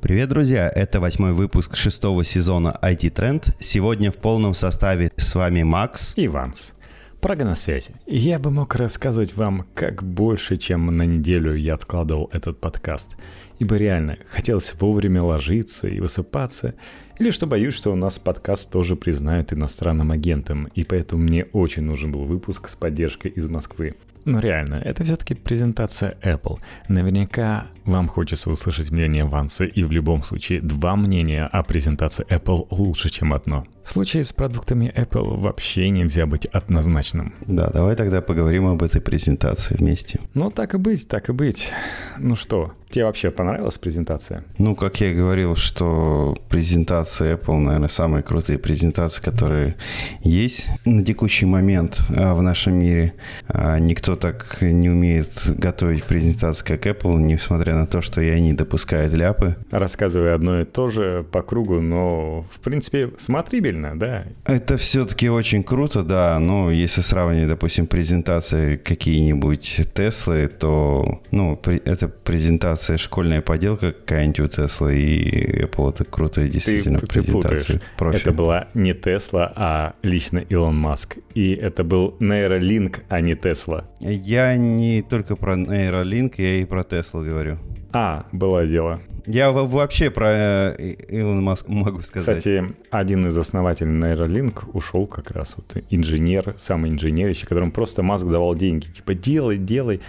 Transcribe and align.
Привет, 0.00 0.28
друзья! 0.28 0.68
Это 0.68 1.00
восьмой 1.00 1.32
выпуск 1.32 1.74
шестого 1.74 2.22
сезона 2.22 2.78
IT 2.82 3.12
Trend. 3.14 3.54
Сегодня 3.58 4.12
в 4.12 4.16
полном 4.16 4.54
составе 4.54 5.10
с 5.16 5.34
вами 5.34 5.62
Макс 5.62 6.12
и 6.16 6.28
Ванс. 6.28 6.74
На 7.22 7.56
связи. 7.56 7.92
Я 8.06 8.38
бы 8.38 8.52
мог 8.52 8.76
рассказывать 8.76 9.34
вам, 9.34 9.66
как 9.74 10.04
больше, 10.04 10.58
чем 10.58 10.96
на 10.96 11.02
неделю 11.02 11.56
я 11.56 11.74
откладывал 11.74 12.30
этот 12.32 12.60
подкаст. 12.60 13.16
Ибо 13.58 13.74
реально, 13.76 14.18
хотелось 14.28 14.74
вовремя 14.78 15.24
ложиться 15.24 15.88
и 15.88 15.98
высыпаться, 15.98 16.74
или 17.18 17.30
что 17.30 17.48
боюсь, 17.48 17.74
что 17.74 17.90
у 17.90 17.96
нас 17.96 18.20
подкаст 18.20 18.70
тоже 18.70 18.94
признают 18.94 19.52
иностранным 19.52 20.12
агентом, 20.12 20.66
и 20.76 20.84
поэтому 20.84 21.24
мне 21.24 21.46
очень 21.46 21.82
нужен 21.82 22.12
был 22.12 22.26
выпуск 22.26 22.68
с 22.68 22.76
поддержкой 22.76 23.32
из 23.32 23.48
Москвы. 23.48 23.96
Но 24.26 24.40
реально, 24.40 24.74
это 24.74 25.04
все-таки 25.04 25.34
презентация 25.34 26.18
Apple. 26.22 26.58
Наверняка 26.88 27.66
вам 27.84 28.08
хочется 28.08 28.50
услышать 28.50 28.90
мнение 28.90 29.24
Ванса, 29.24 29.64
и 29.64 29.84
в 29.84 29.92
любом 29.92 30.24
случае 30.24 30.60
два 30.60 30.96
мнения 30.96 31.44
о 31.44 31.62
презентации 31.62 32.26
Apple 32.28 32.66
лучше, 32.70 33.08
чем 33.08 33.32
одно. 33.32 33.64
В 33.84 33.90
случае 33.90 34.24
с 34.24 34.32
продуктами 34.32 34.92
Apple 34.96 35.40
вообще 35.40 35.88
нельзя 35.90 36.26
быть 36.26 36.46
однозначным. 36.46 37.34
Да, 37.46 37.70
давай 37.70 37.94
тогда 37.94 38.20
поговорим 38.20 38.66
об 38.66 38.82
этой 38.82 39.00
презентации 39.00 39.76
вместе. 39.76 40.18
Ну, 40.34 40.50
так 40.50 40.74
и 40.74 40.78
быть, 40.78 41.06
так 41.06 41.28
и 41.28 41.32
быть. 41.32 41.70
Ну 42.18 42.34
что, 42.34 42.72
тебе 42.88 43.04
вообще 43.04 43.30
понравилась 43.30 43.78
презентация? 43.78 44.44
Ну, 44.58 44.74
как 44.74 45.00
я 45.00 45.10
и 45.10 45.14
говорил, 45.14 45.56
что 45.56 46.36
презентация 46.48 47.36
Apple, 47.36 47.56
наверное, 47.56 47.88
самые 47.88 48.22
крутые 48.22 48.58
презентации, 48.58 49.22
которые 49.22 49.76
есть 50.22 50.68
на 50.84 51.04
текущий 51.04 51.46
момент 51.46 52.00
а, 52.16 52.34
в 52.34 52.42
нашем 52.42 52.74
мире. 52.74 53.14
А, 53.48 53.78
никто 53.78 54.16
так 54.16 54.58
не 54.60 54.88
умеет 54.88 55.50
готовить 55.58 56.04
презентации, 56.04 56.64
как 56.64 56.86
Apple, 56.86 57.16
несмотря 57.16 57.74
на 57.74 57.86
то, 57.86 58.00
что 58.00 58.20
и 58.20 58.28
они 58.28 58.52
допускают 58.52 59.12
ляпы. 59.14 59.56
Рассказывая 59.70 60.34
одно 60.34 60.60
и 60.60 60.64
то 60.64 60.88
же 60.88 61.24
по 61.30 61.42
кругу, 61.42 61.80
но, 61.80 62.46
в 62.50 62.60
принципе, 62.60 63.12
смотрибельно 63.18 63.98
да. 63.98 64.24
Это 64.44 64.76
все-таки 64.76 65.28
очень 65.28 65.62
круто, 65.62 66.02
да. 66.02 66.38
Но 66.38 66.70
если 66.70 67.00
сравнивать, 67.00 67.48
допустим, 67.48 67.86
презентации 67.86 68.76
какие-нибудь 68.76 69.80
Теслы, 69.94 70.48
то, 70.48 71.22
ну, 71.30 71.60
это 71.84 72.08
презентация, 72.08 72.75
школьная 72.76 73.40
поделка 73.40 73.92
какая-нибудь 73.92 74.40
у 74.40 74.48
Теслы, 74.48 74.96
и 74.96 75.62
Apple 75.64 75.90
это 75.90 76.04
крутая 76.04 76.48
действительно 76.48 76.98
ты, 76.98 77.06
презентация. 77.06 77.80
Профи. 77.96 78.16
Это 78.16 78.32
была 78.32 78.68
не 78.74 78.94
Тесла, 78.94 79.52
а 79.54 79.94
лично 80.02 80.38
Илон 80.38 80.76
Маск. 80.76 81.18
И 81.34 81.52
это 81.52 81.84
был 81.84 82.16
Neuralink, 82.20 83.00
а 83.08 83.20
не 83.20 83.34
Тесла. 83.34 83.84
Я 84.00 84.56
не 84.56 85.02
только 85.02 85.36
про 85.36 85.56
Neuralink, 85.56 86.34
я 86.38 86.56
и 86.56 86.64
про 86.64 86.84
Теслу 86.84 87.22
говорю. 87.22 87.58
А, 87.92 88.26
было 88.32 88.66
дело. 88.66 89.00
Я 89.26 89.50
вообще 89.50 90.10
про 90.10 90.28
э, 90.30 90.94
Илона 91.08 91.40
Маска 91.40 91.70
могу 91.70 92.00
сказать. 92.02 92.38
Кстати, 92.38 92.74
один 92.90 93.26
из 93.26 93.36
основателей 93.36 93.90
Neuralink 93.90 94.70
ушел 94.72 95.06
как 95.06 95.32
раз 95.32 95.56
вот 95.56 95.82
инженер, 95.90 96.54
самый 96.58 96.92
инженерище, 96.92 97.46
которому 97.46 97.72
просто 97.72 98.04
Маск 98.04 98.26
давал 98.26 98.54
деньги. 98.54 98.86
Типа, 98.86 99.14
делай, 99.14 99.58
делай. 99.58 100.00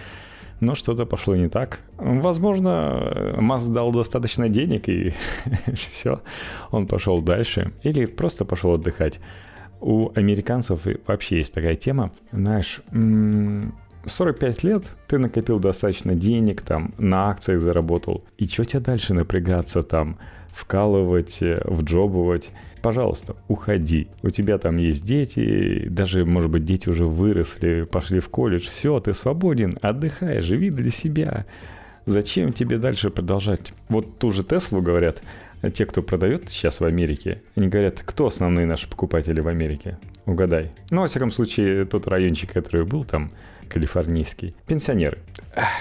Но 0.60 0.74
что-то 0.74 1.06
пошло 1.06 1.36
не 1.36 1.48
так. 1.48 1.80
Возможно, 1.96 3.34
Маск 3.38 3.68
дал 3.68 3.92
достаточно 3.92 4.48
денег, 4.48 4.88
и 4.88 5.14
все, 5.74 6.20
он 6.70 6.86
пошел 6.86 7.22
дальше. 7.22 7.72
Или 7.82 8.06
просто 8.06 8.44
пошел 8.44 8.72
отдыхать. 8.72 9.20
У 9.80 10.10
американцев 10.14 10.86
вообще 11.06 11.36
есть 11.36 11.54
такая 11.54 11.76
тема, 11.76 12.10
знаешь, 12.32 12.80
45 14.04 14.64
лет 14.64 14.90
ты 15.06 15.18
накопил 15.18 15.58
достаточно 15.58 16.14
денег, 16.14 16.62
там, 16.62 16.92
на 16.98 17.30
акциях 17.30 17.60
заработал. 17.60 18.24
И 18.38 18.46
что 18.46 18.64
тебе 18.64 18.80
дальше 18.80 19.14
напрягаться 19.14 19.82
там, 19.82 20.18
вкалывать, 20.58 21.38
э, 21.40 21.62
вджобывать? 21.64 22.50
Пожалуйста, 22.82 23.36
уходи. 23.48 24.08
У 24.22 24.30
тебя 24.30 24.58
там 24.58 24.76
есть 24.76 25.04
дети, 25.04 25.86
даже, 25.88 26.24
может 26.24 26.50
быть, 26.50 26.64
дети 26.64 26.88
уже 26.88 27.06
выросли, 27.06 27.82
пошли 27.82 28.20
в 28.20 28.28
колледж. 28.28 28.68
Все, 28.68 28.98
ты 29.00 29.14
свободен, 29.14 29.78
отдыхай, 29.82 30.40
живи 30.40 30.70
для 30.70 30.90
себя. 30.90 31.46
Зачем 32.06 32.52
тебе 32.52 32.78
дальше 32.78 33.10
продолжать? 33.10 33.72
Вот 33.88 34.18
ту 34.18 34.30
же 34.30 34.42
Теслу 34.42 34.80
говорят, 34.80 35.22
те, 35.74 35.86
кто 35.86 36.02
продает 36.02 36.48
сейчас 36.48 36.80
в 36.80 36.84
Америке, 36.84 37.42
они 37.56 37.68
говорят, 37.68 38.02
кто 38.04 38.26
основные 38.26 38.66
наши 38.66 38.88
покупатели 38.88 39.40
в 39.40 39.48
Америке? 39.48 39.98
Угадай. 40.24 40.70
Ну, 40.90 41.02
во 41.02 41.08
всяком 41.08 41.30
случае, 41.30 41.84
тот 41.84 42.06
райончик, 42.06 42.52
который 42.52 42.86
был 42.86 43.04
там, 43.04 43.30
калифорнийский. 43.68 44.54
Пенсионеры. 44.66 45.18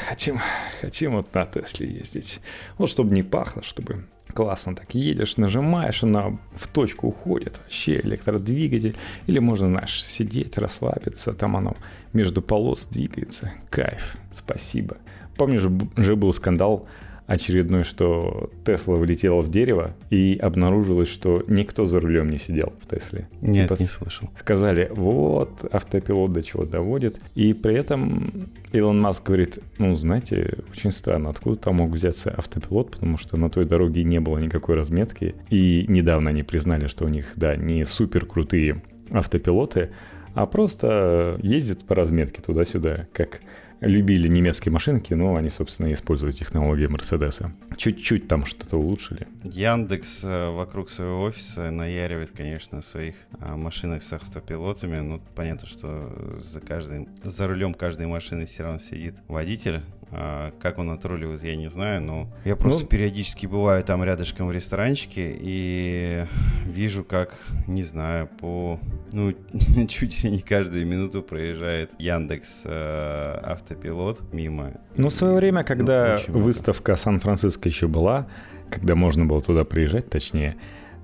Хотим, 0.10 0.40
хотим 0.82 1.14
вот 1.14 1.34
на 1.34 1.46
Тесле 1.46 1.88
ездить. 1.88 2.40
Вот 2.78 2.90
чтобы 2.90 3.14
не 3.14 3.24
пахло, 3.24 3.64
чтобы 3.64 4.06
классно 4.38 4.76
так 4.76 4.94
едешь, 4.94 5.38
нажимаешь, 5.38 6.04
она 6.04 6.38
в 6.56 6.68
точку 6.68 7.08
уходит, 7.08 7.60
вообще 7.64 7.96
электродвигатель. 7.96 8.96
Или 9.26 9.40
можно, 9.40 9.68
знаешь, 9.68 10.04
сидеть, 10.04 10.60
расслабиться, 10.60 11.34
там 11.34 11.58
оно 11.58 11.76
между 12.14 12.44
полос 12.44 12.86
двигается. 12.86 13.52
Кайф, 13.72 14.16
спасибо. 14.36 14.98
Помнишь, 15.38 15.62
же 15.96 16.16
был 16.16 16.32
скандал 16.34 16.88
очередной, 17.28 17.84
что 17.84 18.50
Тесла 18.66 18.96
влетела 18.96 19.42
в 19.42 19.52
дерево 19.52 19.96
и 20.10 20.38
обнаружилось, 20.42 21.10
что 21.10 21.44
никто 21.48 21.86
за 21.86 22.00
рулем 22.00 22.30
не 22.30 22.38
сидел 22.38 22.74
в 22.82 22.88
Тесле. 22.88 23.28
Нет, 23.42 23.68
типа, 23.68 23.80
не 23.82 23.88
слышал. 23.88 24.30
Сказали, 24.40 24.90
вот, 24.96 25.66
автопилот 25.70 26.32
до 26.32 26.42
чего 26.42 26.66
доводит. 26.66 27.20
И 27.36 27.54
при 27.54 27.76
этом 27.76 28.50
Илон 28.72 29.00
Маск 29.02 29.26
говорит, 29.26 29.60
ну, 29.78 29.96
знаете, 29.98 30.60
очень 30.72 30.92
странно, 30.92 31.30
откуда 31.30 31.58
там 31.58 31.76
мог 31.76 31.92
взяться 31.92 32.34
автопилот, 32.36 32.92
потому 32.92 33.18
что 33.18 33.36
на 33.36 33.50
той 33.50 33.66
дороге 33.66 34.06
не 34.06 34.20
было 34.20 34.38
никакой 34.38 34.76
разметки. 34.76 35.36
И 35.50 35.86
недавно 35.90 36.30
они 36.30 36.44
признали, 36.44 36.88
что 36.88 37.04
у 37.04 37.10
них, 37.10 37.34
да, 37.36 37.58
не 37.58 37.84
супер 37.84 38.26
крутые 38.26 38.82
автопилоты, 39.12 39.90
а 40.34 40.46
просто 40.46 41.38
ездят 41.42 41.84
по 41.84 41.94
разметке 41.94 42.42
туда-сюда, 42.42 43.08
как 43.12 43.42
любили 43.82 44.28
немецкие 44.28 44.72
машинки, 44.72 45.14
но 45.14 45.36
они, 45.36 45.50
собственно, 45.50 45.92
используют 45.94 46.38
технологии 46.38 46.88
Мерседеса. 46.88 47.52
Чуть-чуть 47.76 48.28
там 48.28 48.46
что-то 48.46 48.78
улучшили. 48.78 49.28
Яндекс 49.44 50.24
э, 50.24 50.50
вокруг 50.50 50.90
своего 50.90 51.24
офиса 51.24 51.72
наяривает, 51.72 52.32
конечно, 52.32 52.82
своих 52.82 53.16
а, 53.40 53.56
машинах 53.56 54.04
с 54.04 54.14
автопилотами. 54.14 55.00
Ну, 55.00 55.22
понятно, 55.36 55.68
что 55.68 56.38
за, 56.38 56.62
каждым, 56.62 57.08
за 57.24 57.48
рулем 57.48 57.74
каждой 57.74 58.08
машины 58.08 58.46
все 58.46 58.64
равно 58.64 58.80
сидит 58.80 59.16
водитель, 59.28 59.82
а, 60.12 60.54
как 60.60 60.78
он 60.78 60.90
отруливает, 60.90 61.44
я 61.44 61.56
не 61.56 61.70
знаю, 61.70 62.02
но 62.02 62.28
я 62.46 62.56
просто 62.56 62.84
ну, 62.84 62.88
периодически 62.88 63.46
бываю 63.46 63.84
там 63.84 64.04
рядышком 64.04 64.48
в 64.48 64.52
ресторанчике 64.52 65.36
и 65.38 66.26
вижу, 66.66 67.04
как, 67.04 67.38
не 67.68 67.84
знаю, 67.84 68.30
по, 68.40 68.80
ну, 69.12 69.34
чуть 69.88 70.24
ли 70.24 70.32
не 70.32 70.40
каждую 70.40 70.86
минуту 70.88 71.22
проезжает 71.22 71.92
Яндекс 72.00 72.62
э, 72.64 73.40
автопилот 73.44 74.22
мимо. 74.32 74.74
Ну, 74.96 75.10
в 75.10 75.14
свое 75.14 75.36
время, 75.36 75.64
когда 75.64 76.20
ну, 76.28 76.40
выставка 76.40 76.96
Сан-Франциско 76.96 77.68
еще 77.68 77.88
была, 77.88 78.28
когда 78.70 78.96
можно 78.96 79.26
было 79.26 79.42
туда 79.42 79.66
приезжать, 79.66 80.10
точнее, 80.10 80.56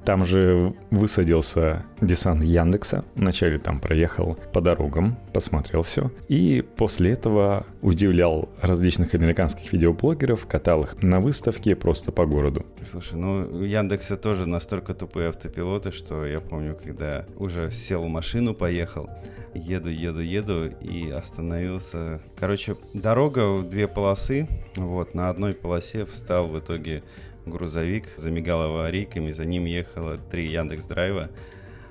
там 0.05 0.25
же 0.25 0.73
высадился 0.91 1.85
десант 2.01 2.43
Яндекса. 2.43 3.05
Вначале 3.15 3.59
там 3.59 3.79
проехал 3.79 4.37
по 4.51 4.61
дорогам, 4.61 5.17
посмотрел 5.33 5.83
все. 5.83 6.11
И 6.27 6.63
после 6.77 7.11
этого 7.11 7.65
удивлял 7.81 8.49
различных 8.61 9.13
американских 9.13 9.71
видеоблогеров, 9.73 10.45
катал 10.45 10.83
их 10.83 11.01
на 11.01 11.19
выставке 11.19 11.75
просто 11.75 12.11
по 12.11 12.25
городу. 12.25 12.65
Слушай, 12.85 13.15
ну 13.15 13.47
у 13.51 13.63
Яндекса 13.63 14.17
тоже 14.17 14.47
настолько 14.47 14.93
тупые 14.93 15.29
автопилоты, 15.29 15.91
что 15.91 16.25
я 16.25 16.39
помню, 16.39 16.77
когда 16.81 17.25
уже 17.37 17.71
сел 17.71 18.03
в 18.03 18.07
машину, 18.07 18.53
поехал, 18.53 19.09
еду, 19.53 19.89
еду, 19.89 20.19
еду 20.19 20.71
и 20.81 21.09
остановился. 21.09 22.21
Короче, 22.37 22.75
дорога 22.93 23.53
в 23.53 23.69
две 23.69 23.87
полосы. 23.87 24.47
Вот, 24.75 25.13
на 25.13 25.29
одной 25.29 25.53
полосе 25.53 26.05
встал 26.05 26.47
в 26.47 26.59
итоге 26.59 27.03
грузовик, 27.45 28.05
замигал 28.17 28.63
аварийками, 28.63 29.31
за 29.31 29.45
ним 29.45 29.65
ехало 29.65 30.17
три 30.17 30.47
Яндекс 30.47 30.85
Драйва. 30.85 31.29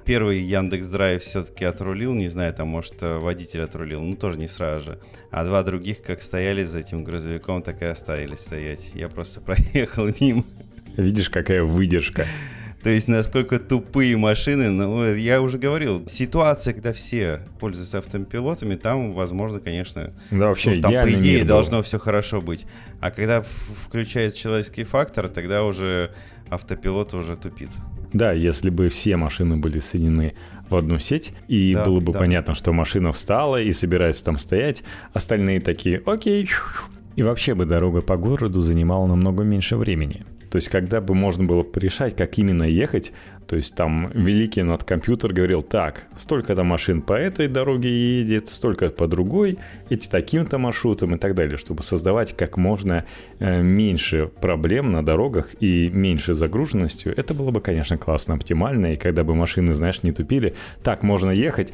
Первый 0.04 0.40
Яндекс 0.40 0.88
Драйв 0.88 1.22
все-таки 1.22 1.64
отрулил, 1.64 2.12
не 2.14 2.28
знаю, 2.28 2.52
там, 2.52 2.68
может, 2.68 3.00
водитель 3.00 3.62
отрулил, 3.62 4.00
ну, 4.02 4.16
тоже 4.16 4.38
не 4.38 4.48
сразу 4.48 4.84
же. 4.84 4.98
А 5.30 5.44
два 5.44 5.62
других, 5.62 6.02
как 6.02 6.22
стояли 6.22 6.64
за 6.64 6.80
этим 6.80 7.04
грузовиком, 7.04 7.62
так 7.62 7.82
и 7.82 7.84
оставили 7.84 8.34
стоять. 8.34 8.90
Я 8.94 9.08
просто 9.08 9.40
проехал 9.42 10.08
мимо. 10.20 10.44
Видишь, 10.96 11.30
какая 11.30 11.62
выдержка. 11.62 12.26
То 12.82 12.90
есть, 12.90 13.06
насколько 13.06 13.60
тупые 13.60 14.16
машины, 14.16 14.70
ну, 14.70 15.14
я 15.14 15.40
уже 15.40 15.58
говорил, 15.58 16.06
ситуация, 16.08 16.74
когда 16.74 16.92
все 16.92 17.40
пользуются 17.60 17.98
автопилотами, 17.98 18.74
там, 18.74 19.12
возможно, 19.12 19.60
конечно, 19.60 20.12
да, 20.30 20.48
вообще 20.48 20.76
ну, 20.76 20.82
там, 20.82 20.92
по 20.92 21.12
идее, 21.12 21.44
должно 21.44 21.82
все 21.82 21.98
хорошо 21.98 22.40
быть. 22.40 22.66
А 23.00 23.12
когда 23.12 23.44
включается 23.86 24.36
человеческий 24.36 24.82
фактор, 24.82 25.28
тогда 25.28 25.62
уже 25.62 26.10
автопилот 26.50 27.14
уже 27.14 27.36
тупит. 27.36 27.70
Да, 28.12 28.32
если 28.32 28.68
бы 28.68 28.88
все 28.88 29.16
машины 29.16 29.56
были 29.56 29.78
соединены 29.78 30.34
в 30.68 30.76
одну 30.76 30.98
сеть, 30.98 31.32
и 31.48 31.74
да, 31.74 31.84
было 31.84 32.00
бы 32.00 32.12
да. 32.12 32.18
понятно, 32.18 32.54
что 32.54 32.72
машина 32.72 33.12
встала 33.12 33.62
и 33.62 33.72
собирается 33.72 34.24
там 34.24 34.38
стоять, 34.38 34.82
остальные 35.12 35.60
такие, 35.60 36.02
окей, 36.04 36.48
и 37.14 37.22
вообще 37.22 37.54
бы 37.54 37.64
дорога 37.64 38.00
по 38.00 38.16
городу 38.16 38.60
занимала 38.60 39.06
намного 39.06 39.44
меньше 39.44 39.76
времени. 39.76 40.24
То 40.52 40.56
есть, 40.56 40.68
когда 40.68 41.00
бы 41.00 41.14
можно 41.14 41.44
было 41.44 41.62
порешать, 41.62 42.14
как 42.14 42.36
именно 42.36 42.64
ехать, 42.64 43.10
то 43.46 43.56
есть 43.56 43.74
там 43.74 44.10
великий 44.12 44.62
над 44.62 44.84
компьютер 44.84 45.32
говорил, 45.32 45.62
так, 45.62 46.04
столько-то 46.14 46.62
машин 46.62 47.00
по 47.00 47.14
этой 47.14 47.48
дороге 47.48 47.88
едет, 47.88 48.50
столько 48.50 48.90
по 48.90 49.06
другой, 49.06 49.58
эти 49.88 50.08
таким-то 50.08 50.58
маршрутом 50.58 51.14
и 51.14 51.18
так 51.18 51.34
далее, 51.34 51.56
чтобы 51.56 51.82
создавать 51.82 52.36
как 52.36 52.58
можно 52.58 53.06
э, 53.38 53.62
меньше 53.62 54.30
проблем 54.42 54.92
на 54.92 55.02
дорогах 55.02 55.54
и 55.58 55.88
меньше 55.88 56.34
загруженностью. 56.34 57.14
Это 57.16 57.32
было 57.32 57.50
бы, 57.50 57.62
конечно, 57.62 57.96
классно, 57.96 58.34
оптимально, 58.34 58.92
и 58.92 58.96
когда 58.96 59.24
бы 59.24 59.34
машины, 59.34 59.72
знаешь, 59.72 60.02
не 60.02 60.12
тупили, 60.12 60.54
так 60.82 61.02
можно 61.02 61.30
ехать, 61.30 61.72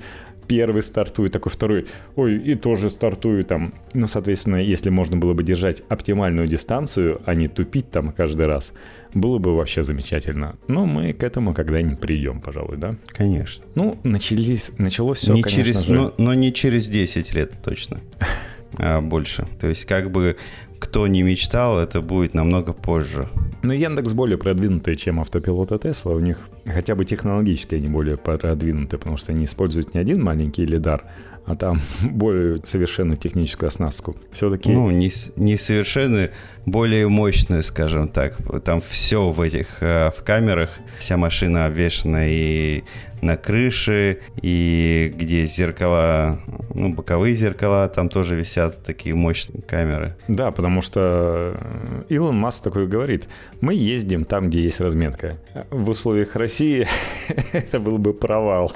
первый 0.48 0.82
стартует, 0.82 1.32
такой 1.32 1.52
второй, 1.52 1.86
ой, 2.16 2.36
и 2.36 2.54
тоже 2.54 2.90
стартую 2.90 3.44
там. 3.44 3.74
Ну, 3.92 4.06
соответственно, 4.06 4.56
если 4.56 4.90
можно 4.90 5.16
было 5.16 5.34
бы 5.34 5.44
держать 5.44 5.82
оптимальную 5.88 6.48
дистанцию, 6.48 7.20
а 7.26 7.34
не 7.34 7.46
тупить 7.46 7.90
там 7.90 8.12
каждый 8.12 8.46
раз, 8.46 8.72
было 9.14 9.38
бы 9.38 9.54
вообще 9.54 9.82
замечательно. 9.82 10.56
Но 10.66 10.86
мы 10.86 11.12
к 11.12 11.22
этому 11.22 11.54
когда-нибудь 11.54 12.00
придем, 12.00 12.40
пожалуй, 12.40 12.78
да? 12.78 12.96
Конечно. 13.08 13.64
Ну, 13.74 13.98
начались, 14.02 14.72
началось 14.78 15.18
все, 15.18 15.34
не 15.34 15.42
конечно 15.42 15.64
через, 15.64 15.86
же. 15.86 15.92
Но, 15.92 16.14
но 16.18 16.34
не 16.34 16.52
через 16.52 16.88
10 16.88 17.34
лет 17.34 17.52
точно. 17.62 18.00
А 18.76 19.00
больше. 19.00 19.46
То 19.58 19.66
есть 19.66 19.86
как 19.86 20.10
бы 20.10 20.36
кто 20.78 21.06
не 21.06 21.22
мечтал, 21.22 21.78
это 21.78 22.00
будет 22.00 22.34
намного 22.34 22.72
позже. 22.72 23.28
Но 23.62 23.72
Яндекс 23.72 24.12
более 24.12 24.38
продвинутый, 24.38 24.96
чем 24.96 25.20
автопилот 25.20 25.72
и 25.72 25.78
Тесла. 25.78 26.12
У 26.12 26.20
них 26.20 26.48
хотя 26.64 26.94
бы 26.94 27.04
технологически 27.04 27.74
они 27.74 27.88
более 27.88 28.16
продвинуты, 28.16 28.98
потому 28.98 29.16
что 29.16 29.32
они 29.32 29.44
используют 29.44 29.94
не 29.94 30.00
один 30.00 30.22
маленький 30.22 30.64
лидар, 30.64 31.04
а 31.44 31.56
там 31.56 31.80
более 32.02 32.58
совершенную 32.64 33.16
техническую 33.16 33.68
оснастку. 33.68 34.16
Все-таки... 34.30 34.70
Ну, 34.70 34.90
не, 34.90 35.10
не 35.36 35.56
совершенно, 35.56 36.30
более 36.66 37.08
мощную, 37.08 37.62
скажем 37.62 38.08
так. 38.08 38.36
Там 38.64 38.80
все 38.80 39.30
в 39.30 39.40
этих, 39.40 39.82
э, 39.82 40.10
в 40.16 40.22
камерах, 40.22 40.70
вся 40.98 41.16
машина 41.16 41.66
обвешена 41.66 42.28
и 42.28 42.84
на 43.20 43.36
крыше, 43.36 44.18
и 44.42 45.12
где 45.16 45.46
зеркала, 45.46 46.40
ну, 46.74 46.92
боковые 46.94 47.34
зеркала, 47.34 47.88
там 47.88 48.08
тоже 48.08 48.34
висят 48.34 48.82
такие 48.84 49.14
мощные 49.14 49.62
камеры. 49.62 50.16
Да, 50.28 50.50
потому 50.50 50.82
что 50.82 51.54
э, 51.54 52.02
Илон 52.08 52.36
Маск 52.36 52.62
такой 52.62 52.86
говорит, 52.86 53.28
мы 53.60 53.74
ездим 53.74 54.24
там, 54.24 54.48
где 54.48 54.62
есть 54.62 54.80
разметка. 54.80 55.38
В 55.70 55.90
условиях 55.90 56.36
России 56.36 56.86
это 57.52 57.80
был 57.80 57.98
бы 57.98 58.14
провал. 58.14 58.72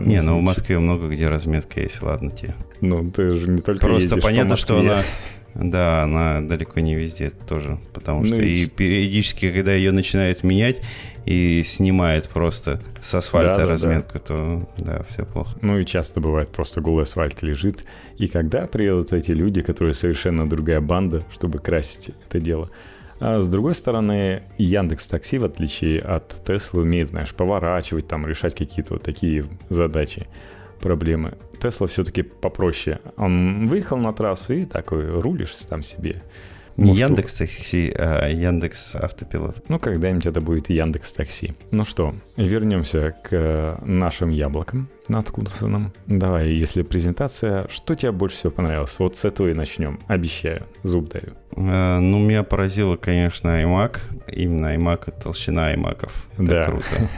Не, 0.00 0.22
ну 0.22 0.38
в 0.38 0.42
Москве 0.42 0.78
много 0.78 1.08
где 1.08 1.28
разметка 1.28 1.80
есть, 1.80 2.02
ладно 2.02 2.30
тебе. 2.30 2.54
Ну, 2.80 3.10
ты 3.10 3.30
же 3.32 3.48
не 3.48 3.60
только 3.60 3.86
Просто 3.86 4.20
понятно, 4.20 4.56
что 4.56 4.78
она 4.78 5.02
да, 5.58 6.02
она 6.02 6.42
далеко 6.42 6.80
не 6.80 6.94
везде 6.94 7.30
тоже, 7.30 7.78
потому 7.94 8.20
ну 8.20 8.26
что 8.26 8.42
и, 8.42 8.64
и 8.64 8.66
периодически, 8.66 9.50
когда 9.50 9.72
ее 9.74 9.90
начинают 9.90 10.44
менять 10.44 10.82
и 11.26 11.62
снимают 11.64 12.28
просто 12.28 12.80
с 13.02 13.12
асфальта 13.14 13.58
да, 13.58 13.66
разметку, 13.66 14.14
да. 14.14 14.18
то 14.20 14.68
да, 14.78 15.02
все 15.10 15.26
плохо. 15.26 15.58
Ну 15.60 15.78
и 15.78 15.84
часто 15.84 16.20
бывает 16.20 16.50
просто 16.50 16.80
голый 16.80 17.02
асфальт 17.02 17.42
лежит. 17.42 17.84
И 18.16 18.28
когда 18.28 18.66
приедут 18.66 19.12
эти 19.12 19.32
люди, 19.32 19.60
которые 19.60 19.92
совершенно 19.92 20.48
другая 20.48 20.80
банда, 20.80 21.24
чтобы 21.32 21.58
красить 21.58 22.14
это 22.28 22.40
дело, 22.40 22.70
а 23.18 23.40
с 23.40 23.48
другой 23.48 23.74
стороны, 23.74 24.44
Яндекс 24.56 25.08
Такси, 25.08 25.38
в 25.38 25.44
отличие 25.44 25.98
от 25.98 26.44
Теслы, 26.44 26.82
умеет, 26.82 27.08
знаешь, 27.08 27.34
поворачивать, 27.34 28.06
там, 28.06 28.26
решать 28.26 28.54
какие-то 28.54 28.94
вот 28.94 29.02
такие 29.02 29.46
задачи 29.68 30.28
проблемы. 30.80 31.34
Тесла 31.60 31.86
все-таки 31.86 32.22
попроще. 32.22 33.00
Он 33.16 33.68
выехал 33.68 33.96
на 33.96 34.12
трассу 34.12 34.52
и 34.52 34.64
такой 34.64 35.08
рулишь 35.20 35.54
там 35.68 35.82
себе. 35.82 36.22
Не 36.76 36.94
Яндекс 36.94 37.34
Такси, 37.34 37.92
а 37.98 38.28
Яндекс 38.28 38.94
Автопилот. 38.96 39.64
Ну, 39.68 39.78
когда-нибудь 39.78 40.26
это 40.26 40.40
будет 40.40 40.68
Яндекс 40.68 41.12
Такси. 41.12 41.54
Ну 41.70 41.84
что, 41.84 42.14
вернемся 42.36 43.16
к 43.24 43.78
нашим 43.82 44.30
яблокам 44.30 44.88
надкусанным. 45.08 45.92
Давай, 46.06 46.50
если 46.50 46.82
презентация, 46.82 47.66
что 47.68 47.94
тебе 47.94 48.12
больше 48.12 48.36
всего 48.36 48.50
понравилось? 48.50 48.98
Вот 48.98 49.16
с 49.16 49.24
этого 49.24 49.48
и 49.48 49.54
начнем. 49.54 50.00
Обещаю, 50.06 50.66
зуб 50.82 51.08
даю. 51.08 51.34
А, 51.56 52.00
ну, 52.00 52.18
меня 52.18 52.42
поразило, 52.42 52.96
конечно, 52.96 53.62
iMac. 53.62 53.98
Именно 54.32 54.74
iMac, 54.76 55.22
толщина 55.22 55.74
iMac. 55.74 56.10
Это 56.34 56.44
да. 56.44 56.64
круто. 56.64 57.10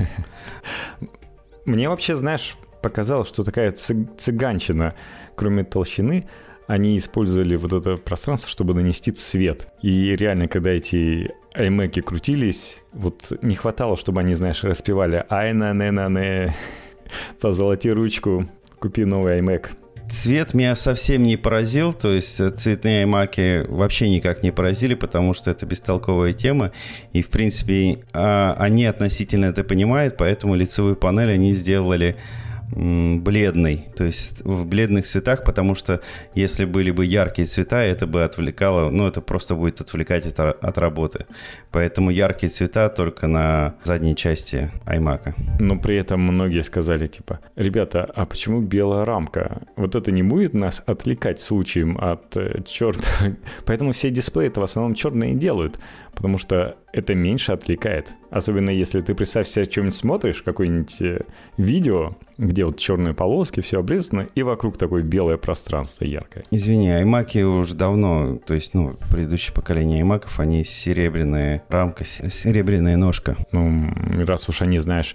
Мне 1.64 1.88
вообще, 1.88 2.14
знаешь, 2.14 2.56
показалось, 2.82 3.28
что 3.28 3.42
такая 3.42 3.72
цыганчина, 3.72 4.94
кроме 5.34 5.64
толщины, 5.64 6.28
они 6.68 6.98
использовали 6.98 7.56
вот 7.56 7.72
это 7.72 7.96
пространство, 7.96 8.48
чтобы 8.48 8.74
нанести 8.74 9.10
цвет. 9.10 9.68
И 9.82 10.14
реально, 10.14 10.48
когда 10.48 10.70
эти 10.70 11.30
iMac 11.56 12.02
крутились, 12.02 12.78
вот 12.92 13.32
не 13.40 13.54
хватало, 13.54 13.96
чтобы 13.96 14.20
они, 14.20 14.34
знаешь, 14.34 14.62
распевали 14.62 15.24
«Айна, 15.30 15.72
не, 15.72 15.90
на, 15.90 16.08
не, 16.10 16.54
позолоти 17.40 17.88
ручку, 17.88 18.48
купи 18.78 19.06
новый 19.06 19.40
iMac». 19.40 19.68
Цвет 20.10 20.52
меня 20.52 20.76
совсем 20.76 21.22
не 21.22 21.38
поразил, 21.38 21.94
то 21.94 22.12
есть 22.12 22.36
цветные 22.58 23.06
маки 23.06 23.64
вообще 23.66 24.10
никак 24.10 24.42
не 24.42 24.50
поразили, 24.50 24.94
потому 24.94 25.32
что 25.32 25.50
это 25.50 25.64
бестолковая 25.64 26.34
тема, 26.34 26.72
и 27.12 27.22
в 27.22 27.28
принципе 27.28 28.04
а, 28.14 28.54
они 28.58 28.86
относительно 28.86 29.46
это 29.46 29.64
понимают, 29.64 30.16
поэтому 30.16 30.54
лицевую 30.54 30.96
панель 30.96 31.30
они 31.30 31.52
сделали 31.52 32.16
бледный, 32.70 33.88
то 33.96 34.04
есть 34.04 34.42
в 34.44 34.66
бледных 34.66 35.06
цветах, 35.06 35.44
потому 35.44 35.74
что 35.74 36.00
если 36.34 36.64
были 36.64 36.90
бы 36.90 37.04
яркие 37.04 37.46
цвета, 37.46 37.82
это 37.82 38.06
бы 38.06 38.24
отвлекало, 38.24 38.90
ну 38.90 39.06
это 39.06 39.20
просто 39.20 39.54
будет 39.54 39.80
отвлекать 39.80 40.26
от, 40.26 40.38
от 40.38 40.78
работы. 40.78 41.26
Поэтому 41.70 42.10
яркие 42.10 42.50
цвета 42.50 42.88
только 42.88 43.26
на 43.26 43.74
задней 43.84 44.14
части 44.14 44.70
iMac. 44.86 45.34
Но 45.58 45.78
при 45.78 45.96
этом 45.96 46.20
многие 46.20 46.62
сказали 46.62 47.06
типа, 47.06 47.40
ребята, 47.56 48.04
а 48.14 48.26
почему 48.26 48.60
белая 48.60 49.04
рамка? 49.04 49.62
Вот 49.76 49.94
это 49.94 50.10
не 50.12 50.22
будет 50.22 50.54
нас 50.54 50.82
отвлекать 50.86 51.40
случаем 51.40 51.98
от 51.98 52.36
э, 52.36 52.62
черного? 52.66 53.36
Поэтому 53.64 53.92
все 53.92 54.10
дисплеи 54.10 54.48
это 54.48 54.60
в 54.60 54.64
основном 54.64 54.94
черные 54.94 55.34
делают 55.34 55.78
потому 56.18 56.36
что 56.36 56.76
это 56.92 57.14
меньше 57.14 57.52
отвлекает. 57.52 58.12
Особенно 58.30 58.70
если 58.70 59.00
ты, 59.00 59.14
представь 59.14 59.46
себе, 59.46 59.66
что-нибудь 59.66 59.94
смотришь, 59.94 60.42
какое-нибудь 60.42 61.00
э, 61.00 61.20
видео, 61.56 62.16
где 62.38 62.64
вот 62.64 62.76
черные 62.76 63.14
полоски, 63.14 63.60
все 63.60 63.78
обрезано, 63.78 64.26
и 64.34 64.42
вокруг 64.42 64.76
такое 64.76 65.04
белое 65.04 65.36
пространство 65.36 66.04
яркое. 66.04 66.42
Извини, 66.50 66.90
аймаки 66.90 67.38
уже 67.44 67.76
давно, 67.76 68.36
то 68.44 68.54
есть, 68.54 68.74
ну, 68.74 68.96
предыдущее 69.12 69.54
поколение 69.54 69.98
аймаков, 69.98 70.40
они 70.40 70.64
серебряная 70.64 71.62
рамка, 71.68 72.04
серебряная 72.04 72.96
ножка. 72.96 73.36
Ну, 73.52 73.88
раз 74.26 74.48
уж 74.48 74.62
они, 74.62 74.78
знаешь, 74.78 75.14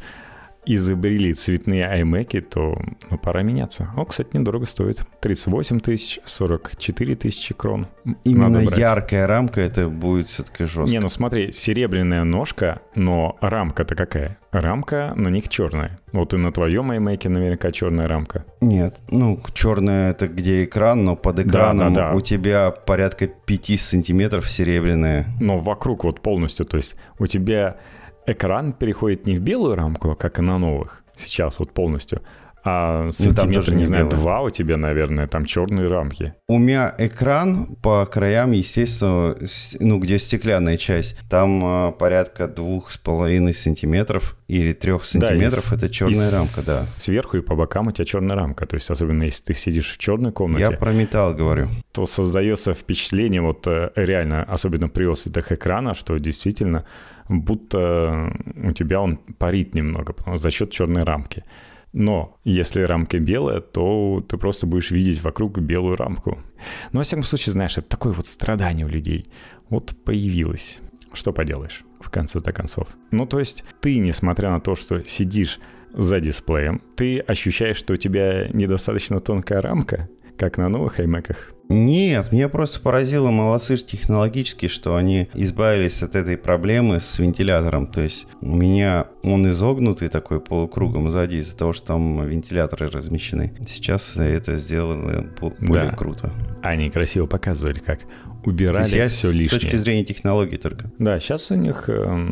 изобрели 0.65 1.33
цветные 1.33 2.01
iMac, 2.01 2.41
то 2.41 2.81
ну, 3.09 3.17
пора 3.17 3.43
меняться. 3.43 3.89
О, 3.95 4.05
кстати, 4.05 4.29
недорого 4.33 4.65
стоит. 4.65 5.01
38 5.21 5.79
тысяч, 5.79 6.19
44 6.23 7.15
тысячи 7.15 7.53
крон. 7.53 7.87
Именно 8.23 8.59
яркая 8.59 9.27
рамка, 9.27 9.61
это 9.61 9.87
будет 9.89 10.27
все-таки 10.27 10.65
жестко. 10.65 10.91
Не, 10.91 10.99
ну 10.99 11.09
смотри, 11.09 11.51
серебряная 11.51 12.23
ножка, 12.23 12.81
но 12.95 13.37
рамка-то 13.41 13.95
какая? 13.95 14.37
Рамка 14.51 15.13
на 15.15 15.29
них 15.29 15.49
черная. 15.49 15.99
Вот 16.11 16.33
и 16.33 16.37
на 16.37 16.51
твоем 16.51 16.91
iMac 16.91 17.27
наверняка 17.27 17.71
черная 17.71 18.07
рамка. 18.07 18.45
Нет, 18.61 18.97
ну 19.09 19.39
черная 19.53 20.11
это 20.11 20.27
где 20.27 20.63
экран, 20.63 21.03
но 21.03 21.15
под 21.15 21.39
экраном 21.39 21.93
да, 21.93 22.03
да, 22.03 22.09
да. 22.11 22.15
у 22.15 22.21
тебя 22.21 22.71
порядка 22.71 23.27
5 23.27 23.79
сантиметров 23.79 24.47
серебряная. 24.49 25.25
Но 25.39 25.57
вокруг 25.57 26.03
вот 26.03 26.21
полностью, 26.21 26.65
то 26.65 26.77
есть 26.77 26.95
у 27.17 27.25
тебя 27.25 27.77
экран 28.25 28.73
переходит 28.73 29.25
не 29.27 29.35
в 29.35 29.41
белую 29.41 29.75
рамку, 29.75 30.15
как 30.15 30.39
и 30.39 30.41
на 30.41 30.57
новых 30.57 31.03
сейчас 31.15 31.59
вот 31.59 31.71
полностью, 31.71 32.21
а 32.63 33.11
сантиметр, 33.11 33.71
ну, 33.71 33.77
не, 33.77 33.83
знаю, 33.83 34.09
два 34.09 34.41
у 34.41 34.49
тебя, 34.49 34.77
наверное, 34.77 35.27
там 35.27 35.43
черные 35.43 35.87
рамки. 35.87 36.33
У 36.47 36.57
меня 36.57 36.95
экран 36.97 37.75
по 37.81 38.05
краям, 38.05 38.51
естественно, 38.51 39.35
ну, 39.79 39.99
где 39.99 40.17
стеклянная 40.17 40.77
часть, 40.77 41.17
там 41.29 41.89
э, 41.89 41.91
порядка 41.91 42.47
двух 42.47 42.91
с 42.91 42.97
половиной 42.97 43.53
сантиметров 43.53 44.37
или 44.47 44.71
трех 44.71 45.03
сантиметров, 45.03 45.67
да, 45.69 45.75
это 45.75 45.89
черная 45.89 46.31
рамка, 46.31 46.61
да. 46.65 46.79
Сверху 46.79 47.37
и 47.37 47.41
по 47.41 47.55
бокам 47.55 47.87
у 47.87 47.91
тебя 47.91 48.05
черная 48.05 48.37
рамка, 48.37 48.65
то 48.65 48.75
есть 48.75 48.89
особенно 48.89 49.23
если 49.23 49.43
ты 49.43 49.53
сидишь 49.53 49.91
в 49.91 49.97
черной 49.97 50.31
комнате. 50.31 50.63
Я 50.63 50.71
про 50.71 50.93
металл 50.93 51.33
говорю. 51.33 51.67
То 51.91 52.05
создается 52.05 52.73
впечатление, 52.73 53.41
вот 53.41 53.67
э, 53.67 53.91
реально, 53.95 54.43
особенно 54.43 54.87
при 54.87 55.03
осветах 55.03 55.51
экрана, 55.51 55.95
что 55.95 56.17
действительно 56.17 56.85
будто 57.27 58.31
у 58.55 58.71
тебя 58.71 59.01
он 59.01 59.17
парит 59.17 59.75
немного, 59.75 60.15
за 60.35 60.49
счет 60.49 60.71
черной 60.71 61.03
рамки. 61.03 61.43
Но 61.93 62.37
если 62.43 62.81
рамка 62.81 63.19
белая, 63.19 63.59
то 63.61 64.25
ты 64.27 64.37
просто 64.37 64.65
будешь 64.67 64.91
видеть 64.91 65.23
вокруг 65.23 65.59
белую 65.59 65.95
рамку. 65.95 66.39
Но, 66.91 66.99
во 66.99 67.03
всяком 67.03 67.23
случае, 67.23 67.53
знаешь, 67.53 67.77
это 67.77 67.87
такое 67.87 68.13
вот 68.13 68.25
страдание 68.25 68.85
у 68.85 68.89
людей. 68.89 69.27
Вот 69.69 69.95
появилось. 70.03 70.81
Что 71.13 71.31
поделаешь, 71.31 71.83
в 71.99 72.09
конце-то 72.09 72.51
концов. 72.51 72.87
Ну, 73.11 73.27
то 73.27 73.37
есть 73.37 73.63
ты, 73.81 73.99
несмотря 73.99 74.49
на 74.49 74.59
то, 74.59 74.75
что 74.75 75.03
сидишь 75.03 75.59
за 75.93 76.19
дисплеем, 76.19 76.81
ты 76.95 77.19
ощущаешь, 77.19 77.77
что 77.77 77.93
у 77.93 77.97
тебя 77.97 78.47
недостаточно 78.47 79.19
тонкая 79.19 79.61
рамка, 79.61 80.09
как 80.37 80.57
на 80.57 80.69
новых 80.69 80.99
iMac. 80.99 81.35
Нет, 81.69 82.31
меня 82.31 82.49
просто 82.49 82.79
поразило 82.79 83.31
молодцы 83.31 83.77
технологически, 83.77 84.67
что 84.67 84.95
они 84.95 85.29
избавились 85.33 86.03
от 86.03 86.15
этой 86.15 86.37
проблемы 86.37 86.99
с 86.99 87.19
вентилятором. 87.19 87.87
То 87.87 88.01
есть 88.01 88.27
у 88.41 88.55
меня 88.55 89.07
он 89.23 89.49
изогнутый 89.49 90.09
такой 90.09 90.39
полукругом 90.39 91.09
сзади 91.09 91.37
из-за 91.37 91.57
того, 91.57 91.73
что 91.73 91.87
там 91.87 92.25
вентиляторы 92.27 92.89
размещены. 92.89 93.53
Сейчас 93.67 94.15
это 94.15 94.57
сделано 94.57 95.29
более 95.59 95.91
да. 95.91 95.95
круто. 95.95 96.31
Они 96.61 96.89
красиво 96.89 97.25
показывали, 97.25 97.79
как 97.79 97.99
убирали 98.45 98.95
я 98.95 99.07
все 99.07 99.31
лишнее. 99.31 99.59
С 99.59 99.63
точки 99.63 99.75
зрения 99.77 100.05
технологий 100.05 100.57
только. 100.57 100.91
Да, 100.99 101.19
сейчас 101.19 101.51
у 101.51 101.55
них 101.55 101.89
э, 101.89 102.27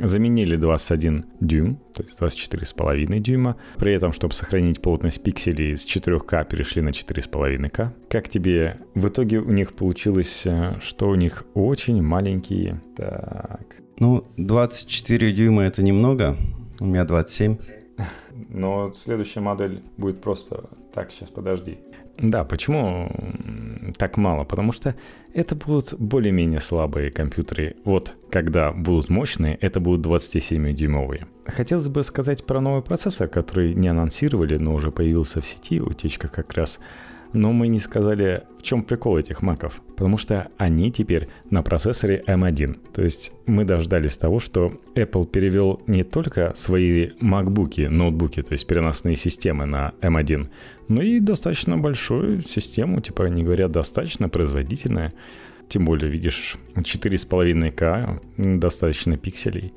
заменили 0.00 0.56
21 0.56 1.24
дюйм, 1.40 1.76
то 1.94 2.02
есть 2.02 2.20
24,5 2.20 3.18
дюйма. 3.20 3.56
При 3.78 3.92
этом, 3.92 4.12
чтобы 4.12 4.34
сохранить 4.34 4.80
плотность 4.80 5.22
пикселей 5.22 5.76
с 5.76 5.86
4К, 5.86 6.48
перешли 6.48 6.82
на 6.82 6.90
4,5К. 6.90 7.90
Как 8.08 8.28
тебе 8.28 8.78
в 8.94 9.08
итоге 9.08 9.38
у 9.38 9.50
них 9.50 9.74
получилось, 9.74 10.42
э, 10.44 10.78
что 10.80 11.08
у 11.08 11.14
них 11.14 11.44
очень 11.54 12.02
маленькие... 12.02 12.80
Так... 12.96 13.76
Ну, 13.98 14.26
24 14.36 15.32
дюйма 15.32 15.62
это 15.62 15.82
немного. 15.82 16.36
У 16.80 16.86
меня 16.86 17.04
27. 17.04 17.56
Но 18.48 18.92
следующая 18.92 19.40
модель 19.40 19.82
будет 19.96 20.20
просто... 20.20 20.68
Так, 20.92 21.10
сейчас 21.10 21.30
подожди. 21.30 21.78
Да, 22.18 22.44
почему 22.44 23.10
так 23.98 24.16
мало? 24.16 24.44
Потому 24.44 24.72
что 24.72 24.94
это 25.32 25.56
будут 25.56 25.94
более-менее 25.98 26.60
слабые 26.60 27.10
компьютеры. 27.10 27.76
Вот 27.84 28.14
когда 28.30 28.72
будут 28.72 29.10
мощные, 29.10 29.56
это 29.56 29.80
будут 29.80 30.06
27-дюймовые. 30.06 31.26
Хотелось 31.46 31.88
бы 31.88 32.04
сказать 32.04 32.46
про 32.46 32.60
новый 32.60 32.82
процессор, 32.82 33.28
который 33.28 33.74
не 33.74 33.88
анонсировали, 33.88 34.56
но 34.58 34.74
уже 34.74 34.92
появился 34.92 35.40
в 35.40 35.46
сети, 35.46 35.80
утечка 35.80 36.28
как 36.28 36.52
раз 36.54 36.78
но 37.34 37.52
мы 37.52 37.68
не 37.68 37.78
сказали, 37.78 38.44
в 38.58 38.62
чем 38.62 38.82
прикол 38.82 39.18
этих 39.18 39.42
маков, 39.42 39.82
потому 39.96 40.16
что 40.16 40.48
они 40.56 40.90
теперь 40.90 41.28
на 41.50 41.62
процессоре 41.62 42.22
M1. 42.26 42.92
То 42.92 43.02
есть 43.02 43.32
мы 43.46 43.64
дождались 43.64 44.16
того, 44.16 44.38
что 44.38 44.72
Apple 44.94 45.26
перевел 45.26 45.82
не 45.86 46.04
только 46.04 46.52
свои 46.54 47.08
MacBook, 47.20 47.88
ноутбуки, 47.88 48.42
то 48.42 48.52
есть 48.52 48.66
переносные 48.66 49.16
системы 49.16 49.66
на 49.66 49.92
M1, 50.00 50.48
но 50.88 51.02
и 51.02 51.20
достаточно 51.20 51.76
большую 51.76 52.40
систему, 52.40 53.00
типа 53.00 53.24
они 53.24 53.42
говорят, 53.42 53.72
достаточно 53.72 54.28
производительная. 54.28 55.12
Тем 55.68 55.86
более, 55.86 56.10
видишь, 56.10 56.56
4,5К, 56.76 58.20
достаточно 58.58 59.16
пикселей. 59.16 59.72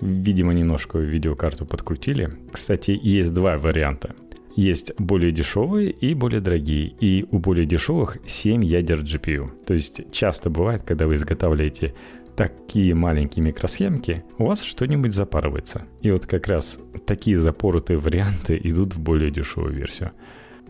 Видимо, 0.00 0.52
немножко 0.52 0.98
видеокарту 0.98 1.64
подкрутили. 1.64 2.30
Кстати, 2.52 2.98
есть 3.00 3.32
два 3.32 3.56
варианта. 3.56 4.14
Есть 4.58 4.90
более 4.98 5.30
дешевые 5.30 5.90
и 5.90 6.14
более 6.14 6.40
дорогие. 6.40 6.88
И 6.98 7.24
у 7.30 7.38
более 7.38 7.64
дешевых 7.64 8.18
7 8.26 8.64
ядер 8.64 9.02
GPU. 9.02 9.50
То 9.64 9.72
есть 9.72 10.10
часто 10.10 10.50
бывает, 10.50 10.82
когда 10.82 11.06
вы 11.06 11.14
изготавливаете 11.14 11.94
такие 12.34 12.92
маленькие 12.92 13.44
микросхемки, 13.44 14.24
у 14.36 14.46
вас 14.46 14.62
что-нибудь 14.62 15.14
запарывается. 15.14 15.86
И 16.00 16.10
вот 16.10 16.26
как 16.26 16.48
раз 16.48 16.80
такие 17.06 17.38
запоротые 17.38 18.00
варианты 18.00 18.60
идут 18.64 18.96
в 18.96 19.00
более 19.00 19.30
дешевую 19.30 19.72
версию. 19.72 20.10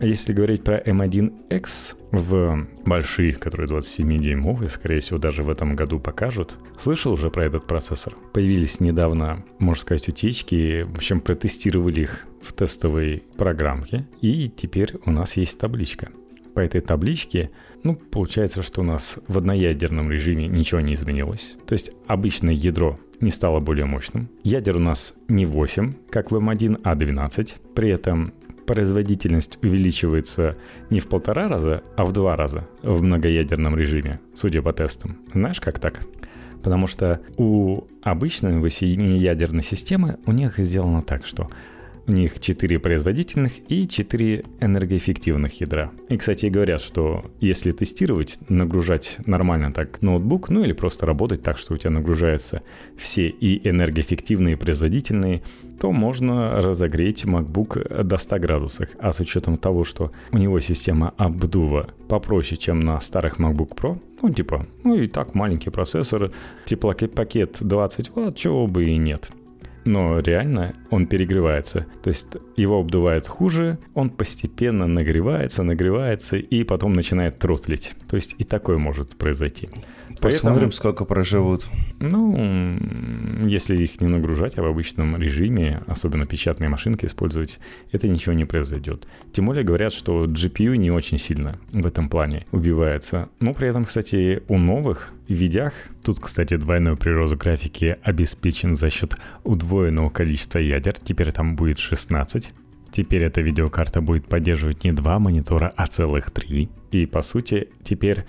Если 0.01 0.31
говорить 0.31 0.63
про 0.63 0.79
M1X 0.79 1.97
в 2.11 2.67
больших, 2.85 3.39
которые 3.39 3.67
27-дюймовые, 3.67 4.69
скорее 4.69 5.01
всего, 5.01 5.19
даже 5.19 5.43
в 5.43 5.49
этом 5.49 5.75
году 5.75 5.99
покажут, 5.99 6.55
слышал 6.79 7.13
уже 7.13 7.29
про 7.29 7.45
этот 7.45 7.67
процессор. 7.67 8.15
Появились 8.33 8.79
недавно, 8.79 9.43
можно 9.59 9.81
сказать, 9.81 10.07
утечки, 10.07 10.83
в 10.83 10.97
общем, 10.97 11.19
протестировали 11.19 12.01
их 12.01 12.27
в 12.41 12.53
тестовой 12.53 13.23
программке, 13.37 14.07
и 14.21 14.47
теперь 14.47 14.93
у 15.05 15.11
нас 15.11 15.35
есть 15.35 15.59
табличка. 15.59 16.09
По 16.55 16.61
этой 16.61 16.79
табличке, 16.79 17.51
ну, 17.83 17.95
получается, 17.95 18.63
что 18.63 18.81
у 18.81 18.85
нас 18.85 19.17
в 19.27 19.37
одноядерном 19.37 20.11
режиме 20.11 20.47
ничего 20.47 20.79
не 20.79 20.93
изменилось. 20.93 21.57
То 21.67 21.73
есть 21.73 21.91
обычное 22.07 22.53
ядро 22.53 22.99
не 23.21 23.29
стало 23.29 23.59
более 23.59 23.85
мощным. 23.85 24.29
Ядер 24.43 24.77
у 24.77 24.79
нас 24.79 25.13
не 25.27 25.45
8, 25.45 25.93
как 26.09 26.31
в 26.31 26.35
M1, 26.35 26.81
а 26.83 26.95
12. 26.95 27.57
При 27.75 27.89
этом 27.89 28.33
производительность 28.69 29.57
увеличивается 29.63 30.55
не 30.91 30.99
в 30.99 31.07
полтора 31.07 31.47
раза, 31.47 31.81
а 31.97 32.05
в 32.05 32.11
два 32.13 32.35
раза 32.35 32.67
в 32.83 33.01
многоядерном 33.01 33.75
режиме, 33.75 34.19
судя 34.35 34.61
по 34.61 34.73
тестам. 34.73 35.17
Знаешь, 35.33 35.59
как 35.59 35.79
так? 35.79 36.01
Потому 36.61 36.85
что 36.85 37.19
у 37.37 37.85
обычной 38.03 38.59
восьмиядерной 38.59 39.63
системы 39.63 40.19
у 40.27 40.31
них 40.31 40.59
сделано 40.59 41.01
так, 41.01 41.25
что 41.25 41.49
у 42.09 42.11
них 42.11 42.39
4 42.39 42.79
производительных 42.79 43.51
и 43.69 43.87
4 43.87 44.43
энергоэффективных 44.59 45.61
ядра. 45.61 45.91
И, 46.09 46.17
кстати, 46.17 46.47
говорят, 46.47 46.81
что 46.81 47.23
если 47.39 47.71
тестировать, 47.71 48.39
нагружать 48.49 49.17
нормально 49.27 49.71
так 49.71 50.01
ноутбук, 50.01 50.49
ну 50.49 50.63
или 50.63 50.73
просто 50.73 51.05
работать 51.05 51.43
так, 51.43 51.59
что 51.59 51.75
у 51.75 51.77
тебя 51.77 51.91
нагружаются 51.91 52.63
все 52.97 53.29
и 53.29 53.69
энергоэффективные, 53.69 54.53
и 54.53 54.57
производительные, 54.57 55.43
то 55.79 55.91
можно 55.91 56.57
разогреть 56.57 57.25
MacBook 57.25 58.03
до 58.03 58.17
100 58.17 58.39
градусов. 58.39 58.89
А 58.97 59.13
с 59.13 59.19
учетом 59.19 59.57
того, 59.57 59.83
что 59.83 60.11
у 60.31 60.37
него 60.39 60.59
система 60.59 61.13
обдува 61.15 61.89
попроще, 62.07 62.59
чем 62.59 62.79
на 62.79 62.99
старых 63.01 63.39
MacBook 63.39 63.75
Pro, 63.75 63.99
ну 64.23 64.33
типа, 64.33 64.65
ну 64.83 64.95
и 64.95 65.07
так 65.07 65.35
маленький 65.35 65.69
процессор, 65.69 66.31
теплопакет 66.65 67.57
20 67.61 68.09
Вт, 68.09 68.35
чего 68.35 68.65
бы 68.65 68.85
и 68.85 68.97
нет 68.97 69.29
но 69.85 70.19
реально 70.19 70.73
он 70.89 71.07
перегревается. 71.07 71.85
То 72.03 72.09
есть 72.09 72.27
его 72.55 72.79
обдувает 72.79 73.27
хуже, 73.27 73.77
он 73.93 74.09
постепенно 74.09 74.87
нагревается, 74.87 75.63
нагревается 75.63 76.37
и 76.37 76.63
потом 76.63 76.93
начинает 76.93 77.39
тротлить. 77.39 77.93
То 78.09 78.15
есть 78.15 78.35
и 78.37 78.43
такое 78.43 78.77
может 78.77 79.17
произойти. 79.17 79.69
Посмотрим, 80.21 80.53
Поэтому, 80.53 80.71
сколько 80.71 81.05
проживут. 81.05 81.67
Ну, 81.99 82.77
если 83.47 83.77
их 83.81 84.01
не 84.01 84.07
нагружать, 84.07 84.57
а 84.57 84.61
в 84.61 84.65
обычном 84.65 85.17
режиме, 85.17 85.81
особенно 85.87 86.25
печатные 86.25 86.69
машинки 86.69 87.05
использовать, 87.05 87.59
это 87.91 88.07
ничего 88.07 88.33
не 88.33 88.45
произойдет. 88.45 89.07
Тем 89.31 89.45
более 89.45 89.63
говорят, 89.63 89.93
что 89.93 90.25
GPU 90.25 90.75
не 90.75 90.91
очень 90.91 91.17
сильно 91.17 91.57
в 91.71 91.85
этом 91.87 92.09
плане 92.09 92.45
убивается. 92.51 93.29
Но 93.39 93.53
при 93.53 93.69
этом, 93.69 93.85
кстати, 93.85 94.43
у 94.49 94.57
новых 94.57 95.13
видях, 95.29 95.73
тут, 96.03 96.19
кстати, 96.19 96.57
двойной 96.57 96.97
прирост 96.97 97.35
графики 97.35 97.97
обеспечен 98.03 98.75
за 98.75 98.89
счет 98.89 99.15
удвоенного 99.45 100.09
количества 100.09 100.59
ядер, 100.59 100.95
теперь 100.99 101.31
там 101.31 101.55
будет 101.55 101.79
16. 101.79 102.53
Теперь 102.91 103.23
эта 103.23 103.41
видеокарта 103.41 104.01
будет 104.01 104.25
поддерживать 104.25 104.83
не 104.83 104.91
два 104.91 105.19
монитора, 105.19 105.71
а 105.75 105.87
целых 105.87 106.31
три. 106.31 106.69
И 106.91 107.05
по 107.05 107.21
сути, 107.21 107.69
теперь 107.83 108.25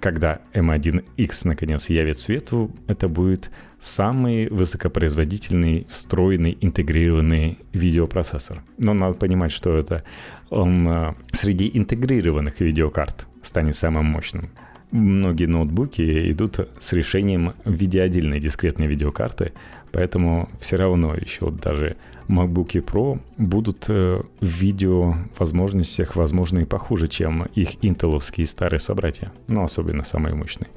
когда 0.00 0.40
M1X 0.54 1.40
наконец 1.44 1.88
явит 1.88 2.18
свету, 2.18 2.70
это 2.86 3.08
будет 3.08 3.50
самый 3.80 4.48
высокопроизводительный, 4.48 5.86
встроенный, 5.88 6.56
интегрированный 6.60 7.58
видеопроцессор. 7.72 8.62
Но 8.76 8.94
надо 8.94 9.14
понимать, 9.14 9.52
что 9.52 9.76
это 9.76 10.04
он 10.50 10.88
э, 10.88 11.14
среди 11.32 11.70
интегрированных 11.72 12.60
видеокарт 12.60 13.26
станет 13.42 13.76
самым 13.76 14.06
мощным. 14.06 14.50
Многие 14.90 15.44
ноутбуки 15.44 16.30
идут 16.30 16.68
с 16.80 16.92
решением 16.92 17.52
в 17.64 17.72
виде 17.72 18.00
отдельной 18.00 18.40
дискретной 18.40 18.86
видеокарты, 18.86 19.52
поэтому 19.92 20.48
все 20.60 20.76
равно 20.76 21.14
еще 21.14 21.50
даже 21.50 21.96
MacBook 22.28 22.84
Pro 22.84 23.20
будут 23.36 23.86
э, 23.88 24.20
в 24.40 24.46
видео 24.46 25.14
возможностях, 25.38 26.16
возможно, 26.16 26.60
и 26.60 26.64
похуже, 26.64 27.08
чем 27.08 27.44
их 27.54 27.82
интеловские 27.82 28.46
старые 28.46 28.80
собратья, 28.80 29.32
но 29.48 29.64
особенно 29.64 30.04
самые 30.04 30.34
мощные. 30.34 30.68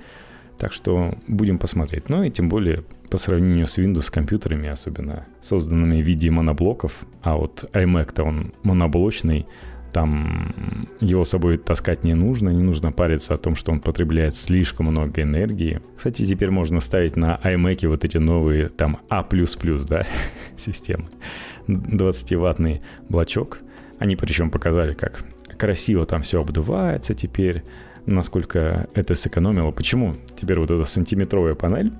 Так 0.57 0.73
что 0.73 1.15
будем 1.27 1.57
посмотреть. 1.57 2.07
Ну 2.09 2.23
и 2.23 2.29
тем 2.29 2.47
более 2.47 2.83
по 3.09 3.17
сравнению 3.17 3.67
с 3.67 3.77
Windows 3.77 4.11
компьютерами, 4.11 4.69
особенно 4.69 5.25
созданными 5.41 6.01
в 6.01 6.05
виде 6.05 6.29
моноблоков, 6.29 7.03
а 7.21 7.35
вот 7.35 7.65
iMac-то 7.73 8.23
он 8.23 8.53
моноблочный, 8.63 9.47
там 9.91 10.87
его 10.99 11.23
с 11.23 11.29
собой 11.29 11.57
таскать 11.57 12.03
не 12.03 12.13
нужно, 12.13 12.49
не 12.49 12.61
нужно 12.61 12.91
париться 12.91 13.33
о 13.33 13.37
том, 13.37 13.55
что 13.55 13.71
он 13.71 13.79
потребляет 13.79 14.35
слишком 14.35 14.87
много 14.87 15.21
энергии. 15.21 15.81
Кстати, 15.95 16.25
теперь 16.25 16.51
можно 16.51 16.79
ставить 16.79 17.15
на 17.15 17.39
iMac 17.43 17.87
вот 17.87 18.03
эти 18.03 18.17
новые 18.17 18.69
там 18.69 18.99
А++, 19.09 19.25
да, 19.87 20.05
системы. 20.57 21.09
20-ваттный 21.67 22.81
блочок. 23.09 23.59
Они 23.99 24.15
причем 24.15 24.49
показали, 24.49 24.93
как 24.93 25.23
красиво 25.57 26.05
там 26.05 26.23
все 26.23 26.41
обдувается 26.41 27.13
теперь, 27.13 27.63
насколько 28.05 28.87
это 28.93 29.13
сэкономило. 29.15 29.71
Почему? 29.71 30.15
Теперь 30.39 30.59
вот 30.59 30.71
эта 30.71 30.85
сантиметровая 30.85 31.55
панель, 31.55 31.93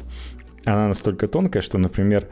она 0.66 0.88
настолько 0.88 1.28
тонкая, 1.28 1.62
что, 1.62 1.78
например, 1.78 2.28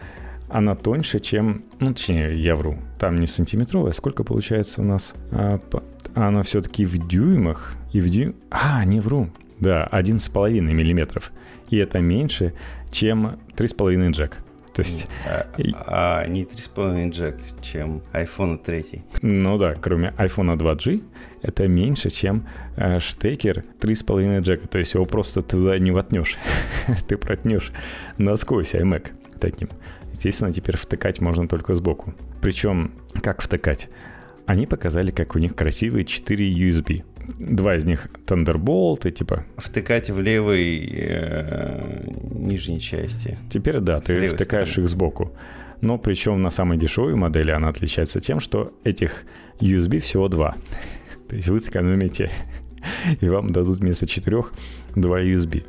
она 0.50 0.76
тоньше, 0.76 1.20
чем... 1.20 1.64
Ну, 1.80 1.94
точнее, 1.94 2.36
я 2.42 2.56
вру. 2.56 2.78
Там 3.00 3.18
не 3.18 3.28
сантиметровая. 3.28 3.92
Сколько 3.94 4.24
получается 4.24 4.82
у 4.82 4.84
нас? 4.84 5.14
А, 5.32 5.60
она 6.16 6.44
все-таки 6.44 6.86
в 6.86 7.08
дюймах. 7.08 7.76
И 7.94 8.02
в 8.02 8.10
дюйм... 8.10 8.36
А, 8.50 8.84
не 8.86 9.00
вру. 9.00 9.30
Да, 9.60 9.88
11,5 9.92 10.62
миллиметров. 10.62 11.32
И 11.70 11.78
это 11.78 12.00
меньше, 12.00 12.54
чем 12.90 13.40
3,5 13.56 14.12
джек. 14.12 14.38
То 14.74 14.82
есть... 14.82 15.08
А, 15.26 16.22
а 16.24 16.28
не 16.28 16.44
3,5 16.44 17.10
джек, 17.12 17.38
чем 17.62 18.02
iPhone 18.14 18.58
3. 18.58 19.04
Ну 19.22 19.58
да, 19.58 19.76
кроме 19.76 20.14
iPhone 20.18 20.58
2G, 20.58 21.04
это 21.42 21.68
меньше, 21.68 22.10
чем 22.10 22.48
э, 22.76 23.00
штекер 23.00 23.66
3,5 23.82 24.42
джека. 24.42 24.68
То 24.68 24.80
есть 24.80 24.94
его 24.94 25.06
просто 25.06 25.42
туда 25.42 25.78
не 25.78 25.92
воткнешь. 25.92 26.38
Ты 27.08 27.18
протнешь 27.18 27.72
насквозь 28.18 28.74
iMac 28.74 29.12
таким. 29.40 29.70
Естественно, 30.20 30.52
теперь 30.52 30.76
втыкать 30.76 31.22
можно 31.22 31.48
только 31.48 31.74
сбоку. 31.76 32.14
Причем, 32.42 32.92
как 33.24 33.42
втыкать? 33.42 33.88
Они 34.46 34.68
показали, 34.68 35.12
как 35.12 35.38
у 35.38 35.40
них 35.40 35.56
красивые 35.56 36.04
4 36.04 36.52
USB. 36.52 37.06
Два 37.38 37.76
из 37.76 37.86
них 37.86 38.08
Thunderbolt 38.26 39.08
и 39.08 39.12
типа... 39.14 39.46
Втыкать 39.56 40.10
в 40.10 40.20
левой 40.20 40.92
э, 40.92 42.04
нижней 42.32 42.82
части. 42.82 43.38
Теперь 43.50 43.80
да, 43.80 44.02
ты 44.02 44.28
втыкаешь 44.28 44.72
стороны. 44.72 44.86
их 44.86 44.90
сбоку. 44.90 45.32
Но 45.80 45.98
причем 45.98 46.42
на 46.42 46.50
самой 46.50 46.78
дешевой 46.78 47.16
модели 47.16 47.52
она 47.52 47.70
отличается 47.70 48.20
тем, 48.20 48.42
что 48.42 48.74
этих 48.84 49.24
USB 49.62 50.00
всего 50.00 50.28
два. 50.28 50.58
То 51.30 51.38
есть 51.38 51.48
вы 51.48 51.62
сэкономите, 51.62 52.30
и 53.22 53.30
вам 53.30 53.54
дадут 53.54 53.78
вместо 53.78 54.06
четырех 54.06 54.52
два 54.98 55.22
USB. 55.22 55.66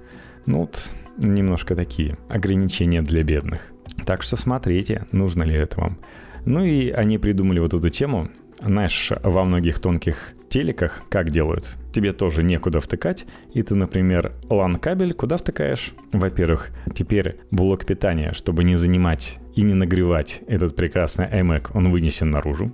Ну 0.46 0.62
вот 0.62 0.90
немножко 1.18 1.76
такие 1.76 2.18
ограничения 2.28 3.02
для 3.02 3.22
бедных. 3.22 3.72
Так 4.06 4.22
что 4.22 4.36
смотрите, 4.36 5.06
нужно 5.12 5.42
ли 5.42 5.54
это 5.54 5.80
вам. 5.80 5.98
Ну 6.44 6.64
и 6.64 6.90
они 6.90 7.18
придумали 7.18 7.58
вот 7.58 7.74
эту 7.74 7.88
тему. 7.88 8.28
Знаешь, 8.60 9.10
во 9.22 9.44
многих 9.44 9.78
тонких 9.78 10.34
телеках 10.48 11.02
как 11.08 11.30
делают? 11.30 11.66
Тебе 11.92 12.12
тоже 12.12 12.42
некуда 12.42 12.80
втыкать, 12.80 13.26
и 13.52 13.62
ты, 13.62 13.74
например, 13.74 14.32
LAN-кабель 14.48 15.14
куда 15.14 15.36
втыкаешь? 15.36 15.92
Во-первых, 16.12 16.70
теперь 16.94 17.36
блок 17.50 17.84
питания, 17.84 18.32
чтобы 18.32 18.64
не 18.64 18.76
занимать 18.76 19.38
и 19.54 19.62
не 19.62 19.74
нагревать 19.74 20.42
этот 20.46 20.76
прекрасный 20.76 21.26
iMac, 21.26 21.70
он 21.74 21.90
вынесен 21.90 22.30
наружу. 22.30 22.72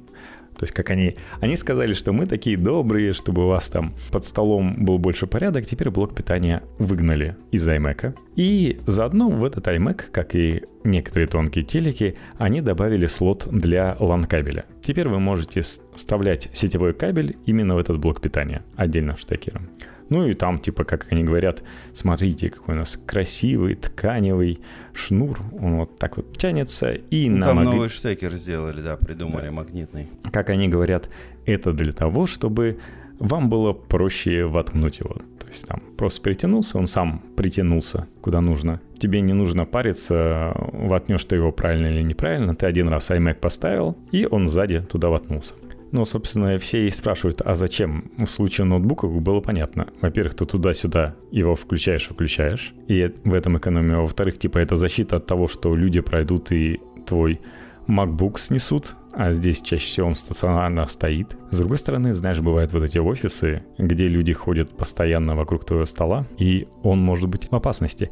То 0.59 0.65
есть 0.65 0.73
как 0.73 0.91
они... 0.91 1.17
Они 1.41 1.57
сказали, 1.57 1.93
что 1.93 2.13
мы 2.13 2.27
такие 2.27 2.57
добрые, 2.57 3.13
чтобы 3.13 3.45
у 3.45 3.49
вас 3.49 3.69
там 3.69 3.95
под 4.11 4.25
столом 4.25 4.85
был 4.85 4.99
больше 4.99 5.27
порядок, 5.27 5.67
теперь 5.67 5.91
блок 5.91 6.15
питания 6.15 6.63
выгнали 6.79 7.37
из 7.51 7.69
iMac. 7.69 8.15
И 8.37 8.81
заодно 8.87 9.29
в 9.29 9.45
этот 9.45 9.67
iMac, 9.69 10.11
как 10.11 10.35
и 10.35 10.63
некоторые 10.85 11.27
тонкие 11.29 11.65
телеки, 11.65 12.17
они 12.39 12.61
добавили 12.61 13.07
слот 13.07 13.49
для 13.51 13.97
LAN-кабеля. 13.99 14.65
Теперь 14.83 15.09
вы 15.09 15.21
можете 15.21 15.61
вставлять 15.61 16.49
сетевой 16.53 16.95
кабель 16.95 17.37
именно 17.45 17.75
в 17.75 17.79
этот 17.79 17.99
блок 17.99 18.21
питания, 18.21 18.63
отдельно 18.77 19.17
штекером. 19.17 19.69
Ну 20.09 20.27
и 20.27 20.35
там, 20.35 20.59
типа, 20.59 20.85
как 20.85 21.07
они 21.11 21.25
говорят, 21.25 21.63
смотрите, 21.93 22.51
какой 22.51 22.75
у 22.75 22.79
нас 22.79 22.99
красивый 23.07 23.75
тканевый 23.75 24.61
шнур. 24.93 25.41
Он 25.61 25.77
вот 25.77 25.99
так 25.99 26.17
вот 26.17 26.37
тянется 26.37 26.93
и 26.93 27.29
ну, 27.29 27.39
на 27.39 27.47
Там 27.47 27.57
маг... 27.57 27.65
новый 27.67 27.89
штекер 27.89 28.33
сделали, 28.35 28.81
да, 28.81 28.97
придумали, 28.97 29.47
да. 29.47 29.53
магнитный. 29.53 30.09
Как 30.33 30.51
они 30.51 30.69
говорят, 30.69 31.11
это 31.45 31.73
для 31.73 31.93
того, 31.93 32.27
чтобы 32.27 32.79
вам 33.19 33.49
было 33.49 33.73
проще 33.73 34.45
воткнуть 34.45 35.01
его. 35.01 35.17
То 35.41 35.47
есть 35.49 35.67
там 35.67 35.81
просто 35.97 36.23
притянулся, 36.23 36.77
он 36.77 36.87
сам 36.87 37.23
притянулся 37.37 38.09
куда 38.21 38.41
нужно. 38.41 38.81
Тебе 38.99 39.21
не 39.21 39.33
нужно 39.33 39.65
париться, 39.65 40.53
воткнешь 40.73 41.25
ты 41.25 41.37
его 41.37 41.53
правильно 41.53 41.87
или 41.87 42.03
неправильно. 42.03 42.57
Ты 42.57 42.67
один 42.67 42.89
раз 42.89 43.11
iMac 43.11 43.35
поставил, 43.35 43.97
и 44.11 44.27
он 44.29 44.49
сзади 44.49 44.81
туда 44.81 45.09
воткнулся. 45.09 45.55
Ну, 45.97 46.05
собственно, 46.05 46.59
все 46.59 46.87
и 46.87 46.91
спрашивают, 46.91 47.41
а 47.41 47.55
зачем? 47.55 48.11
В 48.19 48.27
случае 48.27 48.67
ноутбука 48.67 49.07
было 49.07 49.41
понятно. 49.41 49.87
Во-первых, 50.03 50.35
ты 50.35 50.45
туда-сюда 50.45 51.15
его 51.31 51.55
включаешь-выключаешь, 51.55 52.75
и 52.87 53.15
в 53.25 53.33
этом 53.33 53.57
экономия. 53.57 53.97
Во-вторых, 53.97 54.39
типа, 54.39 54.59
это 54.59 54.77
защита 54.77 55.17
от 55.17 55.27
того, 55.27 55.47
что 55.47 55.75
люди 55.75 56.01
пройдут 56.01 56.53
и 56.53 56.81
твой 57.07 57.41
MacBook 57.89 58.39
снесут, 58.39 58.95
а 59.15 59.33
здесь 59.33 59.63
чаще 59.63 59.87
всего 59.87 60.09
он 60.09 60.15
стационарно 60.15 60.87
стоит. 60.87 61.35
С 61.51 61.61
другой 61.61 61.79
стороны, 61.79 62.13
знаешь, 62.13 62.41
бывают 62.41 62.75
вот 62.75 62.83
эти 62.83 62.99
офисы, 62.99 63.63
где 63.79 64.07
люди 64.07 64.35
ходят 64.35 64.77
постоянно 64.77 65.35
вокруг 65.35 65.65
твоего 65.65 65.87
стола, 65.87 66.27
и 66.37 66.69
он 66.83 67.01
может 67.01 67.31
быть 67.31 67.51
в 67.51 67.55
опасности. 67.55 68.11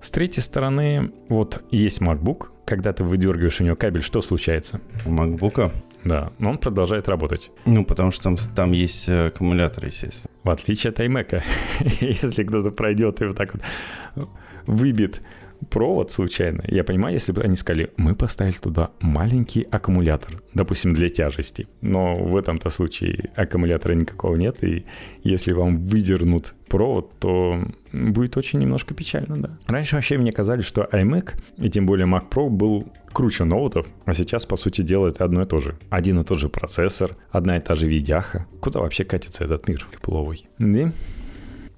С 0.00 0.08
третьей 0.08 0.42
стороны, 0.42 1.12
вот 1.28 1.62
есть 1.70 2.00
MacBook, 2.00 2.46
когда 2.64 2.94
ты 2.94 3.04
выдергиваешь 3.04 3.60
у 3.60 3.64
него 3.64 3.76
кабель, 3.76 4.02
что 4.02 4.22
случается? 4.22 4.80
У 5.04 5.10
MacBook 5.10 5.70
да, 6.06 6.32
но 6.38 6.50
он 6.50 6.58
продолжает 6.58 7.08
работать. 7.08 7.50
Ну, 7.64 7.84
потому 7.84 8.10
что 8.10 8.24
там, 8.24 8.36
там 8.54 8.72
есть 8.72 9.08
э, 9.08 9.26
аккумулятор, 9.26 9.86
естественно. 9.86 10.32
В 10.42 10.50
отличие 10.50 10.90
от 10.90 11.00
iMac. 11.00 11.42
Если 12.00 12.44
кто-то 12.44 12.70
пройдет 12.70 13.22
и 13.22 13.26
вот 13.26 13.36
так 13.36 13.54
вот 13.54 14.28
выбит 14.66 15.22
провод 15.70 16.10
случайно, 16.10 16.62
я 16.68 16.84
понимаю, 16.84 17.14
если 17.14 17.32
бы 17.32 17.42
они 17.42 17.56
сказали, 17.56 17.90
мы 17.96 18.14
поставили 18.14 18.56
туда 18.56 18.90
маленький 19.00 19.62
аккумулятор, 19.62 20.42
допустим, 20.54 20.94
для 20.94 21.08
тяжести, 21.08 21.66
но 21.80 22.16
в 22.16 22.36
этом-то 22.36 22.70
случае 22.70 23.30
аккумулятора 23.36 23.94
никакого 23.94 24.36
нет, 24.36 24.62
и 24.62 24.84
если 25.24 25.52
вам 25.52 25.78
выдернут 25.78 26.54
провод, 26.68 27.18
то 27.18 27.60
будет 27.92 28.36
очень 28.36 28.58
немножко 28.58 28.94
печально, 28.94 29.38
да. 29.38 29.58
Раньше 29.66 29.96
вообще 29.96 30.18
мне 30.18 30.32
казали, 30.32 30.60
что 30.60 30.88
iMac, 30.92 31.34
и 31.58 31.68
тем 31.68 31.86
более 31.86 32.06
Mac 32.06 32.28
Pro, 32.30 32.48
был 32.48 32.92
круче 33.16 33.44
ноутов, 33.44 33.86
а 34.04 34.12
сейчас, 34.12 34.44
по 34.44 34.56
сути 34.56 34.82
дела, 34.82 35.08
это 35.08 35.24
одно 35.24 35.40
и 35.40 35.46
то 35.46 35.58
же. 35.58 35.78
Один 35.88 36.20
и 36.20 36.24
тот 36.24 36.38
же 36.38 36.50
процессор, 36.50 37.16
одна 37.30 37.56
и 37.56 37.60
та 37.60 37.74
же 37.74 37.88
видяха. 37.88 38.46
Куда 38.60 38.80
вообще 38.80 39.04
катится 39.04 39.44
этот 39.46 39.66
мир 39.68 39.88
пловый? 40.02 40.46
И 40.58 40.88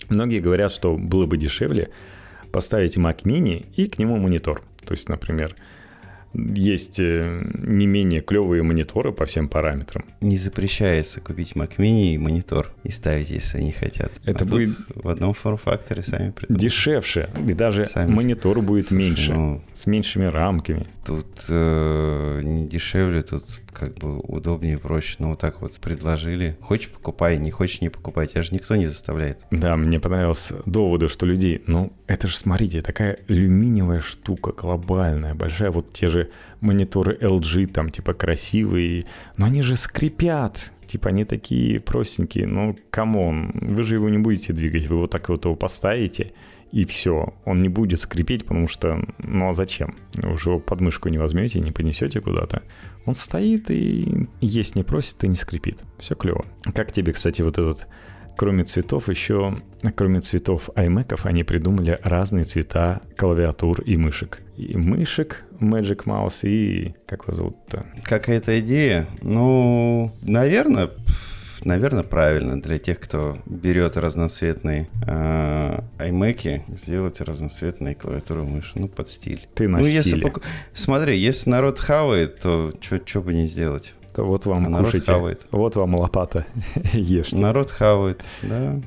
многие 0.09 0.41
говорят, 0.41 0.73
что 0.73 0.97
было 0.97 1.27
бы 1.27 1.37
дешевле 1.37 1.91
поставить 2.51 2.97
Mac 2.97 3.23
mini 3.23 3.67
и 3.77 3.87
к 3.87 4.01
нему 4.01 4.17
монитор. 4.17 4.65
То 4.85 4.95
есть, 4.95 5.09
например, 5.09 5.55
есть 6.35 7.01
э, 7.01 7.43
не 7.59 7.87
менее 7.87 8.21
клевые 8.21 8.63
мониторы 8.63 9.13
по 9.13 9.25
всем 9.25 9.49
параметрам. 9.49 10.05
Не 10.21 10.37
запрещается 10.37 11.21
купить 11.21 11.53
Mac 11.53 11.77
Mini 11.79 12.15
и 12.15 12.19
монитор 12.19 12.73
и 12.85 12.91
ставить, 12.91 13.31
если 13.31 13.59
они 13.59 13.73
хотят. 13.73 14.13
Это 14.25 14.45
а 14.45 14.49
будет 14.49 14.77
в 14.95 15.09
одном 15.09 15.35
форм-факторе 15.35 16.03
сами 16.03 16.31
придумали. 16.31 16.63
Дешевше, 16.63 17.31
и 17.49 17.53
даже 17.53 17.87
сами... 17.87 18.13
монитор 18.13 18.61
будет 18.61 18.89
Слушай, 18.89 19.01
меньше, 19.01 19.35
ну, 19.35 19.63
с 19.73 19.87
меньшими 19.87 20.27
рамками. 20.27 20.87
Тут 21.05 21.27
э, 21.49 22.41
не 22.43 22.69
дешевле, 22.69 23.23
тут 23.23 23.45
как 23.73 23.95
бы 23.95 24.19
удобнее, 24.19 24.79
проще. 24.79 25.17
Но 25.19 25.31
вот 25.31 25.41
так 25.41 25.61
вот 25.61 25.75
предложили. 25.81 26.57
Хочешь 26.61 26.91
покупай, 26.91 27.39
не 27.39 27.51
хочешь 27.51 27.81
не 27.81 27.89
покупай. 27.89 28.27
Тебя 28.27 28.43
же 28.43 28.53
никто 28.53 28.77
не 28.77 28.87
заставляет. 28.87 29.45
Да, 29.51 29.77
мне 29.77 30.01
понравилось 30.01 30.53
доводы, 30.67 31.09
что 31.09 31.27
людей, 31.27 31.63
ну 31.67 31.93
это 32.07 32.27
же, 32.27 32.37
смотрите, 32.37 32.81
такая 32.81 33.19
алюминиевая 33.29 34.01
штука, 34.01 34.53
глобальная, 34.53 35.35
большая. 35.35 35.71
Вот 35.71 35.93
те 35.93 36.09
же 36.09 36.18
мониторы 36.61 37.17
LG 37.21 37.67
там 37.67 37.91
типа 37.91 38.15
красивые, 38.15 39.07
но 39.37 39.47
они 39.47 39.63
же 39.63 39.77
скрипят. 39.77 40.73
Типа 40.87 41.11
они 41.11 41.25
такие 41.25 41.81
простенькие, 41.81 42.47
ну 42.47 42.77
come 42.91 43.26
on, 43.26 43.53
вы 43.53 43.83
же 43.83 43.97
его 43.97 44.09
не 44.09 44.19
будете 44.19 44.55
двигать, 44.55 44.87
вы 44.87 44.97
вот 44.97 45.11
так 45.11 45.29
вот 45.29 45.45
его 45.45 45.55
поставите, 45.55 46.33
и 46.73 46.85
все. 46.85 47.35
Он 47.45 47.63
не 47.63 47.69
будет 47.69 48.01
скрипеть, 48.01 48.47
потому 48.47 48.69
что, 48.69 48.99
ну 49.19 49.49
а 49.49 49.53
зачем? 49.53 49.95
Вы 50.15 50.33
уже 50.33 50.51
его 50.51 50.61
подмышку 50.61 51.09
не 51.11 51.19
возьмете, 51.19 51.61
не 51.61 51.73
понесете 51.73 52.21
куда-то. 52.21 52.63
Он 53.05 53.15
стоит 53.15 53.71
и 53.71 54.29
есть 54.41 54.77
не 54.77 54.83
просит 54.83 55.23
и 55.25 55.29
не 55.29 55.37
скрипит. 55.37 55.83
Все 55.99 56.15
клево. 56.15 56.45
Как 56.75 56.93
тебе, 56.93 57.13
кстати, 57.13 57.43
вот 57.43 57.59
этот 57.59 57.87
кроме 58.39 58.63
цветов, 58.63 59.09
еще, 59.09 59.59
кроме 59.97 60.21
цветов 60.21 60.71
iMac, 60.77 61.19
они 61.25 61.43
придумали 61.43 61.99
разные 62.05 62.45
цвета 62.45 63.03
клавиатур 63.17 63.83
и 63.83 63.97
мышек. 63.97 64.43
И 64.57 64.77
мышек 64.77 65.45
Magic 65.59 66.05
Mouse, 66.05 66.49
и 66.49 66.95
как 67.07 67.25
его 67.25 67.33
зовут-то? 67.33 67.85
Какая-то 68.05 68.61
идея? 68.61 69.07
Ну, 69.23 70.13
наверное, 70.23 70.91
наверное, 71.65 72.05
правильно 72.05 72.63
для 72.63 72.79
тех, 72.79 73.01
кто 73.01 73.39
берет 73.45 73.97
разноцветные 73.97 74.89
э, 75.05 75.79
iMac, 75.99 76.77
сделать 76.77 77.21
разноцветные 77.21 77.97
клавиатуры 77.97 78.45
мыши, 78.45 78.71
ну, 78.77 78.87
под 78.87 79.09
стиль. 79.09 79.49
Ты 79.55 79.67
на 79.67 79.79
ну, 79.79 79.85
стиле. 79.85 79.97
Если, 79.97 80.21
пок... 80.21 80.43
Смотри, 80.75 81.19
если 81.19 81.51
народ 81.51 81.81
хавает, 81.81 82.39
то 82.39 82.73
что 82.81 83.21
бы 83.21 83.35
не 83.35 83.49
сделать? 83.49 83.95
Вот 84.23 84.47
вам 84.47 84.75
а 84.75 84.85
кушайте. 84.85 85.11
Народ 85.11 85.21
хавает. 85.21 85.47
Вот 85.51 85.77
вам 85.77 85.95
лопата, 85.95 86.47
ешьте. 86.93 87.37
Народ 87.37 87.71
хавает, 87.71 88.25
да. 88.43 88.81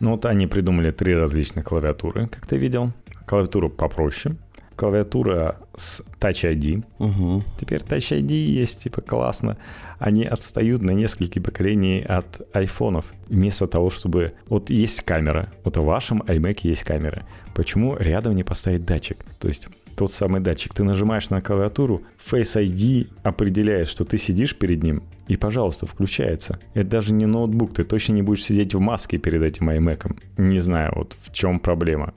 Ну 0.00 0.12
вот 0.12 0.26
они 0.26 0.46
придумали 0.46 0.90
три 0.90 1.14
различных 1.14 1.64
клавиатуры, 1.64 2.26
как 2.26 2.46
ты 2.46 2.56
видел. 2.56 2.92
Клавиатуру 3.26 3.70
попроще, 3.70 4.36
клавиатура 4.76 5.56
с 5.76 6.02
Touch 6.20 6.42
ID. 6.44 6.84
Угу. 6.98 7.44
Теперь 7.60 7.80
Touch 7.80 8.18
ID 8.18 8.32
есть, 8.32 8.82
типа, 8.82 9.00
классно. 9.00 9.56
Они 9.98 10.24
отстают 10.24 10.82
на 10.82 10.90
несколько 10.90 11.40
поколений 11.40 12.02
от 12.02 12.40
айфонов. 12.52 13.06
Вместо 13.28 13.66
того, 13.66 13.90
чтобы... 13.90 14.32
Вот 14.48 14.70
есть 14.70 15.02
камера. 15.02 15.52
Вот 15.64 15.76
в 15.76 15.84
вашем 15.84 16.22
iMac 16.22 16.60
есть 16.62 16.82
камера. 16.82 17.22
Почему 17.54 17.96
рядом 17.96 18.34
не 18.34 18.42
поставить 18.42 18.84
датчик? 18.84 19.18
То 19.38 19.48
есть 19.48 19.68
тот 19.96 20.12
самый 20.12 20.40
датчик. 20.40 20.74
Ты 20.74 20.84
нажимаешь 20.84 21.30
на 21.30 21.40
клавиатуру, 21.40 22.02
Face 22.18 22.62
ID 22.62 23.08
определяет, 23.22 23.88
что 23.88 24.04
ты 24.04 24.18
сидишь 24.18 24.56
перед 24.56 24.82
ним, 24.82 25.02
и, 25.28 25.36
пожалуйста, 25.36 25.86
включается. 25.86 26.58
Это 26.74 26.88
даже 26.88 27.12
не 27.12 27.26
ноутбук, 27.26 27.74
ты 27.74 27.84
точно 27.84 28.14
не 28.14 28.22
будешь 28.22 28.44
сидеть 28.44 28.74
в 28.74 28.80
маске 28.80 29.18
перед 29.18 29.42
этим 29.42 29.70
iMac. 29.70 30.16
Не 30.36 30.58
знаю, 30.58 30.92
вот 30.96 31.16
в 31.20 31.32
чем 31.32 31.60
проблема. 31.60 32.12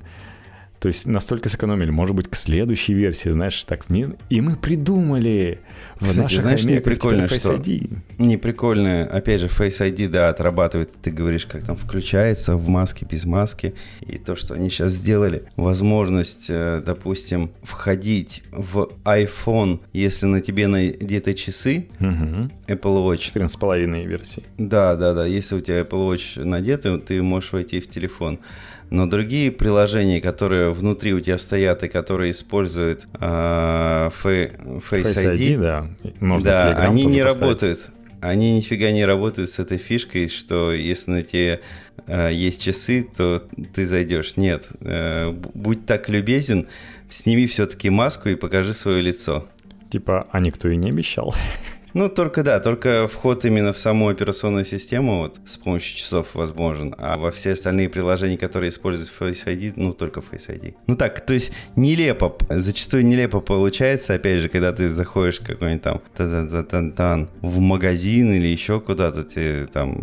То 0.80 0.88
есть 0.90 1.08
настолько 1.08 1.50
сэкономили, 1.50 1.90
может 1.90 2.16
быть, 2.16 2.28
к 2.28 2.36
следующей 2.36 2.94
версии, 2.94 3.30
знаешь, 3.30 3.64
так, 3.64 3.86
и 4.30 4.42
мы 4.42 4.56
придумали 4.56 5.60
в 5.96 6.06
Кстати, 6.06 6.18
наших 6.18 6.42
знаешь, 6.42 6.64
не 6.64 6.82
прикольно, 6.82 7.28
что... 7.28 7.62
Не 8.18 8.38
прикольно, 8.38 9.04
опять 9.06 9.42
же, 9.42 9.48
Face 9.48 9.80
ID, 9.80 10.10
да, 10.10 10.30
отрабатывает, 10.30 10.92
ты 11.02 11.12
говоришь, 11.12 11.46
как 11.46 11.64
там 11.64 11.78
включается 11.78 12.56
в 12.56 12.68
маске, 12.68 13.08
без 13.10 13.26
маски, 13.26 13.74
и 14.02 14.18
то, 14.18 14.36
что 14.36 14.54
они 14.54 14.70
сейчас 14.70 14.94
сделали, 14.94 15.44
возможность, 15.56 16.48
э, 16.50 16.82
допустим, 16.86 17.52
входить 17.64 18.44
в 18.52 18.90
iPhone, 19.06 19.82
если 19.94 20.26
на 20.26 20.42
тебе 20.42 20.68
надеты 20.68 21.34
часы, 21.34 21.88
угу. 22.00 22.50
Apple 22.68 23.06
Watch. 23.06 23.34
14,5 23.34 24.06
версии. 24.06 24.44
Да, 24.58 24.96
да, 24.96 25.14
да, 25.14 25.26
если 25.26 25.56
у 25.56 25.62
тебя 25.62 25.82
Apple 25.82 26.12
Watch 26.12 26.44
надеты, 26.44 26.98
ты 26.98 27.22
можешь 27.22 27.54
войти 27.54 27.80
в 27.80 27.90
телефон. 27.90 28.40
Но 28.90 29.08
другие 29.08 29.52
приложения, 29.52 30.22
которые 30.22 30.72
внутри 30.72 31.14
у 31.14 31.20
тебя 31.20 31.38
стоят 31.38 31.84
и 31.84 31.88
которые 31.88 32.32
используют 32.32 33.08
э, 33.14 33.18
Face, 33.20 34.82
Face 34.90 35.16
ID, 35.16 35.38
ID, 35.38 35.60
да, 35.60 35.88
Можно 36.20 36.52
да 36.52 36.78
они 36.84 37.06
не 37.06 37.24
поставить. 37.24 37.42
работают. 37.42 37.92
Они 38.22 38.58
нифига 38.58 38.92
не 38.92 39.06
работают 39.06 39.52
с 39.52 39.60
этой 39.60 39.78
фишкой, 39.78 40.30
что 40.30 40.72
если 40.72 41.12
на 41.12 41.22
тебе 41.22 41.62
э, 42.08 42.32
есть 42.34 42.62
часы, 42.62 43.08
то 43.16 43.44
ты 43.74 43.86
зайдешь. 43.86 44.38
Нет, 44.38 44.66
э, 44.82 45.32
будь 45.32 45.86
так 45.86 46.10
любезен, 46.10 46.68
сними 47.10 47.46
все-таки 47.48 47.90
маску 47.90 48.30
и 48.30 48.36
покажи 48.36 48.74
свое 48.74 49.02
лицо. 49.02 49.48
Типа, 49.90 50.28
а 50.32 50.40
никто 50.40 50.68
и 50.70 50.76
не 50.76 50.90
обещал. 50.90 51.36
Ну, 51.96 52.10
только 52.10 52.44
да, 52.44 52.60
только 52.60 53.08
вход 53.08 53.46
именно 53.46 53.72
в 53.72 53.78
саму 53.78 54.10
операционную 54.10 54.66
систему 54.66 55.20
вот 55.20 55.38
с 55.46 55.56
помощью 55.56 55.98
часов 55.98 56.36
возможен, 56.36 56.94
а 56.98 57.18
во 57.18 57.32
все 57.32 57.54
остальные 57.54 57.88
приложения, 57.88 58.38
которые 58.38 58.70
используют 58.70 59.14
Face 59.18 59.46
ID, 59.46 59.74
ну, 59.78 59.94
только 59.94 60.20
Face 60.20 60.50
ID. 60.50 60.74
Ну 60.88 60.98
так, 60.98 61.26
то 61.26 61.34
есть 61.34 61.54
нелепо, 61.78 62.36
зачастую 62.50 63.06
нелепо 63.06 63.40
получается, 63.40 64.14
опять 64.14 64.42
же, 64.42 64.50
когда 64.50 64.74
ты 64.74 64.90
заходишь 64.90 65.40
какой-нибудь 65.40 65.84
там 65.84 66.02
та 66.18 66.26
-та 66.26 66.68
-та 66.70 66.96
-та, 66.96 67.28
в 67.42 67.60
магазин 67.60 68.34
или 68.34 68.48
еще 68.48 68.82
куда-то, 68.82 69.24
ты 69.24 69.66
там, 69.68 69.96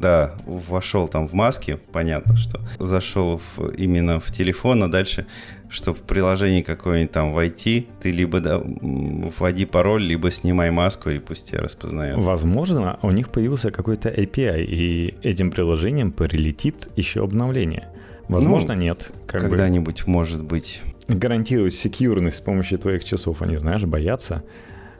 да, 0.00 0.36
вошел 0.46 1.08
там 1.08 1.26
в 1.26 1.34
маске, 1.34 1.76
понятно, 1.92 2.36
что 2.36 2.60
зашел 2.78 3.40
в, 3.56 3.70
именно 3.78 4.20
в 4.20 4.30
телефон, 4.30 4.84
а 4.84 4.88
дальше 4.88 5.26
что 5.68 5.94
в 5.94 6.00
приложении 6.00 6.62
какое-нибудь 6.62 7.12
там 7.12 7.32
войти, 7.32 7.88
ты 8.00 8.10
либо 8.10 8.40
да, 8.40 8.60
вводи 8.62 9.64
пароль, 9.64 10.02
либо 10.02 10.30
снимай 10.30 10.70
маску 10.70 11.10
и 11.10 11.18
пусть 11.18 11.50
тебя 11.50 11.60
распознает. 11.60 12.16
Возможно, 12.18 12.98
у 13.02 13.10
них 13.10 13.30
появился 13.30 13.70
какой-то 13.70 14.08
API, 14.08 14.64
и 14.64 15.14
этим 15.22 15.50
приложением 15.50 16.12
прилетит 16.12 16.88
еще 16.96 17.24
обновление. 17.24 17.88
Возможно, 18.28 18.74
ну, 18.74 18.80
нет. 18.80 19.12
Когда-нибудь, 19.26 20.04
бы. 20.04 20.10
может 20.10 20.42
быть. 20.42 20.82
Гарантировать 21.08 21.74
секьюрность 21.74 22.36
с 22.36 22.40
помощью 22.40 22.78
твоих 22.78 23.04
часов, 23.04 23.42
они, 23.42 23.56
знаешь, 23.56 23.84
боятся. 23.84 24.42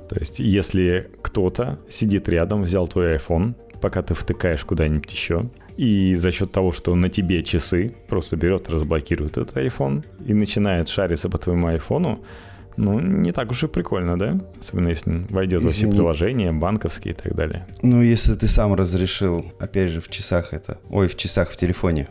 То 0.08 0.18
есть, 0.18 0.40
если 0.40 1.10
кто-то 1.22 1.78
сидит 1.88 2.28
рядом, 2.28 2.62
взял 2.62 2.86
твой 2.86 3.16
iPhone, 3.16 3.54
пока 3.80 4.02
ты 4.02 4.12
втыкаешь 4.12 4.64
куда-нибудь 4.64 5.10
еще, 5.10 5.48
и 5.76 6.14
за 6.14 6.30
счет 6.30 6.52
того, 6.52 6.72
что 6.72 6.94
на 6.94 7.08
тебе 7.08 7.42
часы, 7.42 7.94
просто 8.08 8.36
берет, 8.36 8.68
разблокирует 8.68 9.36
этот 9.38 9.56
iPhone 9.56 10.04
и 10.26 10.34
начинает 10.34 10.88
шариться 10.88 11.28
по 11.28 11.38
твоему 11.38 11.66
айфону, 11.68 12.20
ну, 12.76 12.98
не 12.98 13.32
так 13.32 13.50
уж 13.50 13.64
и 13.64 13.66
прикольно, 13.68 14.18
да? 14.18 14.36
Особенно 14.58 14.88
если 14.88 15.26
войдет 15.30 15.62
во 15.62 15.70
все 15.70 15.88
приложения, 15.88 16.52
банковские 16.52 17.14
и 17.14 17.16
так 17.16 17.34
далее. 17.34 17.66
Ну, 17.82 18.02
если 18.02 18.34
ты 18.34 18.48
сам 18.48 18.74
разрешил, 18.74 19.52
опять 19.60 19.90
же, 19.90 20.00
в 20.00 20.08
часах 20.08 20.52
это. 20.52 20.78
Ой, 20.90 21.06
в 21.06 21.16
часах 21.16 21.50
в 21.50 21.56
телефоне. 21.56 22.08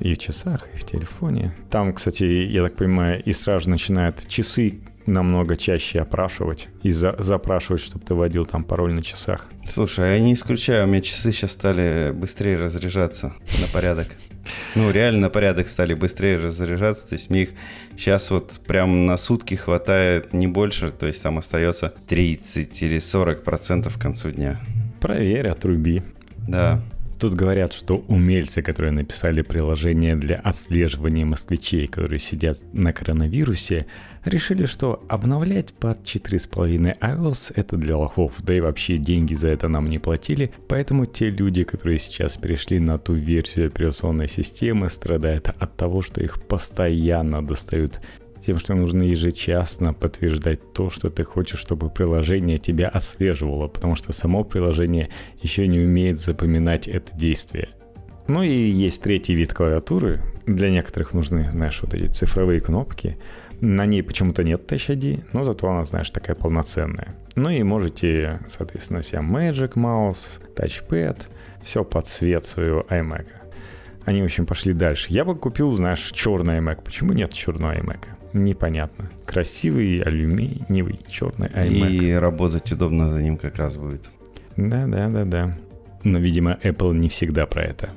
И 0.00 0.14
в 0.14 0.18
часах, 0.18 0.68
и 0.74 0.78
в 0.78 0.84
телефоне. 0.84 1.54
Там, 1.70 1.92
кстати, 1.92 2.24
я 2.24 2.62
так 2.62 2.76
понимаю, 2.76 3.22
и 3.22 3.32
сразу 3.32 3.68
начинает 3.68 4.26
часы 4.26 4.80
намного 5.06 5.56
чаще 5.56 6.00
опрашивать 6.00 6.68
и 6.82 6.90
за, 6.90 7.14
запрашивать, 7.18 7.82
чтобы 7.82 8.04
ты 8.04 8.14
вводил 8.14 8.44
там 8.44 8.64
пароль 8.64 8.92
на 8.92 9.02
часах. 9.02 9.48
Слушай, 9.68 10.04
а 10.04 10.14
я 10.14 10.20
не 10.20 10.34
исключаю, 10.34 10.84
у 10.84 10.88
меня 10.88 11.00
часы 11.00 11.32
сейчас 11.32 11.52
стали 11.52 12.12
быстрее 12.12 12.56
разряжаться 12.56 13.34
на 13.60 13.66
порядок. 13.72 14.08
Ну, 14.74 14.90
реально 14.90 15.22
на 15.22 15.30
порядок 15.30 15.68
стали 15.68 15.94
быстрее 15.94 16.36
разряжаться. 16.36 17.08
То 17.08 17.14
есть 17.14 17.30
мне 17.30 17.42
их 17.42 17.50
сейчас 17.96 18.30
вот 18.30 18.60
прям 18.66 19.06
на 19.06 19.16
сутки 19.16 19.54
хватает 19.54 20.32
не 20.32 20.46
больше. 20.46 20.90
То 20.90 21.06
есть 21.06 21.22
там 21.22 21.38
остается 21.38 21.94
30 22.06 22.82
или 22.82 22.98
40 22.98 23.42
процентов 23.42 23.96
к 23.96 24.00
концу 24.00 24.30
дня. 24.30 24.60
Проверь, 25.00 25.48
отруби. 25.48 26.02
Да. 26.46 26.80
Тут 27.18 27.32
говорят, 27.32 27.72
что 27.72 28.04
умельцы, 28.08 28.60
которые 28.60 28.92
написали 28.92 29.40
приложение 29.40 30.16
для 30.16 30.36
отслеживания 30.36 31.24
москвичей, 31.24 31.86
которые 31.86 32.18
сидят 32.18 32.58
на 32.74 32.92
коронавирусе, 32.92 33.86
решили, 34.24 34.66
что 34.66 35.02
обновлять 35.08 35.72
под 35.72 36.02
4.5 36.02 36.98
iOS 36.98 37.52
это 37.54 37.76
для 37.78 37.96
лохов, 37.96 38.42
да 38.42 38.54
и 38.54 38.60
вообще 38.60 38.98
деньги 38.98 39.32
за 39.32 39.48
это 39.48 39.68
нам 39.68 39.88
не 39.88 39.98
платили, 39.98 40.52
поэтому 40.68 41.06
те 41.06 41.30
люди, 41.30 41.62
которые 41.62 41.98
сейчас 41.98 42.36
перешли 42.36 42.80
на 42.80 42.98
ту 42.98 43.14
версию 43.14 43.68
операционной 43.68 44.28
системы, 44.28 44.90
страдают 44.90 45.48
от 45.48 45.74
того, 45.76 46.02
что 46.02 46.22
их 46.22 46.42
постоянно 46.46 47.46
достают 47.46 48.00
тем, 48.46 48.58
что 48.58 48.74
нужно 48.74 49.02
ежечасно 49.02 49.92
подтверждать 49.92 50.72
то, 50.72 50.88
что 50.88 51.10
ты 51.10 51.24
хочешь, 51.24 51.58
чтобы 51.58 51.90
приложение 51.90 52.58
тебя 52.58 52.86
отслеживало, 52.86 53.66
потому 53.66 53.96
что 53.96 54.12
само 54.12 54.44
приложение 54.44 55.08
еще 55.42 55.66
не 55.66 55.80
умеет 55.80 56.20
запоминать 56.20 56.86
это 56.86 57.14
действие. 57.16 57.70
Ну 58.28 58.42
и 58.42 58.54
есть 58.54 59.02
третий 59.02 59.34
вид 59.34 59.52
клавиатуры. 59.52 60.20
Для 60.46 60.70
некоторых 60.70 61.12
нужны, 61.12 61.50
знаешь, 61.50 61.80
вот 61.82 61.94
эти 61.94 62.06
цифровые 62.06 62.60
кнопки. 62.60 63.18
На 63.60 63.84
ней 63.84 64.02
почему-то 64.02 64.44
нет 64.44 64.70
Touch 64.70 64.96
ID, 64.96 65.24
но 65.32 65.42
зато 65.42 65.68
она, 65.68 65.84
знаешь, 65.84 66.10
такая 66.10 66.36
полноценная. 66.36 67.16
Ну 67.34 67.50
и 67.50 67.64
можете, 67.64 68.40
соответственно, 68.46 69.02
себе 69.02 69.22
Magic 69.22 69.72
Mouse, 69.74 70.40
Touchpad, 70.54 71.22
все 71.64 71.84
под 71.84 72.06
цвет 72.06 72.46
своего 72.46 72.86
iMac. 72.90 73.26
Они, 74.04 74.22
в 74.22 74.26
общем, 74.26 74.46
пошли 74.46 74.72
дальше. 74.72 75.08
Я 75.10 75.24
бы 75.24 75.34
купил, 75.34 75.72
знаешь, 75.72 76.12
черный 76.12 76.58
iMac. 76.58 76.82
Почему 76.84 77.12
нет 77.12 77.32
черного 77.34 77.76
iMac? 77.76 78.15
Непонятно. 78.44 79.10
Красивый 79.24 80.00
алюминиевый 80.00 81.00
черный 81.08 81.48
iMac. 81.48 81.90
И 81.90 82.12
работать 82.12 82.70
удобно 82.72 83.10
за 83.10 83.22
ним 83.22 83.36
как 83.36 83.56
раз 83.56 83.76
будет. 83.76 84.10
Да, 84.56 84.86
да, 84.86 85.08
да, 85.08 85.24
да. 85.24 85.58
Но, 86.04 86.18
видимо, 86.18 86.58
Apple 86.62 86.94
не 86.94 87.08
всегда 87.08 87.46
про 87.46 87.64
это. 87.64 87.90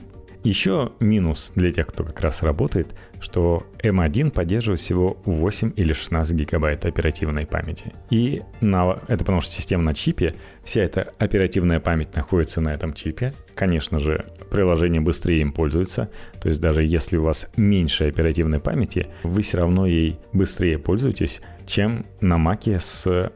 Еще 0.43 0.93
минус 0.99 1.51
для 1.55 1.71
тех, 1.71 1.87
кто 1.87 2.03
как 2.03 2.21
раз 2.21 2.43
работает, 2.43 2.95
что 3.19 3.67
M1 3.83 4.31
поддерживает 4.31 4.79
всего 4.79 5.17
8 5.25 5.73
или 5.75 5.91
16 5.91 6.33
гигабайт 6.33 6.85
оперативной 6.85 7.45
памяти. 7.45 7.93
И 8.09 8.41
на, 8.61 8.99
это 9.07 9.19
потому 9.19 9.41
что 9.41 9.53
система 9.53 9.83
на 9.83 9.93
чипе, 9.93 10.35
вся 10.63 10.81
эта 10.81 11.13
оперативная 11.17 11.81
память 11.81 12.15
находится 12.15 12.61
на 12.61 12.69
этом 12.69 12.93
чипе. 12.93 13.33
Конечно 13.53 13.99
же, 13.99 14.25
приложение 14.49 15.01
быстрее 15.01 15.41
им 15.41 15.51
пользуется, 15.51 16.09
то 16.41 16.47
есть 16.47 16.61
даже 16.61 16.83
если 16.83 17.17
у 17.17 17.23
вас 17.23 17.47
меньше 17.57 18.07
оперативной 18.07 18.59
памяти, 18.59 19.07
вы 19.23 19.41
все 19.41 19.57
равно 19.57 19.85
ей 19.85 20.19
быстрее 20.31 20.77
пользуетесь, 20.77 21.41
чем 21.65 22.05
на 22.21 22.35
Mac 22.35 22.79
с, 22.79 23.31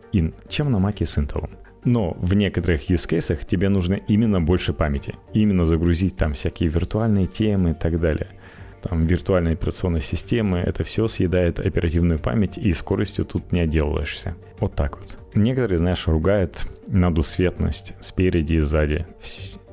чем 0.47 0.71
на 0.71 0.77
Mac 0.77 1.05
с 1.05 1.17
Intel. 1.17 1.49
Но 1.85 2.15
в 2.19 2.33
некоторых 2.33 2.89
use 2.89 3.07
cases 3.07 3.45
тебе 3.45 3.69
нужно 3.69 3.93
именно 3.93 4.41
больше 4.41 4.73
памяти. 4.73 5.15
Именно 5.33 5.65
загрузить 5.65 6.15
там 6.15 6.33
всякие 6.33 6.69
виртуальные 6.69 7.27
темы 7.27 7.71
и 7.71 7.73
так 7.73 7.99
далее. 7.99 8.29
Там 8.83 9.07
виртуальные 9.07 9.53
операционные 9.53 10.01
системы, 10.01 10.59
это 10.59 10.83
все 10.83 11.07
съедает 11.07 11.59
оперативную 11.59 12.19
память, 12.19 12.57
и 12.57 12.71
скоростью 12.73 13.23
тут 13.23 13.51
не 13.53 13.61
отделаешься. 13.61 14.35
Вот 14.59 14.75
так 14.75 14.97
вот. 14.97 15.17
Некоторые, 15.35 15.77
знаешь, 15.77 16.05
ругают 16.07 16.67
на 16.87 17.13
двусветность 17.13 17.95
спереди 18.01 18.55
и 18.55 18.59
сзади. 18.59 19.07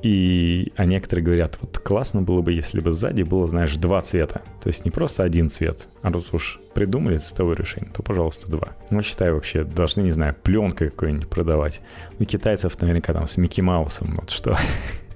И, 0.01 0.71
а 0.75 0.85
некоторые 0.85 1.25
говорят, 1.25 1.59
вот 1.61 1.77
классно 1.77 2.21
было 2.21 2.41
бы, 2.41 2.53
если 2.53 2.79
бы 2.79 2.91
сзади 2.91 3.23
было, 3.23 3.47
знаешь, 3.47 3.75
два 3.75 4.01
цвета. 4.01 4.41
То 4.63 4.67
есть 4.67 4.85
не 4.85 4.91
просто 4.91 5.23
один 5.23 5.49
цвет, 5.49 5.87
а 6.01 6.09
раз 6.09 6.33
уж 6.33 6.59
придумали 6.73 7.17
цветовое 7.17 7.55
решение, 7.55 7.91
то, 7.93 8.01
пожалуйста, 8.01 8.49
два. 8.49 8.69
Ну, 8.89 9.01
считаю, 9.01 9.35
вообще 9.35 9.63
должны, 9.63 10.01
не 10.01 10.11
знаю, 10.11 10.35
пленкой 10.41 10.89
какой-нибудь 10.89 11.29
продавать. 11.29 11.81
У 12.17 12.23
китайцев 12.23 12.79
наверняка 12.81 13.13
там 13.13 13.27
с 13.27 13.37
Микки 13.37 13.61
Маусом, 13.61 14.15
вот 14.19 14.29
что, 14.29 14.57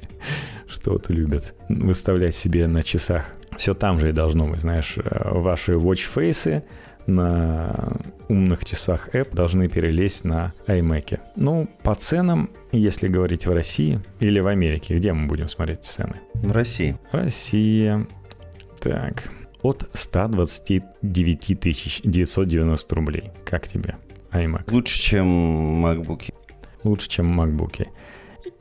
что 0.68 0.92
вот 0.92 1.10
любят. 1.10 1.56
Выставлять 1.70 2.36
себе 2.36 2.68
на 2.68 2.84
часах. 2.84 3.34
Все 3.58 3.74
там 3.74 4.00
же 4.00 4.10
и 4.10 4.12
должно 4.12 4.48
быть, 4.48 4.62
знаешь, 4.62 4.98
э, 4.98 5.30
ваши 5.32 5.74
watch 5.74 6.06
faces 6.14 6.64
на 7.08 7.98
умных 8.30 8.66
часах 8.66 9.10
App 9.14 9.34
должны 9.34 9.68
перелезть 9.68 10.24
на 10.24 10.54
iMac. 10.68 11.20
Ну, 11.36 11.70
по 11.84 11.96
ценам, 11.96 12.50
если 12.72 13.08
говорить 13.08 13.46
в 13.46 13.54
России 13.54 14.00
или 14.20 14.40
в 14.40 14.48
Америке, 14.48 14.96
где 14.96 15.14
мы 15.14 15.28
будем 15.28 15.48
смотреть 15.48 15.84
цены? 15.84 16.16
В 16.34 16.52
России. 16.52 16.98
Россия. 17.12 18.08
Так, 18.80 19.32
от 19.62 19.90
129 19.94 21.60
тысяч 21.60 22.02
990 22.04 22.96
рублей. 22.96 23.32
Как 23.46 23.68
тебе 23.68 23.96
iMac? 24.32 24.72
Лучше, 24.72 25.00
чем 25.00 25.86
MacBook. 25.86 26.32
Лучше, 26.84 27.10
чем 27.10 27.40
MacBook. 27.40 27.88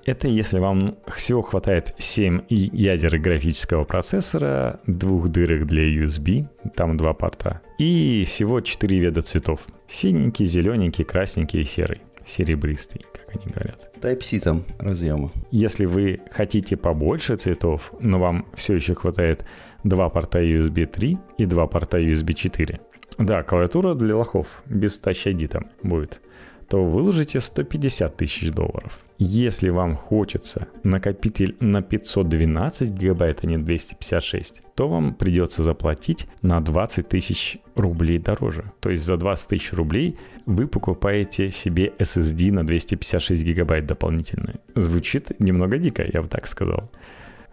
Это 0.07 0.29
если 0.29 0.59
вам 0.59 0.97
всего 1.09 1.41
хватает 1.41 1.95
7 1.97 2.43
ядер 2.49 3.19
графического 3.19 3.85
процессора, 3.85 4.81
двух 4.87 5.31
дырок 5.31 5.67
для 5.67 5.83
USB, 5.85 6.47
там 6.75 6.97
два 6.97 7.15
порта, 7.15 7.63
и 7.79 8.25
всего 8.27 8.61
4 8.61 8.99
вида 8.99 9.23
цветов. 9.23 9.61
Синенький, 9.89 10.45
зелененький, 10.45 11.05
красненький 11.05 11.63
и 11.63 11.65
серый. 11.65 12.03
Серебристый, 12.27 13.05
как 13.13 13.35
они 13.37 13.53
говорят. 13.53 13.91
Type-C 14.01 14.41
там 14.41 14.65
разъемы. 14.79 15.31
Если 15.51 15.85
вы 15.85 16.21
хотите 16.31 16.77
побольше 16.77 17.37
цветов, 17.37 17.93
но 18.01 18.19
вам 18.19 18.47
все 18.55 18.75
еще 18.75 18.95
хватает 18.95 19.45
два 19.85 20.09
порта 20.09 20.43
USB 20.43 20.87
3 20.87 21.19
и 21.39 21.47
два 21.47 21.67
порта 21.67 21.99
USB 21.99 22.33
4. 22.33 22.81
Да, 23.19 23.43
клавиатура 23.43 23.95
для 23.95 24.17
лохов, 24.17 24.63
без 24.67 24.99
Touch 25.01 25.33
ID 25.33 25.49
там 25.49 25.71
будет 25.83 26.21
то 26.69 26.85
выложите 26.85 27.41
150 27.41 28.17
тысяч 28.17 28.51
долларов. 28.51 29.05
Если 29.19 29.69
вам 29.69 29.97
хочется 29.97 30.67
накопитель 30.83 31.57
на 31.61 31.83
512 31.83 32.91
гигабайт, 32.91 33.41
а 33.43 33.47
не 33.47 33.57
256, 33.57 34.63
то 34.75 34.89
вам 34.89 35.15
придется 35.15 35.63
заплатить 35.63 36.27
на 36.43 36.61
20 36.61 37.09
тысяч 37.09 37.59
рублей 37.77 38.19
дороже. 38.19 38.73
То 38.81 38.91
есть 38.91 39.05
за 39.05 39.17
20 39.17 39.49
тысяч 39.49 39.73
рублей 39.73 40.17
вы 40.47 40.67
покупаете 40.67 41.51
себе 41.51 41.93
SSD 41.99 42.53
на 42.53 42.67
256 42.67 43.45
гигабайт 43.45 43.87
дополнительно. 43.87 44.55
Звучит 44.75 45.39
немного 45.41 45.79
дико, 45.79 46.05
я 46.13 46.23
бы 46.23 46.29
так 46.29 46.47
сказал. 46.47 46.91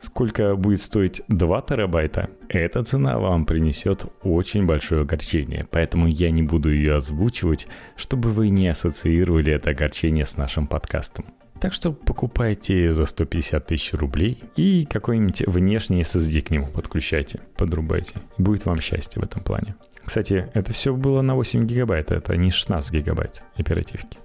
Сколько 0.02 0.56
будет 0.56 0.82
стоить 0.82 1.22
2 1.28 1.62
терабайта, 1.62 2.30
эта 2.50 2.84
цена 2.84 3.20
вам 3.20 3.46
принесет 3.46 4.06
очень 4.24 4.66
большое 4.66 5.02
огорчение, 5.02 5.68
поэтому 5.70 6.08
я 6.08 6.32
не 6.32 6.42
буду 6.42 6.72
ее 6.72 6.96
озвучивать, 6.96 7.68
чтобы 7.96 8.30
вы 8.30 8.50
не 8.50 8.68
ассоциировали 8.68 9.54
это 9.54 9.70
огорчение 9.70 10.26
с 10.26 10.38
нашим 10.38 10.66
подкастом. 10.66 11.26
Так 11.60 11.74
что 11.74 11.92
покупайте 11.92 12.92
за 12.92 13.06
150 13.06 13.68
тысяч 13.68 13.94
рублей 13.94 14.44
и 14.56 14.88
какой-нибудь 14.90 15.44
внешний 15.46 16.02
SSD 16.02 16.42
к 16.42 16.50
нему 16.50 16.66
подключайте, 16.66 17.40
подрубайте. 17.56 18.16
Будет 18.40 18.66
вам 18.66 18.82
счастье 18.82 19.22
в 19.22 19.26
этом 19.26 19.44
плане. 19.44 19.76
Кстати, 20.04 20.50
это 20.56 20.74
все 20.74 20.96
было 20.96 21.22
на 21.22 21.36
8 21.36 21.68
гигабайт, 21.68 22.10
это 22.10 22.36
не 22.36 22.50
16 22.50 22.92
гигабайт 22.92 23.44
оперативки. 23.56 24.18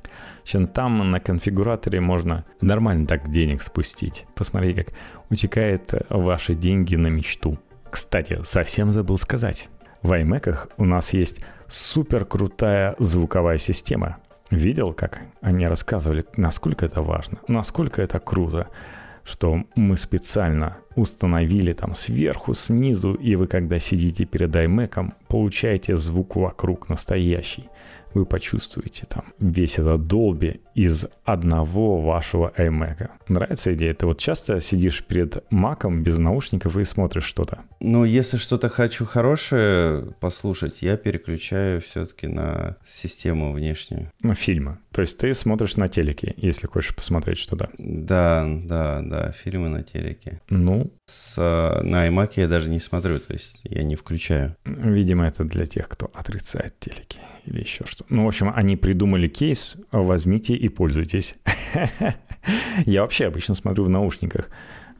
Чем 0.47 0.69
там 0.69 1.11
на 1.11 1.19
конфигураторе 1.19 2.01
можно 2.01 2.45
нормально 2.61 3.09
так 3.09 3.33
денег 3.33 3.61
спустить. 3.63 4.27
Посмотри, 4.37 4.75
как 4.75 4.95
утекает 5.29 5.93
ваши 6.09 6.55
деньги 6.55 6.95
на 6.95 7.09
мечту. 7.09 7.59
Кстати, 7.91 8.39
совсем 8.45 8.93
забыл 8.93 9.19
сказать. 9.19 9.69
В 10.03 10.13
iMac 10.13 10.71
у 10.77 10.85
нас 10.85 11.13
есть 11.15 11.41
супер 11.67 12.25
крутая 12.25 12.95
звуковая 13.01 13.59
система. 13.59 14.19
Видел, 14.51 14.93
как 14.93 15.23
они 15.41 15.67
рассказывали, 15.67 16.25
насколько 16.37 16.87
это 16.87 17.03
важно, 17.03 17.39
насколько 17.49 18.01
это 18.01 18.21
круто, 18.21 18.69
что 19.25 19.65
мы 19.75 19.97
специально 19.97 20.77
установили 20.95 21.73
там 21.73 21.97
сверху, 21.97 22.55
снизу, 22.55 23.15
и 23.15 23.35
вы 23.35 23.49
когда 23.49 23.81
сидите 23.81 24.25
перед 24.25 24.55
iMac, 24.55 25.13
получаете 25.27 25.97
звук 25.97 26.37
вокруг 26.37 26.89
настоящий 26.89 27.69
вы 28.15 28.25
почувствуете 28.27 29.07
там 29.09 29.25
весь 29.39 29.79
этот 29.79 30.07
долби 30.07 30.61
из 30.75 31.07
одного 31.25 32.01
вашего 32.01 32.53
iMac. 32.57 33.09
Нравится 33.29 33.75
идея? 33.75 33.95
Ты 33.95 34.07
вот 34.07 34.19
часто 34.19 34.61
сидишь 34.61 35.05
перед 35.05 35.45
маком 35.51 36.03
без 36.03 36.19
наушников 36.19 36.77
и 36.77 36.85
смотришь 36.85 37.25
что-то? 37.25 37.61
Ну, 37.81 38.05
если 38.05 38.37
что-то 38.37 38.69
хочу 38.69 39.05
хорошее 39.05 40.15
послушать, 40.21 40.83
я 40.83 40.97
переключаю 40.97 41.81
все-таки 41.81 42.27
на 42.27 42.77
систему 42.87 43.53
внешнюю. 43.53 44.13
На 44.23 44.35
фильмы. 44.35 44.79
То 44.93 45.03
есть 45.03 45.19
ты 45.19 45.35
смотришь 45.35 45.77
на 45.77 45.89
телеке, 45.89 46.35
если 46.37 46.67
хочешь 46.67 46.95
посмотреть 46.95 47.39
что-то. 47.39 47.71
Да, 47.79 48.47
да, 48.47 49.03
да, 49.03 49.33
фильмы 49.33 49.69
на 49.69 49.83
телеке. 49.83 50.41
Ну? 50.49 50.91
С, 51.09 51.37
на 51.85 52.09
iMac 52.09 52.33
я 52.35 52.49
даже 52.49 52.69
не 52.69 52.81
смотрю, 52.81 53.21
то 53.21 53.33
есть 53.33 53.61
я 53.63 53.85
не 53.85 53.95
включаю. 53.95 54.57
Видимо, 54.65 55.27
это 55.27 55.45
для 55.45 55.65
тех, 55.65 55.89
кто 55.89 56.11
отрицает 56.13 56.79
телеки 56.81 57.21
или 57.45 57.61
еще 57.61 57.85
что. 57.87 58.05
Ну, 58.09 58.25
в 58.25 58.29
общем, 58.29 58.53
они 58.55 58.77
придумали 58.77 59.29
кейс, 59.29 59.77
возьмите 59.93 60.57
и 60.57 60.69
пользуйтесь. 60.69 61.37
Я 62.87 63.03
вообще 63.03 63.27
обычно 63.27 63.55
смотрю 63.55 63.85
в 63.85 63.89
наушниках. 63.89 64.51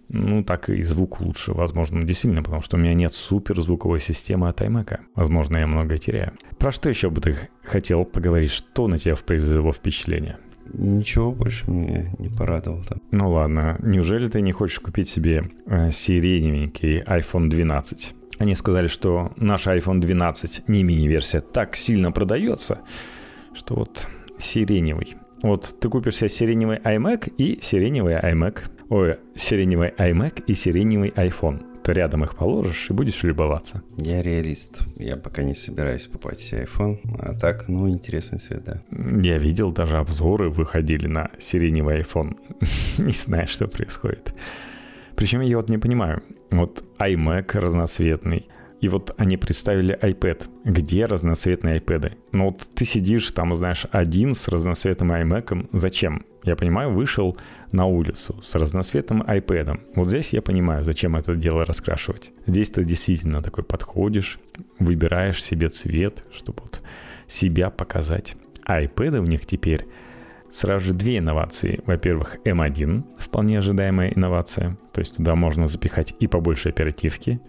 Ну, 0.09 0.45
так 0.45 0.71
и 0.71 0.85
звук 0.85 1.21
лучше, 1.21 1.53
возможно, 1.53 2.01
действительно, 2.05 2.45
потому 2.45 2.63
что 2.63 2.77
у 2.77 2.81
меня 2.81 2.95
нет 2.95 3.13
суперзвуковой 3.13 3.99
системы 3.99 4.49
от 4.49 4.61
iMac. 4.61 5.01
Возможно, 5.17 5.59
я 5.59 5.67
многое 5.67 5.99
теряю. 5.99 6.35
Про 6.59 6.71
что 6.71 6.89
еще 6.89 7.11
бы 7.11 7.21
ты 7.21 7.37
хотел 7.65 8.05
поговорить? 8.05 8.53
Что 8.53 8.87
на 8.87 8.99
тебя 8.99 9.17
произвело 9.17 9.73
впечатление? 9.73 10.39
Ничего 10.73 11.33
больше 11.33 11.71
мне 11.71 12.11
не 12.19 12.29
порадовало. 12.29 12.85
Ну 13.11 13.31
ладно, 13.31 13.77
неужели 13.83 14.29
ты 14.29 14.41
не 14.41 14.53
хочешь 14.53 14.81
купить 14.81 15.09
себе 15.09 15.51
э, 15.67 15.91
сиреневенький 15.91 17.03
iPhone 17.03 17.49
12? 17.49 18.15
Они 18.39 18.55
сказали, 18.55 18.87
что 18.87 19.33
наш 19.37 19.67
iPhone 19.67 20.01
12, 20.01 20.69
не 20.69 20.83
мини-версия, 20.83 21.41
так 21.41 21.75
сильно 21.75 22.13
продается, 22.13 22.81
что 23.55 23.75
вот 23.77 24.07
сиреневый. 24.39 25.17
Вот 25.43 25.77
ты 25.81 25.89
купишь 25.89 26.17
себе 26.17 26.29
сиреневый 26.29 26.79
iMac 26.79 27.33
и 27.39 27.59
сиреневый 27.61 28.15
iMac. 28.15 28.59
Ой, 28.89 29.17
сиреневый 29.35 29.91
iMac 29.91 30.45
и 30.47 30.55
сиреневый 30.55 31.11
iPhone. 31.11 31.63
Рядом 31.87 32.25
их 32.25 32.35
положишь 32.35 32.91
и 32.91 32.93
будешь 32.93 33.23
любоваться. 33.23 33.83
Я 33.97 34.23
реалист. 34.23 34.83
Я 34.97 35.17
пока 35.17 35.43
не 35.43 35.55
собираюсь 35.55 36.07
покупать 36.07 36.41
себе 36.41 36.65
iPhone. 36.65 36.99
А 37.19 37.35
так, 37.35 37.69
ну, 37.69 37.89
интересный 37.89 38.39
цвет, 38.39 38.65
да. 38.65 38.83
Я 39.23 39.39
видел, 39.39 39.73
даже 39.73 39.97
обзоры 39.97 40.51
выходили 40.51 41.07
на 41.07 41.31
сиреневый 41.39 42.01
iPhone. 42.01 42.37
не 42.99 43.13
знаю, 43.13 43.47
что 43.49 43.69
происходит. 43.69 44.35
Причем 45.15 45.41
я 45.41 45.57
вот 45.57 45.71
не 45.71 45.79
понимаю. 45.79 46.23
Вот 46.51 46.85
iMac 46.99 47.59
разноцветный, 47.59 48.47
и 48.81 48.89
вот 48.89 49.15
они 49.17 49.37
представили 49.37 49.99
iPad. 49.99 50.49
Где 50.65 51.07
разноцветные 51.07 51.79
iPad? 51.79 52.13
Ну 52.33 52.47
вот 52.47 52.69
ты 52.75 52.85
сидишь 52.85 53.31
там, 53.31 53.55
знаешь, 53.55 53.87
один 53.91 54.35
с 54.35 54.49
разноцветным 54.49 55.13
iMac. 55.13 55.69
Зачем? 55.73 56.25
Я 56.47 56.57
понимаю, 56.57 56.93
вышел 56.93 57.37
на 57.73 57.87
улицу 57.87 58.41
с 58.41 58.55
разноцветным 58.55 59.21
iPad. 59.23 59.81
Вот 59.95 60.09
здесь 60.09 60.33
я 60.33 60.41
понимаю, 60.41 60.85
зачем 60.85 61.17
это 61.17 61.35
дело 61.35 61.65
раскрашивать. 61.65 62.33
Здесь 62.47 62.71
ты 62.71 62.85
действительно 62.85 63.43
такой 63.43 63.65
подходишь, 63.65 64.39
выбираешь 64.79 65.43
себе 65.43 65.69
цвет, 65.69 66.25
чтобы 66.33 66.63
вот 66.63 66.81
себя 67.27 67.69
показать. 67.69 68.37
А 68.65 68.81
iPad 68.81 69.19
у 69.19 69.25
них 69.25 69.45
теперь 69.45 69.87
Сразу 70.49 70.87
же 70.87 70.95
две 70.95 71.19
инновации. 71.19 71.81
Во-первых, 71.87 72.37
M1, 72.45 73.05
вполне 73.19 73.59
ожидаемая 73.59 74.11
инновация. 74.11 74.79
То 74.93 75.01
есть 75.01 75.17
туда 75.17 75.35
можно 75.35 75.67
запихать 75.67 76.15
и 76.21 76.29
побольше 76.29 76.69
оперативки. 76.69 77.41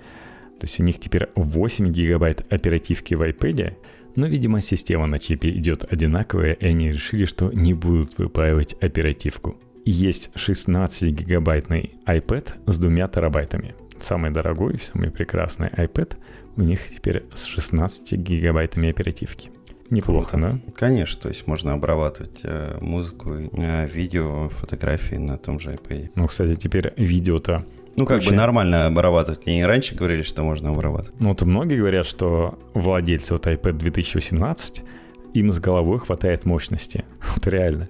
То 0.60 0.66
есть 0.66 0.80
у 0.80 0.84
них 0.84 1.00
теперь 1.00 1.30
8 1.36 1.88
гигабайт 1.92 2.52
оперативки 2.52 3.14
в 3.14 3.22
iPad. 3.22 3.76
Но, 4.18 4.26
видимо, 4.26 4.62
система 4.62 5.06
на 5.06 5.20
чипе 5.20 5.52
идет 5.52 5.86
одинаковая, 5.94 6.54
и 6.54 6.66
они 6.66 6.92
решили, 6.92 7.26
что 7.26 7.52
не 7.52 7.76
будут 7.76 8.18
выпаивать 8.18 8.74
оперативку. 8.82 9.58
Есть 9.86 10.32
16 10.34 11.12
гигабайтный 11.12 11.94
iPad 12.08 12.54
с 12.66 12.80
двумя 12.80 13.08
терабайтами. 13.08 13.76
Самый 14.00 14.32
дорогой, 14.32 14.80
самый 14.80 15.12
прекрасный 15.12 15.68
iPad 15.68 16.18
у 16.56 16.64
них 16.64 16.88
теперь 16.88 17.26
с 17.36 17.46
16 17.46 18.14
гигабайтами 18.14 18.90
оперативки. 18.90 19.52
Неплохо, 19.92 20.36
да? 20.38 20.60
Конечно, 20.76 21.22
то 21.22 21.30
есть 21.30 21.46
можно 21.46 21.74
обрабатывать 21.74 22.40
э, 22.42 22.80
музыку, 22.82 23.36
э, 23.36 23.88
видео, 23.88 24.50
фотографии 24.50 25.16
на 25.16 25.38
том 25.38 25.60
же 25.60 25.74
iPad. 25.74 26.10
Ну, 26.16 26.26
кстати, 26.26 26.56
теперь 26.56 26.92
видео-то 26.98 27.68
ну, 27.98 28.06
как 28.06 28.18
Вообще. 28.18 28.30
бы 28.30 28.36
нормально 28.36 28.86
обрабатывать. 28.86 29.48
Они 29.48 29.66
раньше 29.66 29.96
говорили, 29.96 30.22
что 30.22 30.44
можно 30.44 30.70
обрабатывать. 30.70 31.20
Ну, 31.20 31.30
вот 31.30 31.42
многие 31.42 31.80
говорят, 31.80 32.06
что 32.06 32.58
владельцы 32.76 33.34
вот 33.34 33.48
iPad 33.48 33.74
2018, 33.74 34.84
им 35.34 35.52
с 35.52 35.60
головой 35.60 36.00
хватает 36.00 36.46
мощности. 36.46 37.04
Вот 37.36 37.48
реально. 37.48 37.90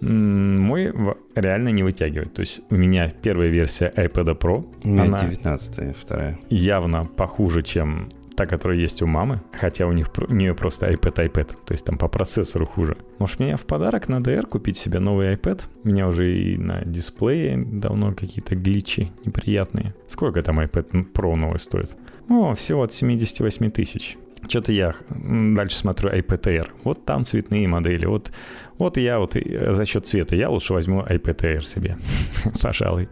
Мой 0.00 0.92
реально 1.36 1.68
не 1.68 1.84
вытягивает. 1.84 2.32
То 2.34 2.40
есть 2.40 2.62
у 2.70 2.74
меня 2.74 3.12
первая 3.22 3.50
версия 3.50 3.92
iPad 3.94 4.36
Pro. 4.38 4.64
У 4.82 4.88
меня 4.88 5.04
она 5.04 5.22
19 5.22 5.96
вторая. 5.96 6.38
Явно 6.48 7.04
похуже, 7.04 7.62
чем 7.62 8.08
та, 8.36 8.46
которая 8.46 8.78
есть 8.78 9.02
у 9.02 9.06
мамы, 9.06 9.40
хотя 9.52 9.86
у 9.86 9.92
них 9.92 10.10
у 10.28 10.32
нее 10.32 10.54
просто 10.54 10.88
iPad 10.88 11.28
iPad, 11.28 11.56
то 11.64 11.72
есть 11.72 11.84
там 11.84 11.98
по 11.98 12.08
процессору 12.08 12.66
хуже. 12.66 12.96
Может, 13.18 13.40
мне 13.40 13.56
в 13.56 13.62
подарок 13.62 14.08
на 14.08 14.16
DR 14.16 14.46
купить 14.46 14.76
себе 14.76 14.98
новый 14.98 15.34
iPad? 15.34 15.62
У 15.84 15.88
меня 15.88 16.08
уже 16.08 16.36
и 16.36 16.56
на 16.56 16.84
дисплее 16.84 17.56
давно 17.56 18.14
какие-то 18.14 18.54
гличи 18.54 19.12
неприятные. 19.24 19.94
Сколько 20.06 20.42
там 20.42 20.60
iPad 20.60 21.12
Pro 21.12 21.34
новый 21.34 21.58
стоит? 21.58 21.96
О, 22.28 22.54
всего 22.54 22.82
от 22.82 22.92
78 22.92 23.70
тысяч. 23.70 24.16
Что-то 24.48 24.72
я 24.72 24.94
дальше 25.10 25.76
смотрю 25.76 26.10
iPad 26.10 26.42
Air. 26.42 26.68
Вот 26.84 27.04
там 27.04 27.24
цветные 27.24 27.68
модели. 27.68 28.06
Вот, 28.06 28.32
вот 28.78 28.96
я 28.96 29.18
вот 29.18 29.34
за 29.34 29.86
счет 29.86 30.06
цвета 30.06 30.34
я 30.34 30.50
лучше 30.50 30.72
возьму 30.72 31.02
iPad 31.02 31.36
Air 31.36 31.62
себе, 31.62 31.96
пожалуй. 32.62 33.08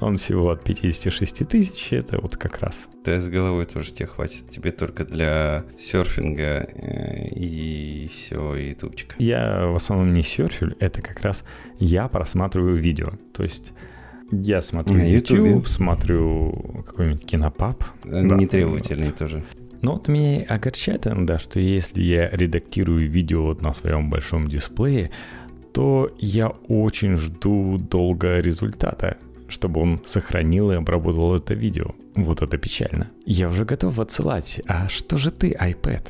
Он 0.00 0.16
всего 0.16 0.50
от 0.50 0.62
56 0.62 1.48
тысяч, 1.48 1.92
это 1.92 2.20
вот 2.20 2.36
как 2.36 2.60
раз. 2.60 2.88
Да 3.04 3.18
с 3.20 3.28
головой 3.28 3.64
тоже 3.66 3.92
тебе 3.92 4.06
хватит. 4.06 4.50
Тебе 4.50 4.70
только 4.70 5.04
для 5.04 5.64
серфинга 5.78 6.68
э, 6.74 7.28
и 7.28 8.10
все, 8.12 8.54
и 8.56 8.70
ютубчика. 8.70 9.14
Я 9.18 9.66
в 9.66 9.76
основном 9.76 10.12
не 10.12 10.22
серфю, 10.22 10.74
это 10.80 11.00
как 11.00 11.20
раз 11.20 11.44
я 11.78 12.08
просматриваю 12.08 12.76
видео. 12.76 13.12
То 13.32 13.42
есть 13.42 13.72
я 14.30 14.60
смотрю 14.60 14.96
на 14.96 15.08
YouTube, 15.08 15.38
YouTube 15.38 15.68
смотрю 15.68 16.84
какой-нибудь 16.86 17.24
кинопап. 17.24 17.84
Э, 18.04 18.22
нетребовательный 18.22 19.10
да. 19.10 19.12
тоже. 19.12 19.44
Но 19.82 19.92
вот 19.92 20.08
меня 20.08 20.44
огорчает 20.48 21.06
иногда, 21.06 21.38
что 21.38 21.60
если 21.60 22.02
я 22.02 22.30
редактирую 22.30 23.08
видео 23.08 23.44
вот 23.44 23.62
на 23.62 23.72
своем 23.72 24.10
большом 24.10 24.48
дисплее, 24.48 25.10
то 25.72 26.10
я 26.18 26.48
очень 26.68 27.16
жду 27.16 27.78
долго 27.78 28.40
результата, 28.40 29.18
чтобы 29.48 29.80
он 29.80 30.00
сохранил 30.04 30.70
и 30.70 30.76
обработал 30.76 31.34
это 31.34 31.54
видео. 31.54 31.94
Вот 32.14 32.42
это 32.42 32.56
печально. 32.58 33.10
Я 33.24 33.48
уже 33.48 33.64
готов 33.64 33.98
отсылать. 33.98 34.60
А 34.66 34.88
что 34.88 35.18
же 35.18 35.30
ты, 35.30 35.52
iPad? 35.52 36.08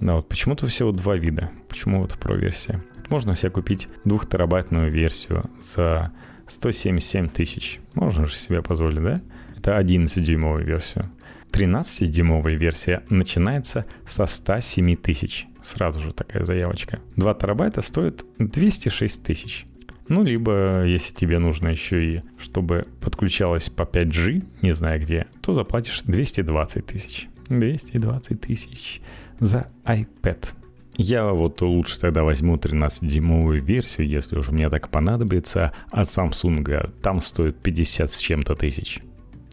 Да, 0.00 0.14
вот 0.14 0.28
почему-то 0.28 0.66
всего 0.66 0.92
два 0.92 1.16
вида. 1.16 1.50
Почему 1.68 2.00
вот 2.00 2.16
Pro-версия? 2.20 2.82
Можно 3.10 3.34
себе 3.34 3.50
купить 3.50 3.88
двухтерабайтную 4.04 4.90
версию 4.90 5.50
за 5.60 6.12
177 6.46 7.28
тысяч. 7.28 7.80
Можно 7.94 8.26
же 8.26 8.34
себе 8.34 8.62
позволить, 8.62 9.02
да? 9.02 9.20
Это 9.56 9.78
11-дюймовую 9.78 10.64
версию. 10.64 11.10
13-дюймовая 11.52 12.54
версия 12.54 13.02
начинается 13.10 13.84
со 14.06 14.26
107 14.26 14.96
тысяч. 14.96 15.46
Сразу 15.62 16.00
же 16.00 16.12
такая 16.12 16.44
заявочка. 16.44 17.00
2 17.16 17.34
терабайта 17.34 17.82
стоит 17.82 18.24
206 18.38 19.22
тысяч. 19.22 19.66
Ну, 20.10 20.24
либо, 20.24 20.82
если 20.86 21.14
тебе 21.14 21.38
нужно 21.38 21.68
еще 21.68 22.04
и, 22.04 22.22
чтобы 22.36 22.88
подключалось 23.00 23.70
по 23.70 23.84
5G, 23.84 24.44
не 24.60 24.72
знаю 24.72 25.00
где, 25.00 25.28
то 25.40 25.54
заплатишь 25.54 26.02
220 26.02 26.84
тысяч. 26.84 27.28
220 27.48 28.40
тысяч 28.40 29.00
за 29.38 29.68
iPad. 29.84 30.48
Я 30.96 31.30
вот 31.30 31.62
лучше 31.62 32.00
тогда 32.00 32.24
возьму 32.24 32.56
13-дюймовую 32.56 33.60
версию, 33.60 34.08
если 34.08 34.36
уж 34.36 34.48
мне 34.48 34.68
так 34.68 34.88
понадобится, 34.88 35.72
от 35.92 36.08
Samsung. 36.08 36.90
Там 37.02 37.20
стоит 37.20 37.60
50 37.62 38.10
с 38.10 38.18
чем-то 38.18 38.56
тысяч. 38.56 38.98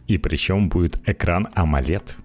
И 0.07 0.17
причем 0.17 0.69
будет 0.69 0.97
экран 1.07 1.49
AMOLED. 1.55 2.15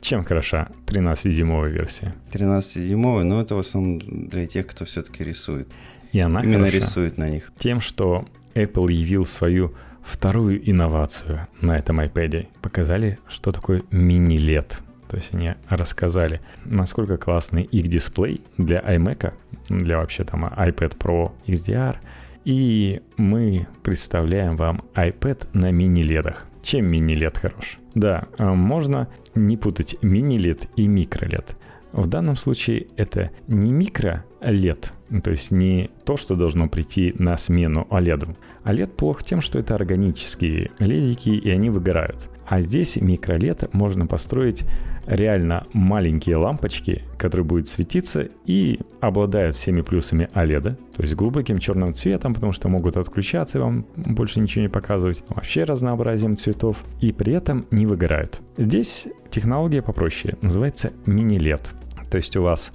Чем 0.00 0.24
хороша 0.24 0.70
13-дюймовая 0.86 1.70
версия? 1.70 2.14
13-дюймовая, 2.32 3.24
но 3.24 3.42
это 3.42 3.54
в 3.54 3.58
основном 3.58 3.98
для 3.98 4.46
тех, 4.46 4.66
кто 4.66 4.86
все-таки 4.86 5.22
рисует. 5.24 5.68
И 6.12 6.20
она 6.20 6.42
Именно 6.42 6.66
хороша 6.66 6.76
рисует 6.76 7.18
на 7.18 7.28
них. 7.28 7.52
Тем, 7.56 7.80
что 7.80 8.26
Apple 8.54 8.92
явил 8.92 9.24
свою 9.24 9.74
вторую 10.02 10.68
инновацию 10.70 11.46
на 11.60 11.78
этом 11.78 12.00
iPad. 12.00 12.48
Показали, 12.60 13.18
что 13.28 13.52
такое 13.52 13.82
мини-LED. 13.90 14.74
То 15.08 15.16
есть 15.16 15.34
они 15.34 15.54
рассказали, 15.68 16.40
насколько 16.64 17.16
классный 17.16 17.64
их 17.64 17.88
дисплей 17.88 18.42
для 18.56 18.80
iMac, 18.80 19.32
для 19.68 19.98
вообще 19.98 20.24
там 20.24 20.44
iPad 20.44 20.96
Pro 20.96 21.32
XDR. 21.46 21.96
И 22.44 23.02
мы 23.16 23.66
представляем 23.82 24.56
вам 24.56 24.80
iPad 24.94 25.48
на 25.52 25.70
мини-ледах. 25.70 26.46
Чем 26.62 26.86
мини-лед 26.86 27.38
хорош? 27.38 27.78
Да, 27.94 28.26
а, 28.38 28.52
можно 28.54 29.08
не 29.34 29.56
путать 29.56 29.96
мини-лед 30.02 30.68
и 30.76 30.88
микро-лед. 30.88 31.56
В 31.92 32.06
данном 32.06 32.36
случае 32.36 32.86
это 32.96 33.30
не 33.48 33.72
микро-лед, 33.72 34.92
то 35.22 35.30
есть 35.30 35.50
не 35.50 35.90
то, 36.04 36.16
что 36.16 36.36
должно 36.36 36.68
прийти 36.68 37.14
на 37.18 37.36
смену 37.36 37.86
OLED. 37.90 38.34
OLED 38.64 38.88
плох 38.88 39.22
тем, 39.22 39.40
что 39.40 39.58
это 39.58 39.74
органические 39.74 40.70
ледики, 40.78 41.36
и 41.36 41.50
они 41.50 41.68
выгорают. 41.68 42.30
А 42.46 42.60
здесь 42.62 42.96
микролет 42.96 43.72
можно 43.74 44.06
построить 44.06 44.64
реально 45.06 45.66
маленькие 45.72 46.36
лампочки, 46.36 47.02
которые 47.18 47.44
будут 47.44 47.68
светиться 47.68 48.28
и 48.46 48.80
обладают 49.00 49.54
всеми 49.54 49.82
плюсами 49.82 50.30
OLED, 50.34 50.76
то 50.94 51.02
есть 51.02 51.14
глубоким 51.14 51.58
черным 51.58 51.92
цветом, 51.92 52.34
потому 52.34 52.52
что 52.52 52.68
могут 52.68 52.96
отключаться 52.96 53.58
и 53.58 53.60
вам 53.60 53.86
больше 53.96 54.40
ничего 54.40 54.62
не 54.62 54.68
показывать, 54.68 55.24
вообще 55.28 55.64
разнообразием 55.64 56.36
цветов, 56.36 56.84
и 57.00 57.12
при 57.12 57.32
этом 57.34 57.66
не 57.70 57.86
выгорают. 57.86 58.40
Здесь 58.56 59.08
технология 59.30 59.82
попроще, 59.82 60.36
называется 60.40 60.92
мини-LED. 61.06 61.81
То 62.12 62.18
есть 62.18 62.36
у 62.36 62.42
вас 62.42 62.74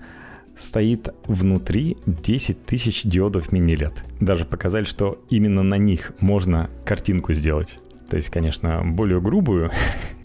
стоит 0.58 1.14
внутри 1.28 1.96
10 2.08 2.66
тысяч 2.66 3.04
диодов 3.04 3.52
мини-LED. 3.52 4.00
Даже 4.20 4.46
показали, 4.46 4.84
что 4.84 5.24
именно 5.30 5.62
на 5.62 5.76
них 5.76 6.14
можно 6.20 6.72
картинку 6.84 7.34
сделать. 7.34 7.80
То 8.10 8.18
есть, 8.18 8.32
конечно, 8.32 8.82
более 8.84 9.22
грубую, 9.22 9.70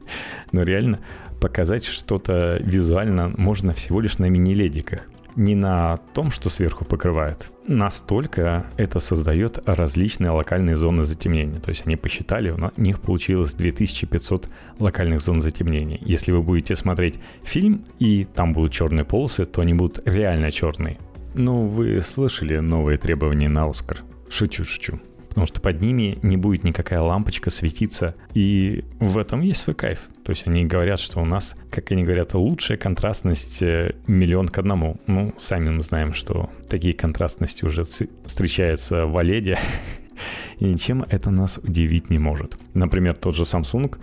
но 0.53 0.63
реально 0.63 1.01
показать 1.43 1.85
что-то 1.85 2.57
визуально 2.65 3.35
можно 3.37 3.75
всего 3.75 4.01
лишь 4.01 4.17
на 4.17 4.31
мини-ледиках. 4.31 5.11
Не 5.37 5.55
на 5.55 5.97
том, 6.15 6.31
что 6.31 6.51
сверху 6.51 6.85
покрывает. 6.85 7.51
Настолько 7.67 8.67
это 8.77 9.01
создает 9.01 9.59
различные 9.67 10.31
локальные 10.31 10.77
зоны 10.77 11.05
затемнения. 11.05 11.61
То 11.61 11.71
есть 11.71 11.87
они 11.87 11.97
посчитали, 11.97 12.51
у 12.51 12.81
них 12.81 13.01
получилось 13.01 13.55
2500 13.55 14.49
локальных 14.79 15.21
зон 15.21 15.41
затемнения. 15.41 15.99
Если 16.03 16.33
вы 16.33 16.43
будете 16.43 16.77
смотреть 16.77 17.19
фильм 17.43 17.85
и 17.99 18.25
там 18.25 18.53
будут 18.53 18.73
черные 18.73 19.05
полосы, 19.05 19.45
то 19.47 19.63
они 19.63 19.75
будут 19.75 20.07
реально 20.07 20.51
черные. 20.51 20.99
Ну, 21.35 21.65
вы 21.65 22.01
слышали 22.03 22.59
новые 22.59 22.99
требования 22.99 23.49
на 23.49 23.69
Оскар? 23.69 24.03
Шучу, 24.29 24.65
шучу 24.65 25.01
потому 25.33 25.47
что 25.47 25.63
под 25.63 25.81
ними 25.81 26.19
не 26.21 26.37
будет 26.37 26.63
никакая 26.63 27.01
лампочка 27.01 27.49
светиться, 27.49 28.15
и 28.35 28.85
в 29.01 29.17
этом 29.17 29.41
есть 29.41 29.63
свой 29.63 29.75
кайф. 29.75 30.01
То 30.25 30.31
есть 30.31 30.47
они 30.47 30.67
говорят, 30.67 31.01
что 31.01 31.21
у 31.21 31.25
нас, 31.25 31.55
как 31.71 31.91
они 31.91 32.05
говорят, 32.05 32.35
лучшая 32.35 32.77
контрастность 32.77 33.63
э, 33.63 33.95
миллион 34.07 34.49
к 34.49 34.59
одному. 34.59 35.01
Ну, 35.07 35.33
сами 35.39 35.71
мы 35.71 35.83
знаем, 35.83 36.13
что 36.13 36.51
такие 36.69 36.93
контрастности 36.93 37.65
уже 37.65 37.85
встречаются 37.85 39.07
в 39.07 39.17
OLED, 39.17 39.59
и 40.59 40.65
ничем 40.67 41.03
это 41.09 41.31
нас 41.31 41.59
удивить 41.63 42.11
не 42.11 42.19
может. 42.19 42.59
Например, 42.75 43.15
тот 43.15 43.35
же 43.35 43.45
Samsung, 43.45 43.97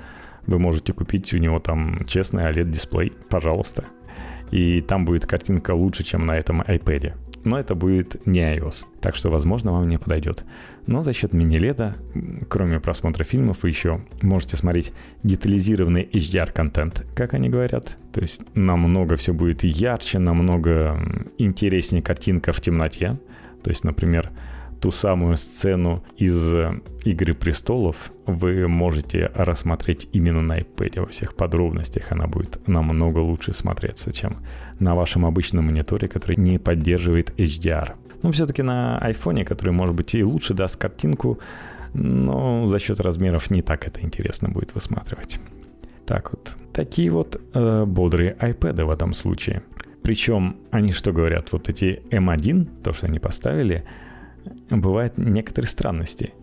вы 0.47 0.57
можете 0.57 0.93
купить 0.93 1.31
у 1.35 1.37
него 1.37 1.59
там 1.59 2.05
честный 2.07 2.45
OLED-дисплей, 2.45 3.13
пожалуйста. 3.29 3.85
И 4.49 4.81
там 4.81 5.05
будет 5.05 5.27
картинка 5.27 5.75
лучше, 5.75 6.03
чем 6.03 6.25
на 6.25 6.35
этом 6.35 6.63
iPad 6.63 7.13
но 7.43 7.59
это 7.59 7.75
будет 7.75 8.25
не 8.25 8.39
iOS, 8.39 8.85
так 9.01 9.15
что, 9.15 9.29
возможно, 9.29 9.71
вам 9.71 9.87
не 9.87 9.97
подойдет. 9.97 10.45
Но 10.87 11.01
за 11.01 11.13
счет 11.13 11.33
мини-лета, 11.33 11.95
кроме 12.49 12.79
просмотра 12.79 13.23
фильмов, 13.23 13.63
вы 13.63 13.69
еще 13.69 14.01
можете 14.21 14.57
смотреть 14.57 14.91
детализированный 15.23 16.09
HDR-контент, 16.11 17.05
как 17.15 17.33
они 17.33 17.49
говорят. 17.49 17.97
То 18.11 18.21
есть 18.21 18.41
намного 18.55 19.15
все 19.15 19.33
будет 19.33 19.63
ярче, 19.63 20.19
намного 20.19 20.99
интереснее 21.37 22.01
картинка 22.01 22.51
в 22.51 22.61
темноте. 22.61 23.17
То 23.63 23.69
есть, 23.69 23.83
например, 23.83 24.31
ту 24.79 24.91
самую 24.91 25.37
сцену 25.37 26.03
из 26.17 26.53
э, 26.53 26.79
«Игры 27.03 27.33
престолов» 27.33 28.11
вы 28.25 28.67
можете 28.67 29.31
рассмотреть 29.33 30.07
именно 30.13 30.41
на 30.41 30.59
iPad 30.59 31.01
во 31.01 31.07
всех 31.07 31.35
подробностях. 31.35 32.11
Она 32.11 32.27
будет 32.27 32.67
намного 32.67 33.19
лучше 33.19 33.53
смотреться, 33.53 34.11
чем 34.11 34.37
на 34.79 34.95
вашем 34.95 35.25
обычном 35.25 35.65
мониторе, 35.65 36.07
который 36.07 36.37
не 36.37 36.57
поддерживает 36.59 37.31
HDR. 37.37 37.93
Но 38.23 38.31
все-таки 38.31 38.61
на 38.61 38.99
iPhone, 39.03 39.43
который 39.45 39.73
может 39.73 39.95
быть 39.95 40.15
и 40.15 40.23
лучше 40.23 40.53
даст 40.53 40.77
картинку, 40.77 41.39
но 41.93 42.67
за 42.67 42.79
счет 42.79 42.99
размеров 42.99 43.49
не 43.51 43.61
так 43.61 43.87
это 43.87 44.01
интересно 44.01 44.49
будет 44.49 44.75
высматривать. 44.75 45.39
Так 46.05 46.31
вот, 46.31 46.55
такие 46.73 47.11
вот 47.11 47.41
э, 47.53 47.85
бодрые 47.85 48.35
iPad 48.39 48.85
в 48.85 48.89
этом 48.89 49.13
случае. 49.13 49.61
Причем 50.01 50.55
они 50.71 50.91
что 50.91 51.11
говорят, 51.11 51.51
вот 51.51 51.69
эти 51.69 52.01
M1, 52.09 52.81
то, 52.83 52.93
что 52.93 53.07
они 53.07 53.19
поставили, 53.19 53.83
бывают 54.77 55.17
некоторые 55.17 55.69
странности. 55.69 56.33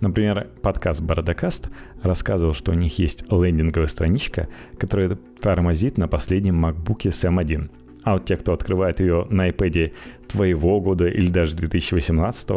Например, 0.00 0.48
подкаст 0.62 1.00
Бородокаст 1.00 1.70
рассказывал, 2.02 2.54
что 2.54 2.72
у 2.72 2.74
них 2.74 2.98
есть 2.98 3.24
лендинговая 3.30 3.88
страничка, 3.88 4.48
которая 4.78 5.16
тормозит 5.40 5.98
на 5.98 6.08
последнем 6.08 6.64
MacBook 6.64 7.10
с 7.10 7.24
M1. 7.24 7.70
А 8.04 8.14
вот 8.14 8.24
те, 8.24 8.36
кто 8.36 8.52
открывает 8.52 9.00
ее 9.00 9.26
на 9.30 9.48
iPad 9.48 9.92
твоего 10.28 10.80
года 10.80 11.06
или 11.06 11.28
даже 11.28 11.56
2018, 11.56 12.50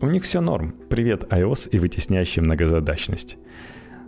у 0.00 0.06
них 0.06 0.24
все 0.24 0.40
норм. 0.40 0.74
Привет 0.88 1.24
iOS 1.24 1.68
и 1.70 1.78
вытесняющий 1.78 2.42
многозадачность. 2.42 3.38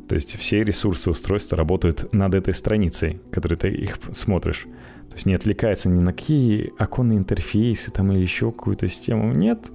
То 0.09 0.15
есть 0.15 0.37
все 0.37 0.63
ресурсы 0.63 1.11
устройства 1.11 1.59
работают 1.59 2.13
над 2.13 2.35
этой 2.35 2.55
страницей, 2.55 3.21
которой 3.33 3.57
ты 3.57 3.69
их 3.69 3.99
смотришь. 4.13 4.67
То 5.09 5.15
есть 5.15 5.27
не 5.27 5.35
отвлекается 5.35 5.89
ни 5.89 6.01
на 6.01 6.13
какие 6.13 6.73
оконные 6.79 7.19
интерфейсы 7.19 7.91
там 7.91 8.13
или 8.13 8.21
еще 8.21 8.53
какую-то 8.53 8.87
систему. 8.87 9.33
Нет, 9.33 9.71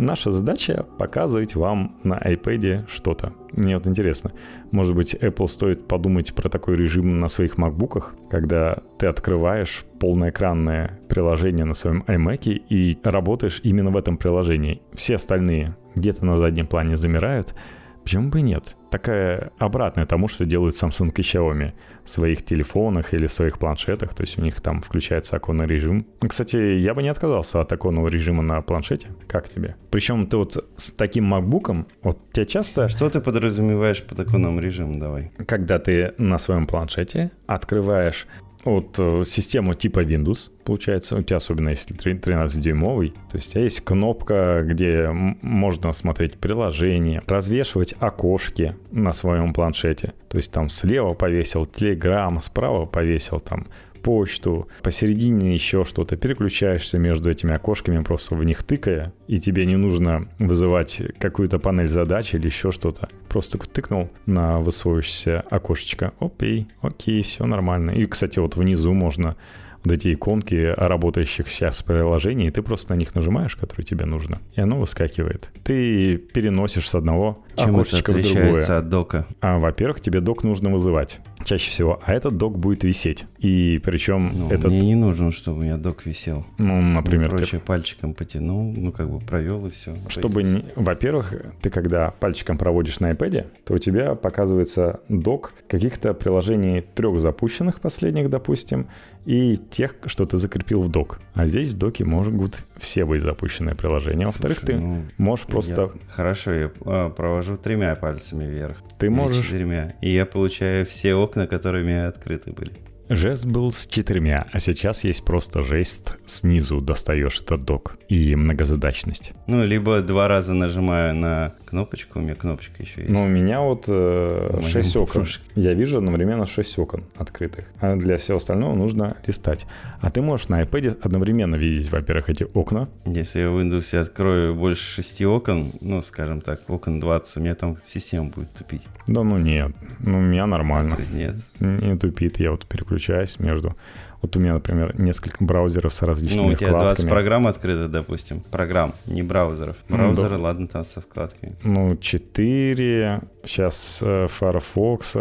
Наша 0.00 0.30
задача 0.30 0.86
показывать 0.96 1.54
вам 1.54 1.94
на 2.04 2.14
iPad 2.14 2.88
что-то. 2.88 3.34
Мне 3.52 3.76
вот 3.76 3.86
интересно, 3.86 4.32
может 4.70 4.96
быть, 4.96 5.12
Apple 5.14 5.46
стоит 5.46 5.86
подумать 5.86 6.34
про 6.34 6.48
такой 6.48 6.76
режим 6.76 7.20
на 7.20 7.28
своих 7.28 7.58
MacBook'ах, 7.58 8.14
когда 8.30 8.78
ты 8.98 9.08
открываешь 9.08 9.84
полноэкранное 10.00 10.98
приложение 11.10 11.66
на 11.66 11.74
своем 11.74 12.02
iMac 12.06 12.48
и 12.48 12.98
работаешь 13.02 13.60
именно 13.62 13.90
в 13.90 13.96
этом 13.98 14.16
приложении. 14.16 14.80
Все 14.94 15.16
остальные 15.16 15.76
где-то 15.94 16.24
на 16.24 16.38
заднем 16.38 16.66
плане 16.66 16.96
замирают, 16.96 17.54
Почему 18.02 18.28
бы 18.28 18.40
и 18.40 18.42
нет? 18.42 18.76
Такая 18.90 19.50
обратная 19.58 20.04
тому, 20.04 20.28
что 20.28 20.44
делают 20.44 20.74
Samsung 20.74 21.12
и 21.16 21.20
Xiaomi 21.20 21.72
в 22.04 22.10
своих 22.10 22.44
телефонах 22.44 23.14
или 23.14 23.26
в 23.26 23.32
своих 23.32 23.58
планшетах, 23.58 24.14
то 24.14 24.22
есть 24.22 24.38
у 24.38 24.42
них 24.42 24.60
там 24.60 24.82
включается 24.82 25.36
оконный 25.36 25.66
режим. 25.66 26.06
Кстати, 26.26 26.56
я 26.56 26.94
бы 26.94 27.02
не 27.02 27.08
отказался 27.08 27.60
от 27.60 27.72
оконного 27.72 28.08
режима 28.08 28.42
на 28.42 28.62
планшете. 28.62 29.08
Как 29.28 29.48
тебе? 29.48 29.76
Причем 29.90 30.26
ты 30.26 30.36
вот 30.36 30.68
с 30.76 30.90
таким 30.90 31.32
MacBook, 31.32 31.86
вот 32.02 32.18
тебя 32.32 32.46
часто... 32.46 32.88
Что 32.88 33.08
ты 33.10 33.20
подразумеваешь 33.20 34.02
под 34.02 34.20
оконным 34.20 34.58
режимом, 34.58 34.98
давай? 34.98 35.32
Когда 35.46 35.78
ты 35.78 36.14
на 36.18 36.38
своем 36.38 36.66
планшете 36.66 37.30
открываешь 37.46 38.26
вот 38.64 38.98
э, 38.98 39.24
систему 39.24 39.74
типа 39.74 40.00
Windows, 40.00 40.50
получается, 40.64 41.16
у 41.16 41.22
тебя 41.22 41.36
особенно 41.36 41.70
если 41.70 41.96
13-дюймовый, 41.96 43.10
то 43.30 43.36
есть 43.36 43.48
у 43.48 43.52
тебя 43.52 43.62
есть 43.62 43.80
кнопка, 43.80 44.62
где 44.64 45.08
можно 45.10 45.92
смотреть 45.92 46.34
приложения, 46.38 47.22
развешивать 47.26 47.94
окошки 47.98 48.76
на 48.90 49.12
своем 49.12 49.52
планшете. 49.52 50.14
То 50.28 50.36
есть 50.36 50.52
там 50.52 50.68
слева 50.68 51.14
повесил 51.14 51.62
Telegram, 51.62 52.40
справа 52.40 52.86
повесил 52.86 53.40
там 53.40 53.66
почту, 54.02 54.68
посередине 54.82 55.54
еще 55.54 55.84
что-то, 55.84 56.16
переключаешься 56.16 56.98
между 56.98 57.30
этими 57.30 57.54
окошками, 57.54 58.02
просто 58.02 58.34
в 58.34 58.44
них 58.44 58.62
тыкая, 58.62 59.12
и 59.26 59.38
тебе 59.38 59.66
не 59.66 59.76
нужно 59.76 60.28
вызывать 60.38 61.02
какую-то 61.18 61.58
панель 61.58 61.88
задач 61.88 62.34
или 62.34 62.46
еще 62.46 62.70
что-то. 62.72 63.08
Просто 63.28 63.58
тыкнул 63.58 64.10
на 64.26 64.58
высовывающееся 64.60 65.44
окошечко, 65.50 66.12
окей, 66.20 66.68
окей, 66.80 67.22
все 67.22 67.46
нормально. 67.46 67.90
И, 67.90 68.06
кстати, 68.06 68.38
вот 68.38 68.56
внизу 68.56 68.92
можно 68.92 69.36
вот 69.84 69.92
эти 69.92 70.12
иконки 70.12 70.74
работающих 70.76 71.48
сейчас 71.48 71.82
приложений, 71.82 72.48
и 72.48 72.50
ты 72.50 72.62
просто 72.62 72.92
на 72.94 72.98
них 72.98 73.14
нажимаешь, 73.14 73.56
которые 73.56 73.84
тебе 73.84 74.04
нужно, 74.04 74.40
и 74.54 74.60
оно 74.60 74.78
выскакивает. 74.78 75.50
Ты 75.64 76.16
переносишь 76.18 76.88
с 76.88 76.94
одного 76.94 77.44
Чем 77.56 77.76
окошечка 77.76 78.12
это 78.12 78.20
в 78.20 78.32
другое. 78.32 78.78
от 78.78 78.88
дока? 78.88 79.26
А, 79.40 79.58
во-первых, 79.58 80.00
тебе 80.00 80.20
док 80.20 80.44
нужно 80.44 80.70
вызывать 80.70 81.20
чаще 81.44 81.70
всего, 81.70 82.00
а 82.04 82.12
этот 82.12 82.36
док 82.36 82.58
будет 82.58 82.84
висеть. 82.84 83.26
И 83.38 83.80
причем 83.82 84.32
ну, 84.34 84.50
этот... 84.50 84.70
Мне 84.70 84.80
не 84.80 84.94
нужно, 84.94 85.32
чтобы 85.32 85.60
у 85.60 85.62
меня 85.62 85.76
док 85.76 86.04
висел. 86.06 86.46
Ну, 86.58 86.80
например... 86.80 87.30
Ну, 87.30 87.36
проще 87.36 87.58
ты... 87.58 87.64
пальчиком 87.64 88.14
потянул, 88.14 88.72
ну, 88.72 88.92
как 88.92 89.10
бы 89.10 89.18
провел 89.18 89.66
и 89.66 89.70
все. 89.70 89.94
Чтобы, 90.08 90.42
не... 90.42 90.64
во-первых, 90.76 91.34
ты 91.60 91.70
когда 91.70 92.10
пальчиком 92.10 92.58
проводишь 92.58 93.00
на 93.00 93.10
iPad, 93.12 93.46
то 93.64 93.74
у 93.74 93.78
тебя 93.78 94.14
показывается 94.14 95.00
док 95.08 95.54
каких-то 95.68 96.14
приложений 96.14 96.84
трех 96.94 97.18
запущенных 97.20 97.80
последних, 97.80 98.30
допустим, 98.30 98.86
и 99.26 99.58
тех, 99.70 99.94
что 100.06 100.24
ты 100.24 100.38
закрепил 100.38 100.80
в 100.80 100.88
док. 100.88 101.20
А 101.34 101.46
здесь 101.46 101.68
в 101.68 101.78
доке 101.78 102.04
могут 102.04 102.66
все 102.78 103.04
быть 103.04 103.22
запущенные 103.22 103.74
приложения. 103.74 104.26
Во-вторых, 104.26 104.60
ты 104.60 104.76
ну, 104.76 105.02
можешь 105.18 105.46
просто... 105.46 105.82
Я... 105.82 105.90
Хорошо, 106.08 106.52
я 106.52 106.70
а, 106.84 107.10
провожу 107.10 107.56
тремя 107.56 107.94
пальцами 107.96 108.44
вверх. 108.44 108.78
Ты 108.98 109.10
можешь... 109.10 109.44
Четырьмя. 109.46 109.94
И 110.00 110.10
я 110.10 110.26
получаю 110.26 110.86
все 110.86 111.14
окна, 111.30 111.46
меня 111.84 112.08
открыты 112.08 112.52
были. 112.52 112.72
Жест 113.12 113.44
был 113.44 113.72
с 113.72 113.88
четырьмя, 113.88 114.46
а 114.52 114.60
сейчас 114.60 115.02
есть 115.02 115.24
просто 115.24 115.62
жест 115.62 116.14
снизу 116.26 116.80
достаешь 116.80 117.40
этот 117.40 117.64
док 117.64 117.98
и 118.08 118.36
многозадачность. 118.36 119.32
Ну, 119.48 119.64
либо 119.64 120.00
два 120.00 120.28
раза 120.28 120.54
нажимаю 120.54 121.16
на 121.16 121.54
кнопочку, 121.64 122.20
у 122.20 122.22
меня 122.22 122.36
кнопочка 122.36 122.80
еще 122.80 123.00
есть. 123.00 123.10
Ну, 123.10 123.24
у 123.24 123.26
меня 123.26 123.62
вот 123.62 123.86
э, 123.88 124.60
6 124.64 124.96
окон. 124.96 125.26
Я 125.56 125.74
вижу 125.74 125.98
одновременно 125.98 126.46
6 126.46 126.78
окон 126.78 127.02
открытых. 127.16 127.64
А 127.80 127.96
для 127.96 128.16
всего 128.16 128.36
остального 128.36 128.76
нужно 128.76 129.16
листать. 129.26 129.66
А 130.00 130.12
ты 130.12 130.22
можешь 130.22 130.46
на 130.46 130.62
iPad 130.62 131.00
одновременно 131.02 131.56
видеть, 131.56 131.90
во-первых, 131.90 132.30
эти 132.30 132.46
окна. 132.54 132.88
Если 133.06 133.40
я 133.40 133.50
в 133.50 133.58
Windows 133.58 133.92
открою 133.98 134.54
больше 134.54 135.02
6 135.02 135.22
окон, 135.22 135.72
ну, 135.80 136.00
скажем 136.02 136.42
так, 136.42 136.60
окон 136.68 137.00
20, 137.00 137.38
у 137.38 137.40
меня 137.40 137.54
там 137.54 137.76
система 137.84 138.28
будет 138.28 138.52
тупить. 138.52 138.86
Да 139.08 139.24
ну 139.24 139.36
нет, 139.36 139.72
ну 139.98 140.18
у 140.18 140.20
меня 140.20 140.46
нормально. 140.46 140.96
Нет. 141.12 141.34
Не 141.58 141.96
тупит, 141.98 142.38
я 142.38 142.52
вот 142.52 142.66
переключаю 142.66 142.99
переключаюсь 143.00 143.38
между... 143.38 143.74
Вот 144.22 144.36
у 144.36 144.40
меня, 144.40 144.52
например, 144.52 145.00
несколько 145.00 145.42
браузеров 145.42 145.94
с 145.94 146.02
различными 146.02 146.48
Ну, 146.48 146.52
у 146.52 146.54
тебя 146.54 146.68
вкладками. 146.68 147.06
20 147.06 147.08
программ 147.08 147.46
открыто, 147.46 147.88
допустим. 147.88 148.42
Программ, 148.50 148.94
не 149.06 149.22
браузеров. 149.22 149.76
Ну, 149.88 149.96
Браузеры, 149.96 150.30
ну, 150.32 150.36
да. 150.36 150.42
ладно, 150.44 150.68
там 150.68 150.84
со 150.84 151.00
вкладками. 151.00 151.56
Ну, 151.62 151.96
4, 151.96 153.22
сейчас 153.44 154.00
э, 154.02 154.26
Firefox, 154.28 155.16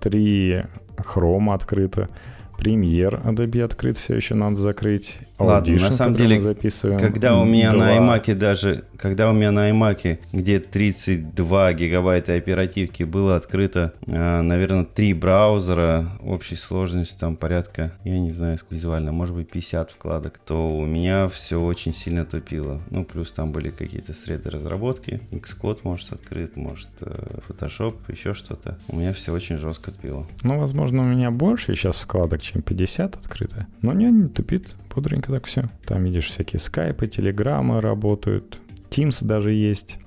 3, 0.00 0.64
Chrome 0.98 1.52
открыто. 1.52 2.08
Премьер 2.56 3.20
Adobe 3.24 3.64
открыт, 3.64 3.98
все 3.98 4.14
еще 4.14 4.36
надо 4.36 4.56
закрыть. 4.56 5.18
Ладно, 5.38 5.74
на 5.80 5.90
самом 5.90 6.14
деле, 6.14 6.40
записываем. 6.40 7.00
когда 7.00 7.36
у 7.36 7.44
меня 7.44 7.72
2. 7.72 7.80
на 7.80 7.96
iMac 7.96 8.34
даже, 8.34 8.84
когда 8.96 9.28
у 9.30 9.32
меня 9.32 9.50
на 9.50 9.70
iMac 9.70 10.18
где 10.32 10.60
32 10.60 11.72
гигабайта 11.72 12.34
оперативки 12.34 13.02
было 13.02 13.34
открыто, 13.34 13.92
э, 14.06 14.40
наверное, 14.40 14.84
три 14.84 15.12
браузера, 15.12 16.06
общей 16.22 16.56
сложностью 16.56 17.18
там 17.18 17.36
порядка, 17.36 17.92
я 18.04 18.18
не 18.18 18.32
знаю, 18.32 18.58
визуально, 18.70 19.12
может 19.12 19.34
быть 19.34 19.50
50 19.50 19.90
вкладок, 19.90 20.38
то 20.38 20.76
у 20.76 20.86
меня 20.86 21.28
все 21.28 21.60
очень 21.60 21.92
сильно 21.92 22.24
тупило. 22.24 22.80
Ну, 22.90 23.04
плюс 23.04 23.32
там 23.32 23.50
были 23.50 23.70
какие-то 23.70 24.12
среды 24.12 24.50
разработки, 24.50 25.20
Xcode 25.32 25.80
может 25.82 26.12
открыт, 26.12 26.56
может 26.56 26.88
э, 27.00 27.38
Photoshop, 27.48 27.96
еще 28.08 28.34
что-то. 28.34 28.78
У 28.88 28.96
меня 28.96 29.12
все 29.12 29.32
очень 29.32 29.58
жестко 29.58 29.90
тупило. 29.90 30.26
Ну, 30.44 30.58
возможно, 30.58 31.02
у 31.02 31.06
меня 31.06 31.30
больше 31.32 31.74
сейчас 31.74 31.96
вкладок, 31.96 32.40
чем 32.40 32.62
50 32.62 33.16
открыто, 33.16 33.66
но 33.82 33.92
не, 33.92 34.10
не 34.10 34.28
тупит 34.28 34.74
бодренько 34.94 35.23
так 35.32 35.46
все. 35.46 35.70
Там 35.86 36.04
видишь 36.04 36.26
всякие 36.26 36.60
скайпы, 36.60 37.06
телеграммы 37.06 37.80
работают, 37.80 38.58
Teams 38.90 39.24
даже 39.24 39.52
есть, 39.52 39.98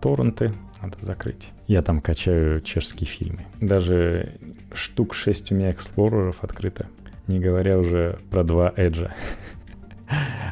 торренты 0.00 0.52
надо 0.80 0.96
закрыть. 1.00 1.50
Я 1.66 1.82
там 1.82 2.00
качаю 2.00 2.60
чешские 2.60 3.08
фильмы. 3.08 3.46
Даже 3.60 4.38
штук 4.72 5.14
6 5.14 5.52
у 5.52 5.54
меня 5.54 5.72
эксплореров 5.72 6.44
открыто. 6.44 6.86
Не 7.26 7.40
говоря 7.40 7.78
уже 7.78 8.18
про 8.30 8.44
два 8.44 8.72
Эджа. 8.76 9.12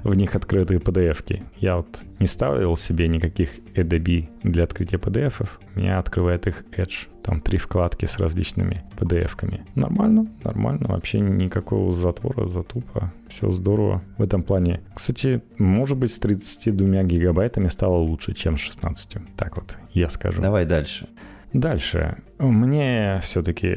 в 0.05 0.15
них 0.15 0.35
открытые 0.35 0.79
PDF-ки. 0.79 1.43
Я 1.57 1.79
вот 1.79 2.03
не 2.19 2.27
ставил 2.27 2.77
себе 2.77 3.09
никаких 3.09 3.59
EDB 3.75 4.29
для 4.43 4.65
открытия 4.65 4.97
PDF-ов. 4.97 5.61
Меня 5.75 5.99
открывает 5.99 6.47
их 6.47 6.65
Edge. 6.73 7.09
Там 7.23 7.41
три 7.41 7.59
вкладки 7.59 8.05
с 8.07 8.19
различными 8.19 8.85
PDF-ками. 8.99 9.65
Нормально, 9.75 10.27
нормально. 10.45 10.89
Вообще 10.89 11.21
никакого 11.21 11.91
затвора, 11.93 12.47
затупа. 12.47 13.13
Все 13.29 13.51
здорово 13.51 14.03
в 14.17 14.23
этом 14.23 14.43
плане. 14.43 14.81
Кстати, 14.95 15.43
может 15.59 15.99
быть, 15.99 16.13
с 16.13 16.19
32 16.19 17.03
гигабайтами 17.03 17.69
стало 17.69 17.97
лучше, 17.97 18.33
чем 18.35 18.57
с 18.57 18.61
16. 18.61 19.17
Так 19.37 19.57
вот, 19.57 19.79
я 19.93 20.09
скажу. 20.09 20.41
Давай 20.41 20.67
дальше. 20.67 21.09
Дальше. 21.53 22.19
Мне 22.39 23.19
все-таки 23.23 23.77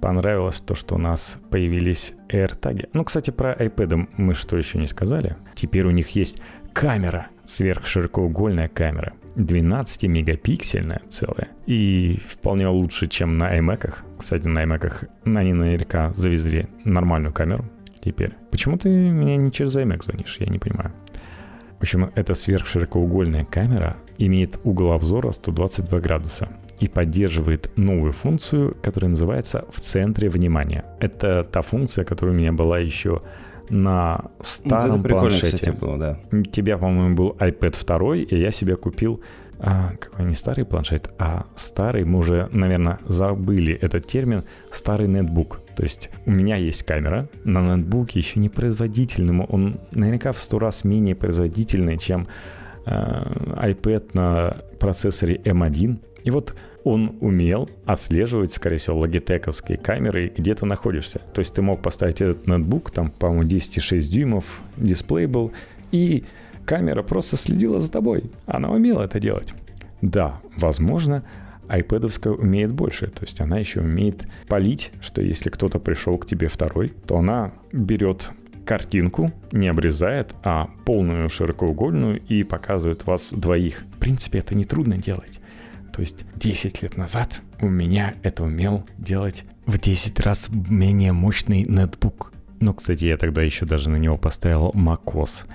понравилось 0.00 0.60
то, 0.60 0.74
что 0.74 0.94
у 0.94 0.98
нас 0.98 1.38
появились 1.50 2.14
AirTag. 2.28 2.88
Ну, 2.92 3.04
кстати, 3.04 3.30
про 3.30 3.52
iPad 3.52 4.08
мы 4.16 4.34
что 4.34 4.56
еще 4.56 4.78
не 4.78 4.86
сказали. 4.86 5.36
Теперь 5.54 5.86
у 5.86 5.90
них 5.90 6.08
есть 6.10 6.40
камера, 6.72 7.28
сверхширокоугольная 7.44 8.68
камера. 8.68 9.12
12-мегапиксельная 9.36 11.02
целая. 11.08 11.48
И 11.66 12.18
вполне 12.26 12.66
лучше, 12.68 13.06
чем 13.06 13.38
на 13.38 13.56
iMac. 13.58 13.94
Кстати, 14.18 14.48
на 14.48 14.64
iMac 14.64 15.08
они 15.24 15.52
наверняка 15.52 16.12
завезли 16.14 16.66
нормальную 16.84 17.32
камеру 17.32 17.64
теперь. 18.00 18.32
Почему 18.50 18.78
ты 18.78 18.88
мне 18.88 19.36
не 19.36 19.52
через 19.52 19.76
iMac 19.76 20.02
звонишь? 20.02 20.36
Я 20.40 20.46
не 20.46 20.58
понимаю. 20.58 20.92
В 21.78 21.82
общем, 21.82 22.10
эта 22.16 22.34
сверхширокоугольная 22.34 23.44
камера 23.44 23.96
имеет 24.16 24.58
угол 24.64 24.92
обзора 24.92 25.30
122 25.30 26.00
градуса 26.00 26.48
и 26.80 26.88
поддерживает 26.88 27.70
новую 27.76 28.12
функцию, 28.12 28.76
которая 28.82 29.10
называется 29.10 29.64
«в 29.70 29.80
центре 29.80 30.28
внимания». 30.28 30.84
Это 31.00 31.44
та 31.44 31.62
функция, 31.62 32.04
которая 32.04 32.34
у 32.34 32.38
меня 32.38 32.52
была 32.52 32.78
еще 32.78 33.22
на 33.70 34.30
старом 34.40 35.00
это 35.00 35.08
планшете. 35.08 35.56
Кстати, 35.56 35.76
было, 35.76 35.98
да. 35.98 36.18
У 36.32 36.42
тебя, 36.42 36.78
по-моему, 36.78 37.14
был 37.14 37.36
iPad 37.38 37.76
2, 37.86 38.16
и 38.16 38.40
я 38.40 38.50
себе 38.50 38.76
купил 38.76 39.20
а, 39.60 39.90
какой 39.98 40.24
не 40.24 40.34
старый 40.34 40.64
планшет, 40.64 41.10
а 41.18 41.46
старый, 41.56 42.04
мы 42.04 42.20
уже, 42.20 42.48
наверное, 42.52 42.98
забыли 43.06 43.74
этот 43.74 44.06
термин, 44.06 44.44
старый 44.70 45.08
нетбук. 45.08 45.60
То 45.74 45.82
есть 45.82 46.10
у 46.26 46.30
меня 46.30 46.56
есть 46.56 46.84
камера 46.84 47.28
на 47.44 47.76
нетбуке, 47.76 48.20
еще 48.20 48.38
не 48.38 48.48
производительным, 48.48 49.44
он 49.48 49.80
наверняка 49.90 50.32
в 50.32 50.38
сто 50.38 50.58
раз 50.58 50.84
менее 50.84 51.16
производительный, 51.16 51.98
чем 51.98 52.28
э, 52.86 52.90
iPad 52.90 54.10
на 54.12 54.56
процессоре 54.78 55.36
M1. 55.36 55.98
И 56.28 56.30
вот 56.30 56.54
он 56.84 57.16
умел 57.22 57.70
отслеживать, 57.86 58.52
скорее 58.52 58.76
всего, 58.76 58.98
логитековские 58.98 59.78
камеры, 59.78 60.30
где 60.36 60.54
ты 60.54 60.66
находишься. 60.66 61.22
То 61.32 61.38
есть 61.38 61.54
ты 61.54 61.62
мог 61.62 61.80
поставить 61.80 62.20
этот 62.20 62.46
ноутбук, 62.46 62.90
там, 62.90 63.10
по-моему, 63.10 63.44
10,6 63.44 64.00
дюймов 64.00 64.60
дисплей 64.76 65.24
был, 65.24 65.52
и 65.90 66.24
камера 66.66 67.02
просто 67.02 67.38
следила 67.38 67.80
за 67.80 67.90
тобой. 67.90 68.24
Она 68.44 68.70
умела 68.70 69.04
это 69.04 69.18
делать. 69.20 69.54
Да, 70.02 70.38
возможно, 70.54 71.22
iPad 71.66 72.36
умеет 72.36 72.72
больше, 72.72 73.06
то 73.06 73.22
есть 73.22 73.40
она 73.40 73.56
еще 73.56 73.80
умеет 73.80 74.26
полить, 74.48 74.92
что 75.00 75.22
если 75.22 75.48
кто-то 75.48 75.78
пришел 75.78 76.18
к 76.18 76.26
тебе 76.26 76.48
второй, 76.48 76.92
то 77.06 77.16
она 77.16 77.52
берет 77.72 78.32
картинку, 78.66 79.32
не 79.50 79.68
обрезает, 79.68 80.34
а 80.42 80.68
полную 80.84 81.30
широкоугольную 81.30 82.20
и 82.28 82.42
показывает 82.42 83.06
вас 83.06 83.32
двоих. 83.32 83.86
В 83.96 83.98
принципе, 83.98 84.40
это 84.40 84.54
не 84.54 84.66
трудно 84.66 84.98
делать. 84.98 85.40
То 85.92 86.00
есть 86.00 86.24
10 86.36 86.82
лет 86.82 86.96
назад 86.96 87.42
у 87.60 87.68
меня 87.68 88.14
это 88.22 88.44
умел 88.44 88.86
делать 88.98 89.44
в 89.66 89.78
10 89.78 90.20
раз 90.20 90.48
менее 90.50 91.12
мощный 91.12 91.64
нетбук. 91.64 92.32
Ну, 92.60 92.74
кстати, 92.74 93.04
я 93.04 93.16
тогда 93.16 93.42
еще 93.42 93.66
даже 93.66 93.90
на 93.90 93.96
него 93.96 94.16
поставил 94.16 94.70
macOS. 94.74 95.46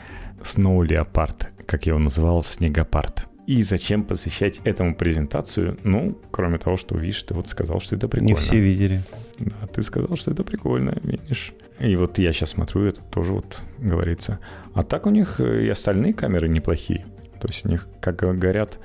Snow 0.41 0.85
Leopard, 0.85 1.47
как 1.65 1.85
я 1.85 1.91
его 1.91 1.99
называл, 1.99 2.43
снегопард. 2.43 3.27
И 3.45 3.61
зачем 3.61 4.03
посвящать 4.03 4.61
этому 4.63 4.95
презентацию? 4.95 5.77
Ну, 5.83 6.17
кроме 6.31 6.57
того, 6.57 6.77
что, 6.77 6.97
видишь, 6.97 7.23
ты 7.23 7.33
вот 7.33 7.49
сказал, 7.49 7.81
что 7.81 7.95
это 7.95 8.07
прикольно. 8.07 8.27
Не 8.27 8.35
все 8.35 8.59
видели. 8.59 9.03
Да, 9.39 9.67
ты 9.67 9.83
сказал, 9.83 10.15
что 10.15 10.31
это 10.31 10.43
прикольно, 10.43 10.97
видишь. 11.03 11.53
И 11.79 11.95
вот 11.97 12.19
я 12.19 12.31
сейчас 12.31 12.51
смотрю, 12.51 12.85
это 12.85 13.01
тоже 13.01 13.33
вот 13.33 13.61
говорится. 13.79 14.39
А 14.73 14.83
так 14.83 15.05
у 15.07 15.09
них 15.09 15.41
и 15.41 15.67
остальные 15.67 16.13
камеры 16.13 16.47
неплохие. 16.47 17.05
То 17.41 17.49
есть 17.49 17.65
у 17.65 17.69
них, 17.69 17.89
как 17.99 18.17
говорят, 18.17 18.79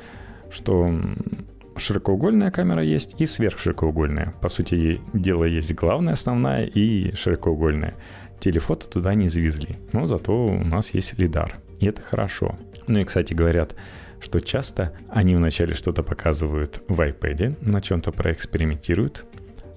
что 0.51 0.91
широкоугольная 1.77 2.51
камера 2.51 2.83
есть 2.83 3.15
и 3.19 3.27
сверхширокоугольная. 3.27 4.35
По 4.41 4.49
сути 4.49 5.01
дела 5.13 5.45
есть 5.45 5.75
главная 5.75 6.15
основная 6.15 6.65
и 6.65 7.15
широкоугольная. 7.15 7.95
Телефото 8.41 8.89
туда 8.89 9.15
не 9.15 9.29
завезли, 9.29 9.77
но 9.93 10.07
зато 10.07 10.47
у 10.47 10.65
нас 10.65 10.95
есть 10.95 11.19
лидар, 11.19 11.57
и 11.81 11.87
это 11.87 12.03
хорошо. 12.03 12.57
Ну 12.87 13.01
и, 13.01 13.05
кстати, 13.05 13.35
говорят, 13.35 13.75
что 14.21 14.41
часто 14.41 14.97
они 15.09 15.35
вначале 15.35 15.75
что-то 15.75 16.03
показывают 16.03 16.81
в 16.89 17.01
iPad, 17.01 17.57
на 17.61 17.81
чем-то 17.81 18.13
проэкспериментируют, 18.13 19.25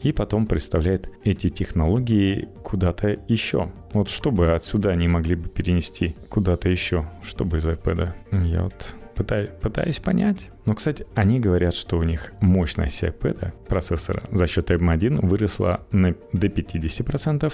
и 0.01 0.11
потом 0.11 0.47
представляют 0.47 1.09
эти 1.24 1.49
технологии 1.49 2.49
куда-то 2.63 3.19
еще. 3.28 3.72
Вот 3.93 4.09
чтобы 4.09 4.53
отсюда 4.53 4.89
они 4.89 5.07
могли 5.07 5.36
бы 5.36 5.47
перенести 5.47 6.15
куда-то 6.30 6.69
еще, 6.69 7.05
чтобы 7.24 7.57
из 7.57 7.65
iPad. 7.65 8.13
Я 8.45 8.63
вот 8.63 8.95
пытаюсь, 9.22 9.49
пытаюсь 9.61 9.99
понять. 9.99 10.49
Но, 10.65 10.74
кстати, 10.74 11.05
они 11.15 11.39
говорят, 11.39 11.74
что 11.74 11.97
у 11.97 12.03
них 12.03 12.34
мощность 12.41 13.03
iPad 13.03 13.53
процессора 13.67 14.24
за 14.32 14.47
счет 14.47 14.72
M1 14.72 15.26
выросла 15.26 15.82
на, 15.91 16.15
до 16.34 16.47
50%, 16.47 17.53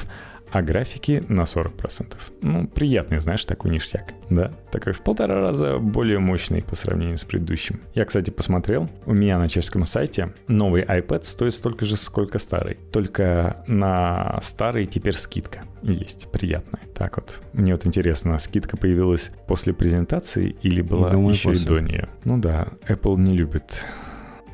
а 0.52 0.62
графики 0.62 1.24
на 1.28 1.42
40%. 1.42 2.16
Ну, 2.42 2.68
приятный, 2.68 3.20
знаешь, 3.20 3.46
такой 3.46 3.72
ништяк, 3.72 4.14
да? 4.30 4.52
Такой 4.72 4.94
в 4.94 5.02
полтора 5.02 5.42
раза 5.42 5.78
более 5.78 6.20
мощный 6.20 6.62
по 6.62 6.76
сравнению 6.76 7.18
с 7.18 7.24
предыдущим. 7.24 7.82
Я, 7.94 8.06
кстати, 8.06 8.30
посмотрел, 8.30 8.90
у 9.06 9.14
меня 9.14 9.38
на 9.38 9.50
чешском 9.50 9.86
сайте 9.86 10.34
новый 10.48 10.84
iPad 10.84 11.24
стоит 11.24 11.54
столько 11.54 11.86
же, 11.86 11.98
сколько 11.98 12.40
старый. 12.40 12.78
Только 12.92 13.64
на 13.68 14.40
старый 14.42 14.86
теперь 14.86 15.16
скидка 15.16 15.64
есть, 15.82 16.32
приятная. 16.32 16.82
Так 16.96 17.18
вот, 17.18 17.42
мне 17.54 17.74
вот 17.74 17.86
интересно, 17.86 18.38
скидка 18.40 18.78
появилась 18.78 19.32
после 19.48 19.74
презентации 19.74 20.56
или 20.62 20.82
была 20.82 21.10
Думаю, 21.10 21.34
еще 21.34 21.50
после. 21.50 21.64
и 21.64 21.68
до 21.68 21.80
нее? 21.80 22.10
Ну 22.24 22.38
да, 22.38 22.68
Apple 22.88 23.18
не 23.18 23.36
любит 23.36 23.84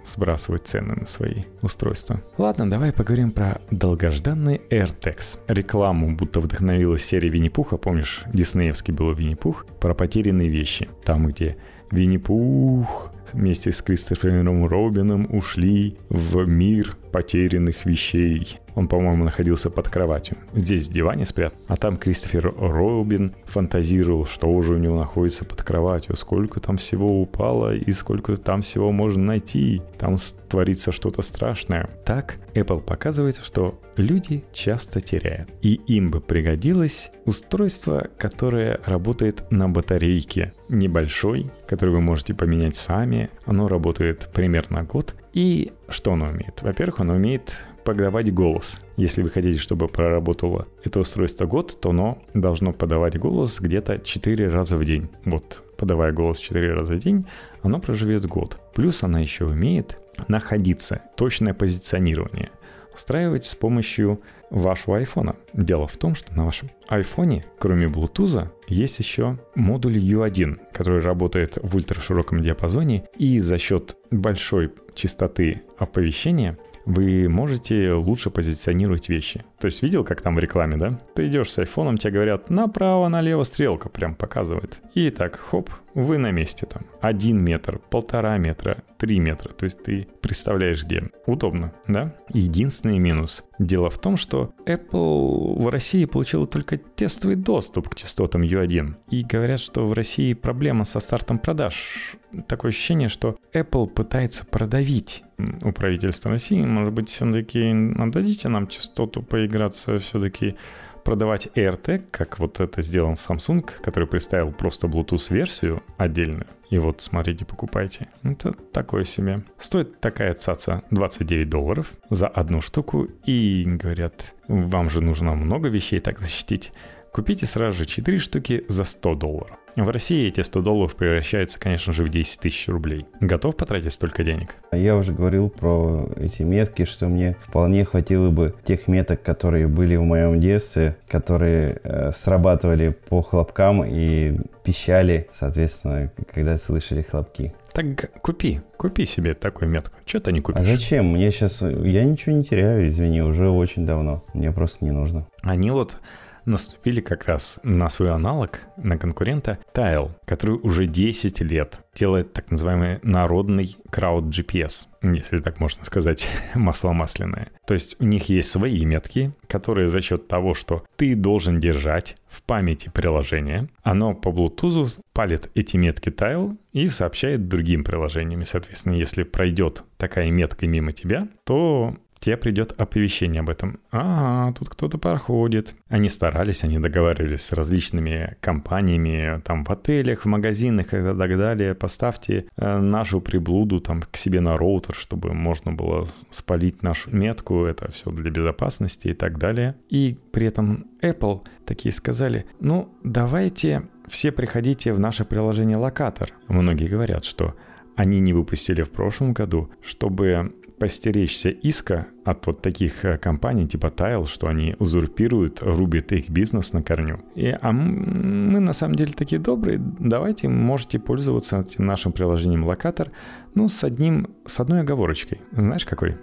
сбрасывать 0.06 0.68
цены 0.68 0.96
на 0.96 1.06
свои 1.06 1.44
устройства. 1.62 2.22
Ладно, 2.38 2.70
давай 2.70 2.92
поговорим 2.92 3.32
про 3.32 3.62
долгожданный 3.72 4.62
AirTags. 4.70 5.40
Рекламу 5.48 6.16
будто 6.16 6.40
вдохновилась 6.40 7.04
серия 7.04 7.30
Винни-Пуха, 7.30 7.78
помнишь, 7.78 8.24
диснеевский 8.34 8.94
был 8.94 9.14
Винни-Пух, 9.14 9.66
про 9.80 9.94
потерянные 9.94 10.50
вещи. 10.50 10.90
Там, 11.04 11.28
где 11.28 11.58
Винни-Пух 11.92 13.12
вместе 13.32 13.72
с 13.72 13.82
Кристофером 13.82 14.66
Робином 14.66 15.28
ушли 15.30 15.98
в 16.10 16.46
мир 16.48 16.98
потерянных 17.12 17.86
вещей. 17.86 18.58
Он, 18.76 18.88
по-моему, 18.88 19.24
находился 19.24 19.70
под 19.70 19.90
кроватью. 19.90 20.38
Здесь 20.54 20.88
в 20.88 20.94
диване 20.94 21.26
спрятан. 21.26 21.58
А 21.68 21.78
там 21.78 21.98
Кристофер 21.98 22.54
Робин 22.58 23.34
фантазировал, 23.46 24.26
что 24.26 24.48
уже 24.48 24.74
у 24.74 24.78
него 24.78 24.98
находится 24.98 25.46
под 25.46 25.62
кроватью. 25.64 26.16
Сколько 26.16 26.60
там 26.60 26.78
всего 26.78 27.22
упало 27.22 27.76
и 27.76 27.92
сколько 27.92 28.36
там 28.38 28.62
всего 28.62 28.92
можно 28.92 29.24
найти. 29.24 29.82
Там 29.98 30.18
творится 30.50 30.92
что-то 30.92 31.22
страшное. 31.22 31.90
Так 32.06 32.38
Apple 32.54 32.82
показывает, 32.82 33.40
что 33.44 33.80
люди 33.96 34.44
часто 34.54 35.02
теряют. 35.02 35.50
И 35.62 35.74
им 35.88 36.10
бы 36.10 36.22
пригодилось 36.22 37.12
устройство, 37.26 38.08
которое 38.18 38.80
работает 38.86 39.44
на 39.52 39.70
батарейке. 39.70 40.54
Небольшой, 40.70 41.52
который 41.68 41.92
вы 41.92 42.02
можете 42.02 42.34
поменять 42.34 42.76
сами. 42.76 43.30
Оно 43.46 43.68
работает 43.68 44.30
примерно 44.34 44.84
год. 44.84 45.16
И 45.34 45.72
что 45.90 46.14
оно 46.14 46.28
умеет? 46.28 46.62
Во-первых, 46.62 47.00
оно 47.00 47.16
умеет 47.16 47.58
подавать 47.84 48.34
голос. 48.34 48.80
Если 48.98 49.22
вы 49.22 49.30
хотите, 49.30 49.60
чтобы 49.60 49.88
проработало 49.88 50.68
это 50.84 51.00
устройство 51.00 51.46
год, 51.46 51.80
то 51.80 51.90
оно 51.90 52.22
должно 52.34 52.74
подавать 52.74 53.18
голос 53.18 53.60
где-то 53.60 54.00
4 54.00 54.50
раза 54.50 54.78
в 54.78 54.86
день. 54.86 55.10
Вот, 55.26 55.64
подавая 55.78 56.12
голос 56.12 56.40
4 56.40 56.74
раза 56.74 56.96
в 56.96 57.00
день, 57.00 57.26
оно 57.62 57.80
проживет 57.80 58.26
год. 58.26 58.58
Плюс 58.74 59.04
она 59.04 59.20
еще 59.20 59.46
умеет 59.46 60.00
находиться, 60.28 61.02
точное 61.16 61.54
позиционирование 61.54 62.50
устраивать 62.94 63.46
с 63.46 63.56
помощью 63.56 64.22
вашего 64.50 64.98
айфона. 64.98 65.36
Дело 65.54 65.88
в 65.88 65.98
том, 65.98 66.14
что 66.14 66.34
на 66.36 66.46
вашем 66.46 66.70
айфоне, 66.88 67.44
кроме 67.58 67.88
Bluetooth, 67.88 68.50
есть 68.68 69.00
еще 69.00 69.40
модуль 69.56 69.98
U1, 69.98 70.60
который 70.72 71.02
работает 71.02 71.58
в 71.62 71.76
ультрашироком 71.76 72.42
диапазоне 72.42 73.06
и 73.18 73.40
за 73.40 73.58
счет 73.58 73.98
большой 74.12 74.72
частоты 74.94 75.64
оповещения– 75.80 76.58
вы 76.86 77.30
можете 77.30 77.94
лучше 77.94 78.30
позиционировать 78.30 79.10
вещи. 79.10 79.44
То 79.60 79.68
есть 79.68 79.82
видел, 79.84 80.04
как 80.04 80.22
там 80.22 80.36
в 80.36 80.40
рекламе, 80.40 80.78
да? 80.78 81.00
Ты 81.16 81.28
идешь 81.28 81.52
с 81.52 81.60
айфоном, 81.60 81.98
тебе 81.98 82.14
говорят 82.14 82.50
направо-налево 82.50 83.44
стрелка 83.44 83.90
прям 83.90 84.16
показывает. 84.16 84.82
И 84.94 85.10
так, 85.10 85.38
хоп, 85.38 85.70
вы 85.94 86.18
на 86.18 86.32
месте 86.32 86.66
там. 86.66 86.86
Один 87.00 87.44
метр, 87.44 87.80
полтора 87.90 88.38
метра, 88.38 88.84
три 88.98 89.20
метра. 89.20 89.50
То 89.50 89.66
есть 89.66 89.84
ты 89.84 90.08
представляешь 90.22 90.84
где. 90.84 91.04
Удобно, 91.26 91.74
да? 91.88 92.16
Единственный 92.30 93.00
минус. 93.00 93.46
Дело 93.60 93.90
в 93.90 94.00
том, 94.00 94.18
что 94.18 94.54
Apple 94.66 95.62
в 95.62 95.68
России 95.70 96.06
получила 96.06 96.48
только 96.48 96.78
тестовый 96.78 97.36
доступ 97.36 97.90
к 97.90 97.96
частотам 97.96 98.42
U1. 98.42 98.96
И 99.10 99.24
говорят, 99.24 99.60
что 99.60 99.86
в 99.86 99.94
России 99.94 100.34
проблема 100.34 100.84
со 100.84 101.00
стартом 101.00 101.38
продаж. 101.38 102.16
Такое 102.48 102.70
ощущение, 102.70 103.10
что 103.10 103.36
Apple 103.54 103.88
пытается 103.88 104.46
продавить 104.46 105.24
у 105.64 105.72
правительства 105.72 106.32
России. 106.32 106.64
Может 106.64 106.94
быть, 106.94 107.10
все-таки 107.10 107.70
отдадите 107.98 108.50
нам 108.50 108.68
частоту 108.68 109.22
поиграться 109.22 110.00
все-таки 110.00 110.56
продавать 111.04 111.48
AirTag, 111.56 112.04
как 112.12 112.40
вот 112.40 112.60
это 112.60 112.82
сделал 112.82 113.14
Samsung, 113.14 113.70
который 113.82 114.08
представил 114.08 114.52
просто 114.52 114.88
Bluetooth-версию 114.88 115.84
отдельную. 115.98 116.48
И 116.70 116.78
вот, 116.80 117.02
смотрите, 117.02 117.46
покупайте. 117.46 118.08
Это 118.24 118.54
такое 118.72 119.04
себе. 119.04 119.44
Стоит 119.58 120.00
такая 120.00 120.34
цаца 120.34 120.84
29 120.92 121.50
долларов 121.50 121.92
за 122.10 122.28
одну 122.28 122.62
штуку. 122.62 123.08
И 123.26 123.64
говорят, 123.66 124.34
вам 124.48 124.90
же 124.90 125.02
нужно 125.02 125.36
много 125.36 125.70
вещей 125.70 126.00
так 126.00 126.20
защитить. 126.20 126.72
Купите 127.12 127.46
сразу 127.46 127.78
же 127.78 127.86
4 127.86 128.18
штуки 128.18 128.66
за 128.70 128.86
100 128.86 129.16
долларов. 129.16 129.58
В 129.76 129.90
России 129.90 130.28
эти 130.28 130.42
100 130.42 130.62
долларов 130.62 130.96
превращаются, 130.96 131.60
конечно 131.60 131.94
же, 131.94 132.04
в 132.04 132.10
10 132.10 132.40
тысяч 132.40 132.68
рублей. 132.68 133.08
Готов 133.20 133.56
потратить 133.56 133.92
столько 133.92 134.24
денег? 134.24 134.56
Я 134.72 134.96
уже 134.96 135.14
говорил 135.14 135.50
про 135.50 136.10
эти 136.18 136.44
метки, 136.44 136.86
что 136.86 137.08
мне 137.08 137.36
вполне 137.42 137.84
хватило 137.84 138.30
бы 138.30 138.54
тех 138.66 138.88
меток, 138.88 139.24
которые 139.24 139.68
были 139.68 139.96
в 139.96 140.04
моем 140.04 140.40
детстве, 140.40 140.98
которые 141.08 141.80
э, 141.84 142.12
срабатывали 142.12 142.90
по 142.90 143.24
хлопкам 143.24 143.84
и 143.84 144.38
пищали, 144.64 145.28
соответственно, 145.34 146.12
когда 146.32 146.58
слышали 146.58 147.02
хлопки. 147.02 147.54
Так 147.74 148.12
купи, 148.22 148.62
купи 148.78 149.08
себе 149.08 149.34
такую 149.34 149.70
метку. 149.70 149.98
Что 150.06 150.20
ты 150.20 150.32
не 150.32 150.42
купишь? 150.42 150.62
А 150.62 150.64
зачем? 150.64 151.14
Мне 151.14 151.32
сейчас... 151.32 151.64
Я 151.64 152.04
ничего 152.06 152.36
не 152.36 152.44
теряю, 152.44 152.88
извини, 152.88 153.24
уже 153.24 153.50
очень 153.50 153.88
давно. 153.88 154.24
Мне 154.36 154.52
просто 154.52 154.86
не 154.86 154.92
нужно. 154.92 155.26
Они 155.42 155.72
вот 155.72 155.98
наступили 156.46 157.02
как 157.02 157.26
раз 157.26 157.60
на 157.64 157.90
свой 157.90 158.12
аналог, 158.12 158.62
на 158.78 158.98
конкурента 158.98 159.60
Tile, 159.74 160.12
который 160.26 160.56
уже 160.56 160.86
10 160.86 161.42
лет 161.42 161.82
делает 161.96 162.34
так 162.34 162.52
называемый 162.52 163.00
народный 163.04 163.76
крауд 163.90 164.26
GPS, 164.26 164.88
если 165.02 165.40
так 165.40 165.60
можно 165.60 165.84
сказать, 165.86 166.28
масло 166.56 166.92
масляное. 166.92 167.52
То 167.66 167.74
есть 167.74 167.96
у 168.00 168.06
них 168.06 168.30
есть 168.30 168.50
свои 168.50 168.84
метки, 168.86 169.32
которые 169.48 169.88
за 169.88 170.02
счет 170.02 170.28
того, 170.28 170.54
что 170.54 170.84
ты 170.96 171.16
должен 171.16 171.60
держать 171.60 172.16
в 172.28 172.42
памяти 172.44 172.90
приложение, 172.94 173.70
оно 173.84 174.14
по 174.14 174.30
Bluetooth 174.30 175.00
палит 175.14 175.52
эти 175.56 175.78
метки 175.78 176.10
Tile 176.10 176.58
и 176.72 176.88
сообщает 176.88 177.48
другим 177.48 177.84
приложениям. 177.84 178.42
И, 178.42 178.46
соответственно, 178.46 178.94
если 178.94 179.24
пройдет 179.24 179.84
такая 179.98 180.32
метка 180.32 180.68
мимо 180.68 180.92
тебя, 180.92 181.28
то 181.46 181.96
тебе 182.24 182.38
придет 182.38 182.74
оповещение 182.78 183.42
об 183.42 183.50
этом. 183.50 183.80
Ага, 183.92 184.54
тут 184.58 184.70
кто-то 184.70 184.98
проходит. 184.98 185.76
Они 185.90 186.08
старались, 186.08 186.64
они 186.64 186.80
договаривались 186.80 187.42
с 187.42 187.52
различными 187.52 188.38
компаниями, 188.40 189.42
там 189.44 189.66
в 189.66 189.70
отелях, 189.70 190.22
в 190.24 190.28
магазинах 190.28 190.94
и 190.94 191.04
так 191.04 191.38
далее. 191.38 191.76
Поставьте 191.76 192.46
э, 192.56 192.80
нашу 192.80 193.20
приблуду 193.20 193.82
там 193.82 194.02
к 194.02 194.16
себе 194.16 194.40
на 194.40 194.58
роутер, 194.58 194.96
чтобы 194.96 195.34
можно 195.34 195.74
было 195.74 196.08
спалить 196.30 196.82
нашу 196.82 197.14
метку. 197.14 197.66
Это 197.66 197.92
все 197.92 198.10
для 198.12 198.32
безопасности 198.32 199.10
и 199.10 199.14
так 199.14 199.38
далее. 199.38 199.76
И 199.90 200.18
при 200.32 200.48
этом 200.48 200.88
Apple 201.02 201.42
такие 201.66 201.92
сказали, 201.92 202.46
ну 202.62 202.98
давайте 203.04 203.84
все 204.08 204.32
приходите 204.32 204.94
в 204.94 205.00
наше 205.00 205.26
приложение 205.26 205.78
локатор. 205.78 206.32
Многие 206.48 206.88
говорят, 206.88 207.26
что 207.26 207.56
они 207.96 208.20
не 208.20 208.34
выпустили 208.34 208.82
в 208.82 208.92
прошлом 208.92 209.34
году, 209.34 209.70
чтобы 209.82 210.54
постеречься 210.80 211.50
иска 211.50 212.08
от 212.26 212.48
вот 212.48 212.62
таких 212.62 213.06
э, 213.06 213.18
компаний 213.18 213.68
типа 213.68 213.88
Tile, 213.88 214.26
что 214.28 214.48
они 214.48 214.76
узурпируют, 214.80 215.62
рубят 215.62 216.12
их 216.12 216.30
бизнес 216.30 216.74
на 216.74 216.82
корню. 216.82 217.22
И, 217.36 217.56
а 217.60 217.72
мы 217.72 218.60
на 218.60 218.74
самом 218.74 218.96
деле 218.96 219.14
такие 219.14 219.40
добрые, 219.40 219.78
давайте 219.80 220.48
можете 220.48 221.00
пользоваться 221.00 221.60
этим 221.60 221.86
нашим 221.86 222.12
приложением 222.12 222.64
Локатор, 222.64 223.12
ну, 223.56 223.68
с 223.68 223.84
одним, 223.84 224.30
с 224.46 224.60
одной 224.60 224.82
оговорочкой. 224.82 225.42
Знаешь, 225.52 225.86
какой? 225.86 226.16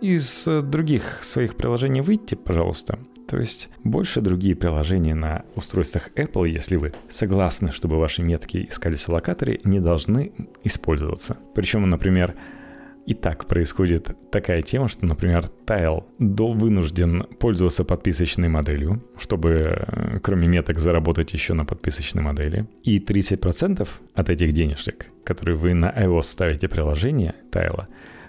Из 0.00 0.48
э, 0.48 0.60
других 0.62 1.22
своих 1.22 1.56
приложений 1.56 2.02
выйти, 2.02 2.34
пожалуйста, 2.34 2.98
то 3.26 3.38
есть 3.38 3.70
больше 3.82 4.20
другие 4.20 4.54
приложения 4.54 5.14
на 5.14 5.44
устройствах 5.54 6.10
Apple, 6.14 6.48
если 6.48 6.76
вы 6.76 6.92
согласны, 7.08 7.72
чтобы 7.72 7.98
ваши 7.98 8.22
метки 8.22 8.66
искались 8.68 9.08
в 9.08 9.08
локаторе, 9.08 9.60
не 9.64 9.80
должны 9.80 10.32
использоваться. 10.62 11.38
Причем, 11.54 11.88
например, 11.88 12.34
и 13.06 13.14
так 13.14 13.46
происходит 13.46 14.16
такая 14.30 14.62
тема, 14.62 14.88
что, 14.88 15.04
например, 15.04 15.50
Tile 15.66 16.04
вынужден 16.18 17.24
пользоваться 17.38 17.84
подписочной 17.84 18.48
моделью, 18.48 19.02
чтобы 19.18 19.76
э, 19.76 20.18
кроме 20.22 20.48
меток 20.48 20.78
заработать 20.78 21.32
еще 21.32 21.54
на 21.54 21.64
подписочной 21.64 22.22
модели. 22.22 22.66
И 22.82 22.98
30% 22.98 23.88
от 24.14 24.30
этих 24.30 24.52
денежек, 24.52 25.08
которые 25.22 25.56
вы 25.56 25.74
на 25.74 25.90
iOS 25.90 26.22
ставите 26.22 26.68
приложение 26.68 27.34
Tile, 27.50 27.86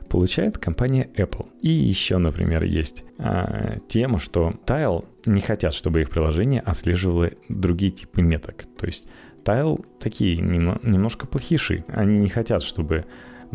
получает 0.09 0.57
компания 0.57 1.09
Apple. 1.15 1.47
И 1.61 1.69
еще, 1.69 2.17
например, 2.17 2.63
есть 2.63 3.03
а, 3.17 3.78
тема, 3.88 4.19
что 4.19 4.53
Tile 4.65 5.05
не 5.26 5.41
хотят, 5.41 5.73
чтобы 5.73 6.01
их 6.01 6.09
приложение 6.09 6.61
отслеживало 6.61 7.32
другие 7.49 7.91
типы 7.91 8.21
меток. 8.21 8.65
То 8.78 8.86
есть 8.86 9.07
Tile 9.45 9.84
такие 9.99 10.38
немножко 10.38 11.28
плохиши. 11.28 11.86
Они 11.88 12.19
не 12.19 12.30
хотят, 12.30 12.63
чтобы 12.63 13.05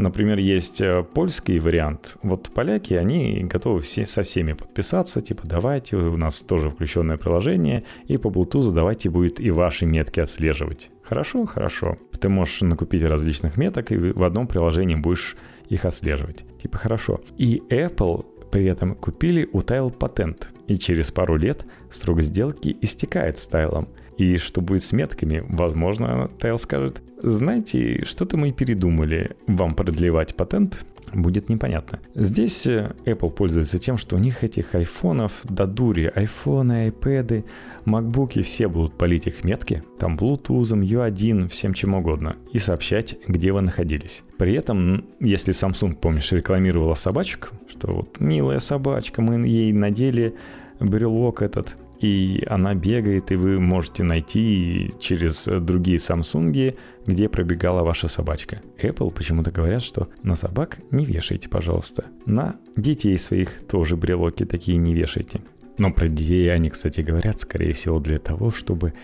Например, 0.00 0.38
есть 0.38 0.80
э, 0.80 1.02
польский 1.02 1.58
вариант. 1.58 2.16
Вот 2.22 2.50
поляки, 2.54 2.94
они 2.94 3.42
готовы 3.42 3.80
все, 3.80 4.06
со 4.06 4.22
всеми 4.22 4.54
подписаться, 4.54 5.20
типа 5.20 5.42
давайте, 5.46 5.96
у 5.96 6.16
нас 6.16 6.40
тоже 6.40 6.70
включенное 6.70 7.18
приложение, 7.18 7.84
и 8.06 8.16
по 8.16 8.28
Bluetooth 8.28 8.72
давайте 8.72 9.10
будет 9.10 9.40
и 9.40 9.50
ваши 9.50 9.84
метки 9.84 10.20
отслеживать. 10.20 10.90
Хорошо, 11.02 11.44
хорошо. 11.44 11.98
Ты 12.18 12.28
можешь 12.28 12.62
накупить 12.62 13.02
различных 13.02 13.58
меток, 13.58 13.92
и 13.92 13.96
в 13.96 14.24
одном 14.24 14.46
приложении 14.46 14.94
будешь 14.94 15.36
их 15.68 15.84
отслеживать. 15.84 16.44
Типа 16.62 16.78
хорошо. 16.78 17.20
И 17.36 17.62
Apple 17.68 18.24
при 18.50 18.64
этом 18.64 18.94
купили 18.94 19.48
у 19.52 19.60
Tile 19.60 19.92
патент, 19.92 20.48
и 20.66 20.76
через 20.76 21.10
пару 21.10 21.36
лет 21.36 21.66
срок 21.90 22.22
сделки 22.22 22.76
истекает 22.80 23.38
с 23.38 23.46
Тайлом. 23.46 23.88
И 24.16 24.36
что 24.36 24.60
будет 24.60 24.82
с 24.82 24.92
метками? 24.92 25.44
Возможно, 25.48 26.28
Тайл 26.38 26.58
скажет, 26.58 27.00
знаете, 27.22 28.04
что-то 28.04 28.36
мы 28.36 28.52
передумали, 28.52 29.36
вам 29.46 29.74
продлевать 29.74 30.34
патент 30.34 30.84
будет 31.12 31.48
непонятно. 31.48 32.00
Здесь 32.14 32.66
э, 32.66 32.92
Apple 33.04 33.30
пользуется 33.30 33.78
тем, 33.78 33.96
что 33.96 34.16
у 34.16 34.18
них 34.18 34.44
этих 34.44 34.74
айфонов 34.74 35.40
до 35.44 35.66
дури, 35.66 36.10
айфоны, 36.14 36.84
айпэды, 36.84 37.44
макбуки, 37.84 38.42
все 38.42 38.68
будут 38.68 38.96
полить 38.96 39.26
их 39.26 39.44
метки, 39.44 39.82
там 39.98 40.16
Bluetooth, 40.16 40.62
U1, 40.62 41.48
всем 41.48 41.74
чем 41.74 41.94
угодно, 41.94 42.36
и 42.52 42.58
сообщать, 42.58 43.16
где 43.26 43.52
вы 43.52 43.60
находились. 43.62 44.22
При 44.38 44.54
этом, 44.54 45.04
если 45.20 45.52
Samsung, 45.52 45.96
помнишь, 45.96 46.32
рекламировала 46.32 46.94
собачек, 46.94 47.52
что 47.68 47.88
вот 47.88 48.20
милая 48.20 48.58
собачка, 48.58 49.22
мы 49.22 49.46
ей 49.46 49.72
надели 49.72 50.34
брелок 50.78 51.42
этот, 51.42 51.76
и 52.00 52.42
она 52.46 52.74
бегает, 52.74 53.30
и 53.30 53.36
вы 53.36 53.60
можете 53.60 54.02
найти 54.04 54.92
через 54.98 55.44
другие 55.44 55.98
Samsung, 55.98 56.74
где 57.06 57.28
пробегала 57.28 57.82
ваша 57.82 58.08
собачка. 58.08 58.62
Apple 58.82 59.10
почему-то 59.10 59.50
говорят, 59.50 59.82
что 59.82 60.08
на 60.22 60.34
собак 60.34 60.78
не 60.90 61.04
вешайте, 61.04 61.48
пожалуйста. 61.48 62.06
На 62.24 62.56
детей 62.74 63.18
своих 63.18 63.66
тоже 63.66 63.96
брелоки 63.96 64.46
такие 64.46 64.78
не 64.78 64.94
вешайте. 64.94 65.42
Но 65.76 65.92
про 65.92 66.08
детей 66.08 66.52
они, 66.52 66.70
кстати, 66.70 67.02
говорят, 67.02 67.40
скорее 67.40 67.72
всего, 67.72 68.00
для 68.00 68.18
того, 68.18 68.50
чтобы 68.50 68.94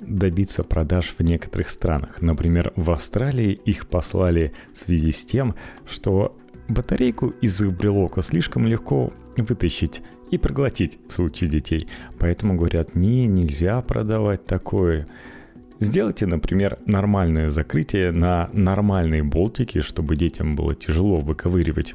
добиться 0.00 0.64
продаж 0.64 1.14
в 1.16 1.22
некоторых 1.22 1.68
странах. 1.68 2.20
Например, 2.20 2.72
в 2.74 2.90
Австралии 2.90 3.52
их 3.52 3.86
послали 3.86 4.52
в 4.72 4.78
связи 4.78 5.12
с 5.12 5.24
тем, 5.24 5.54
что 5.86 6.36
батарейку 6.68 7.28
из 7.40 7.60
их 7.60 7.76
брелока 7.76 8.22
слишком 8.22 8.66
легко 8.66 9.12
вытащить 9.36 10.02
и 10.30 10.38
проглотить 10.38 10.98
в 11.08 11.12
случае 11.12 11.50
детей. 11.50 11.88
Поэтому 12.18 12.54
говорят, 12.54 12.94
не, 12.94 13.26
нельзя 13.26 13.80
продавать 13.82 14.46
такое. 14.46 15.06
Сделайте, 15.78 16.26
например, 16.26 16.78
нормальное 16.86 17.50
закрытие 17.50 18.12
на 18.12 18.50
нормальные 18.52 19.22
болтики, 19.22 19.80
чтобы 19.80 20.16
детям 20.16 20.56
было 20.56 20.74
тяжело 20.74 21.20
выковыривать. 21.20 21.94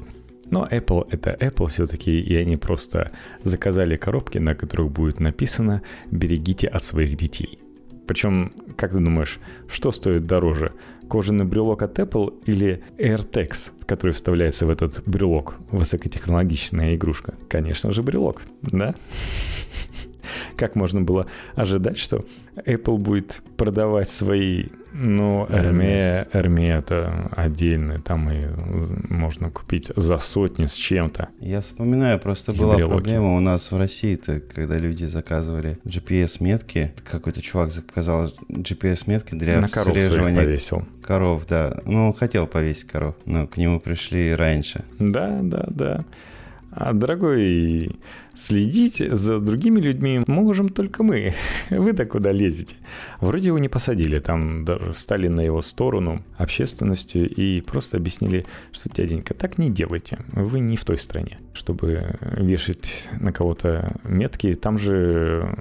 Но 0.50 0.66
Apple 0.70 1.08
это 1.10 1.36
Apple 1.38 1.68
все-таки, 1.68 2.20
и 2.20 2.34
они 2.36 2.56
просто 2.56 3.12
заказали 3.42 3.96
коробки, 3.96 4.38
на 4.38 4.54
которых 4.54 4.90
будет 4.92 5.20
написано 5.20 5.82
«берегите 6.10 6.68
от 6.68 6.84
своих 6.84 7.16
детей». 7.16 7.58
Причем, 8.06 8.52
как 8.76 8.92
ты 8.92 8.98
думаешь, 8.98 9.40
что 9.68 9.90
стоит 9.90 10.26
дороже? 10.26 10.72
Кожаный 11.08 11.44
брелок 11.44 11.82
от 11.82 11.98
Apple 11.98 12.34
или 12.46 12.82
AirTags, 12.98 13.70
в 13.80 13.86
который 13.86 14.12
вставляется 14.12 14.66
в 14.66 14.70
этот 14.70 15.02
брелок? 15.06 15.56
Высокотехнологичная 15.70 16.96
игрушка. 16.96 17.34
Конечно 17.48 17.92
же, 17.92 18.02
брелок, 18.02 18.42
да? 18.62 18.94
Как 20.56 20.74
можно 20.74 21.00
было 21.00 21.26
ожидать, 21.54 21.98
что 21.98 22.24
Apple 22.56 22.98
будет 22.98 23.42
продавать 23.56 24.10
свои 24.10 24.66
ну, 24.98 25.46
Эрме, 25.50 26.26
Эрме 26.32 26.70
это 26.70 27.28
отдельно, 27.36 28.00
там 28.00 28.30
и 28.30 28.46
можно 29.10 29.50
купить 29.50 29.92
за 29.94 30.16
сотню 30.18 30.68
с 30.68 30.74
чем-то. 30.74 31.28
Я 31.38 31.60
вспоминаю, 31.60 32.18
просто 32.18 32.54
была 32.54 32.78
проблема 32.78 33.36
у 33.36 33.40
нас 33.40 33.70
в 33.70 33.76
России-то, 33.76 34.40
когда 34.40 34.78
люди 34.78 35.04
заказывали 35.04 35.78
GPS-метки, 35.84 36.92
какой-то 37.10 37.42
чувак 37.42 37.72
заказал 37.72 38.32
GPS-метки 38.48 39.34
для 39.34 39.60
На 39.60 39.66
отслеживания 39.66 40.40
повесил. 40.40 40.86
коров, 41.02 41.46
да. 41.46 41.82
Ну, 41.84 42.08
он 42.08 42.14
хотел 42.14 42.46
повесить 42.46 42.86
коров, 42.86 43.16
но 43.26 43.46
к 43.46 43.58
нему 43.58 43.80
пришли 43.80 44.34
раньше. 44.34 44.84
Да, 44.98 45.40
да, 45.42 45.66
да. 45.68 46.04
А, 46.70 46.92
дорогой, 46.94 47.98
следить 48.36 48.98
за 48.98 49.38
другими 49.40 49.80
людьми 49.80 50.22
можем 50.26 50.68
только 50.68 51.02
мы. 51.02 51.34
Вы-то 51.70 52.06
куда 52.06 52.32
лезете? 52.32 52.76
Вроде 53.20 53.48
его 53.48 53.58
не 53.58 53.68
посадили, 53.68 54.18
там 54.18 54.64
даже 54.64 54.92
встали 54.92 55.28
на 55.28 55.40
его 55.40 55.62
сторону 55.62 56.22
общественностью 56.36 57.28
и 57.28 57.60
просто 57.60 57.96
объяснили, 57.96 58.46
что, 58.72 58.90
дяденька, 58.90 59.34
так 59.34 59.58
не 59.58 59.70
делайте. 59.70 60.18
Вы 60.32 60.60
не 60.60 60.76
в 60.76 60.84
той 60.84 60.98
стране, 60.98 61.38
чтобы 61.54 62.16
вешать 62.20 63.08
на 63.18 63.32
кого-то 63.32 63.96
метки. 64.04 64.54
Там 64.54 64.78
же 64.78 65.54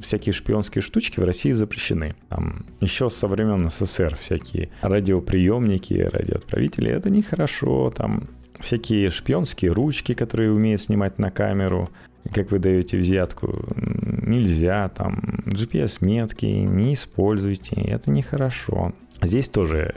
всякие 0.00 0.32
шпионские 0.32 0.82
штучки 0.82 1.20
в 1.20 1.24
России 1.24 1.52
запрещены. 1.52 2.14
Там 2.28 2.66
еще 2.80 3.10
со 3.10 3.26
времен 3.28 3.70
СССР 3.70 4.16
всякие 4.16 4.70
радиоприемники, 4.82 5.94
радиоотправители. 5.94 6.90
Это 6.90 7.10
нехорошо. 7.10 7.92
Там 7.96 8.28
всякие 8.60 9.10
шпионские 9.10 9.72
ручки, 9.72 10.14
которые 10.14 10.52
умеют 10.52 10.80
снимать 10.82 11.18
на 11.18 11.30
камеру, 11.30 11.88
как 12.32 12.50
вы 12.50 12.58
даете 12.58 12.98
взятку, 12.98 13.64
нельзя, 13.76 14.88
там, 14.88 15.42
GPS-метки 15.46 16.46
не 16.46 16.94
используйте, 16.94 17.76
это 17.76 18.10
нехорошо. 18.10 18.92
Здесь 19.22 19.48
тоже 19.48 19.94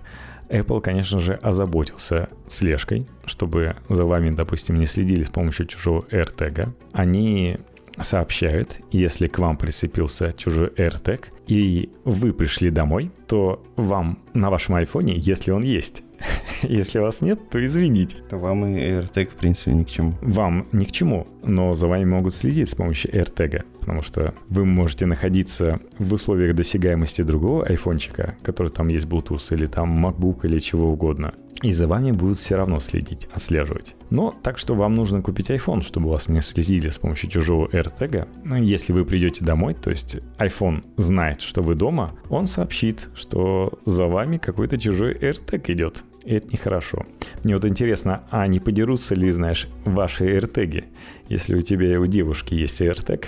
Apple, 0.50 0.82
конечно 0.82 1.20
же, 1.20 1.34
озаботился 1.36 2.30
слежкой, 2.48 3.08
чтобы 3.26 3.76
за 3.90 4.06
вами, 4.06 4.32
допустим, 4.32 4.80
не 4.80 4.86
следили 4.86 5.24
с 5.24 5.30
помощью 5.30 5.66
чужого 5.66 6.06
AirTag. 6.12 6.70
Они 6.92 7.58
сообщают, 8.00 8.80
если 8.92 9.28
к 9.28 9.40
вам 9.40 9.58
прицепился 9.58 10.34
чужой 10.34 10.70
AirTag, 10.70 11.26
и 11.48 11.90
вы 12.06 12.34
пришли 12.34 12.70
домой, 12.70 13.12
то 13.28 13.64
вам 13.76 14.20
на 14.34 14.50
вашем 14.50 14.76
айфоне, 14.76 15.16
если 15.18 15.52
он 15.52 15.64
есть, 15.64 16.04
Если 16.64 17.00
вас 17.00 17.22
нет, 17.22 17.50
то 17.50 17.64
извините. 17.64 18.18
То 18.30 18.38
вам 18.38 18.66
и 18.66 18.80
AirTag, 18.80 19.30
в 19.30 19.36
принципе, 19.36 19.72
ни 19.74 19.84
к 19.84 19.90
чему. 19.90 20.14
Вам 20.22 20.68
ни 20.72 20.86
к 20.86 20.92
чему, 20.92 21.28
но 21.44 21.74
за 21.74 21.88
вами 21.88 22.06
могут 22.06 22.36
следить 22.36 22.70
с 22.70 22.76
помощью 22.76 23.12
AirTag, 23.12 23.64
потому 23.80 24.02
что 24.02 24.34
вы 24.50 24.66
можете 24.66 25.06
находиться 25.06 25.80
в 25.98 26.14
условиях 26.14 26.56
досягаемости 26.56 27.22
другого 27.22 27.66
айфончика, 27.66 28.36
который 28.44 28.70
там 28.70 28.88
есть 28.90 29.06
Bluetooth, 29.06 29.54
или 29.54 29.66
там 29.66 30.06
MacBook, 30.06 30.46
или 30.46 30.60
чего 30.60 30.92
угодно. 30.92 31.34
И 31.62 31.74
за 31.74 31.88
вами 31.88 32.12
будут 32.12 32.40
все 32.40 32.56
равно 32.56 32.80
следить, 32.80 33.28
отслеживать. 33.34 33.96
Но 34.10 34.34
так 34.42 34.58
что 34.58 34.74
вам 34.74 34.96
нужно 34.96 35.22
купить 35.22 35.52
iPhone, 35.52 35.84
чтобы 35.84 36.10
вас 36.10 36.28
не 36.28 36.42
следили 36.42 36.90
с 36.90 36.98
помощью 36.98 37.30
чужого 37.30 37.68
AirTag. 37.68 38.28
Но 38.44 38.58
если 38.58 38.94
вы 38.94 39.06
придете 39.06 39.46
домой, 39.46 39.76
то 39.76 39.92
есть 39.92 40.18
iPhone 40.40 40.84
знает, 40.98 41.42
что 41.42 41.62
вы 41.62 41.76
дома, 41.76 42.14
он 42.30 42.48
сообщит, 42.48 43.10
что 43.14 43.80
за 43.86 44.08
вами 44.08 44.38
какой-то 44.38 44.80
чужой 44.80 45.14
AirTag 45.14 45.72
идет. 45.72 46.04
И 46.24 46.34
это 46.36 46.48
нехорошо. 46.52 47.06
Мне 47.44 47.56
вот 47.56 47.66
интересно, 47.66 48.24
а 48.30 48.46
не 48.48 48.60
подерутся 48.60 49.16
ли, 49.16 49.32
знаешь, 49.32 49.68
ваши 49.86 50.26
AirTag? 50.26 50.84
Если 51.30 51.56
у 51.56 51.62
тебя 51.62 51.94
и 51.94 51.98
у 51.98 52.06
девушки 52.06 52.54
есть 52.54 52.82
AirTag, 52.82 53.26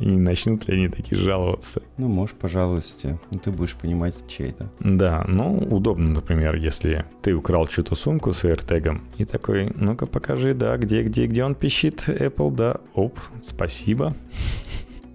И 0.00 0.06
начнут 0.08 0.68
ли 0.68 0.76
они 0.76 0.88
такие 0.88 1.20
жаловаться? 1.20 1.82
Ну, 1.98 2.08
можешь 2.08 2.34
пожалуйста. 2.34 3.18
Ну, 3.30 3.38
ты 3.38 3.50
будешь 3.50 3.74
понимать, 3.74 4.14
чей 4.28 4.50
это. 4.50 4.70
Да, 4.80 5.24
ну, 5.28 5.58
удобно, 5.58 6.08
например, 6.08 6.56
если 6.56 7.04
ты 7.22 7.34
украл 7.34 7.66
чью-то 7.66 7.94
сумку 7.94 8.32
с 8.32 8.44
AirTag 8.44 9.00
и 9.18 9.24
такой, 9.24 9.72
ну-ка 9.76 10.06
покажи, 10.06 10.54
да, 10.54 10.76
где, 10.76 11.02
где, 11.02 11.26
где 11.26 11.44
он 11.44 11.54
пищит, 11.54 12.08
Apple, 12.08 12.54
да, 12.54 12.76
оп, 12.94 13.18
спасибо. 13.42 14.14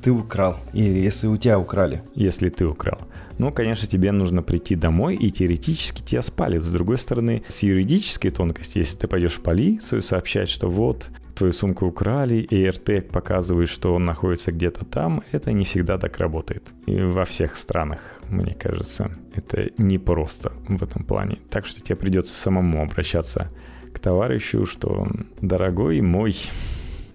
Ты 0.03 0.11
украл. 0.11 0.57
И 0.73 0.83
если 0.83 1.27
у 1.27 1.37
тебя 1.37 1.59
украли. 1.59 2.01
Если 2.15 2.49
ты 2.49 2.65
украл. 2.65 2.99
Ну, 3.37 3.51
конечно, 3.51 3.87
тебе 3.87 4.11
нужно 4.11 4.41
прийти 4.41 4.75
домой, 4.75 5.15
и 5.15 5.29
теоретически 5.31 6.01
тебя 6.01 6.21
спалят. 6.21 6.63
С 6.63 6.71
другой 6.71 6.97
стороны, 6.97 7.43
с 7.47 7.63
юридической 7.63 8.29
тонкости, 8.29 8.79
если 8.79 8.97
ты 8.97 9.07
пойдешь 9.07 9.35
в 9.35 9.41
полицию 9.41 10.01
сообщать, 10.01 10.49
что 10.49 10.69
вот, 10.69 11.09
твою 11.35 11.53
сумку 11.53 11.85
украли, 11.85 12.37
и 12.37 12.65
AirTag 12.65 13.11
показывает, 13.11 13.69
что 13.69 13.93
он 13.93 14.03
находится 14.03 14.51
где-то 14.51 14.85
там, 14.85 15.23
это 15.31 15.51
не 15.51 15.65
всегда 15.65 15.97
так 15.97 16.17
работает. 16.17 16.73
И 16.87 16.99
во 16.99 17.25
всех 17.25 17.55
странах, 17.55 18.21
мне 18.27 18.55
кажется, 18.55 19.11
это 19.35 19.69
не 19.77 19.99
просто 19.99 20.53
в 20.67 20.81
этом 20.83 21.03
плане. 21.03 21.37
Так 21.49 21.65
что 21.65 21.81
тебе 21.81 21.95
придется 21.95 22.35
самому 22.35 22.81
обращаться 22.81 23.51
к 23.93 23.99
товарищу, 23.99 24.65
что 24.65 25.07
«дорогой 25.41 26.01
мой, 26.01 26.35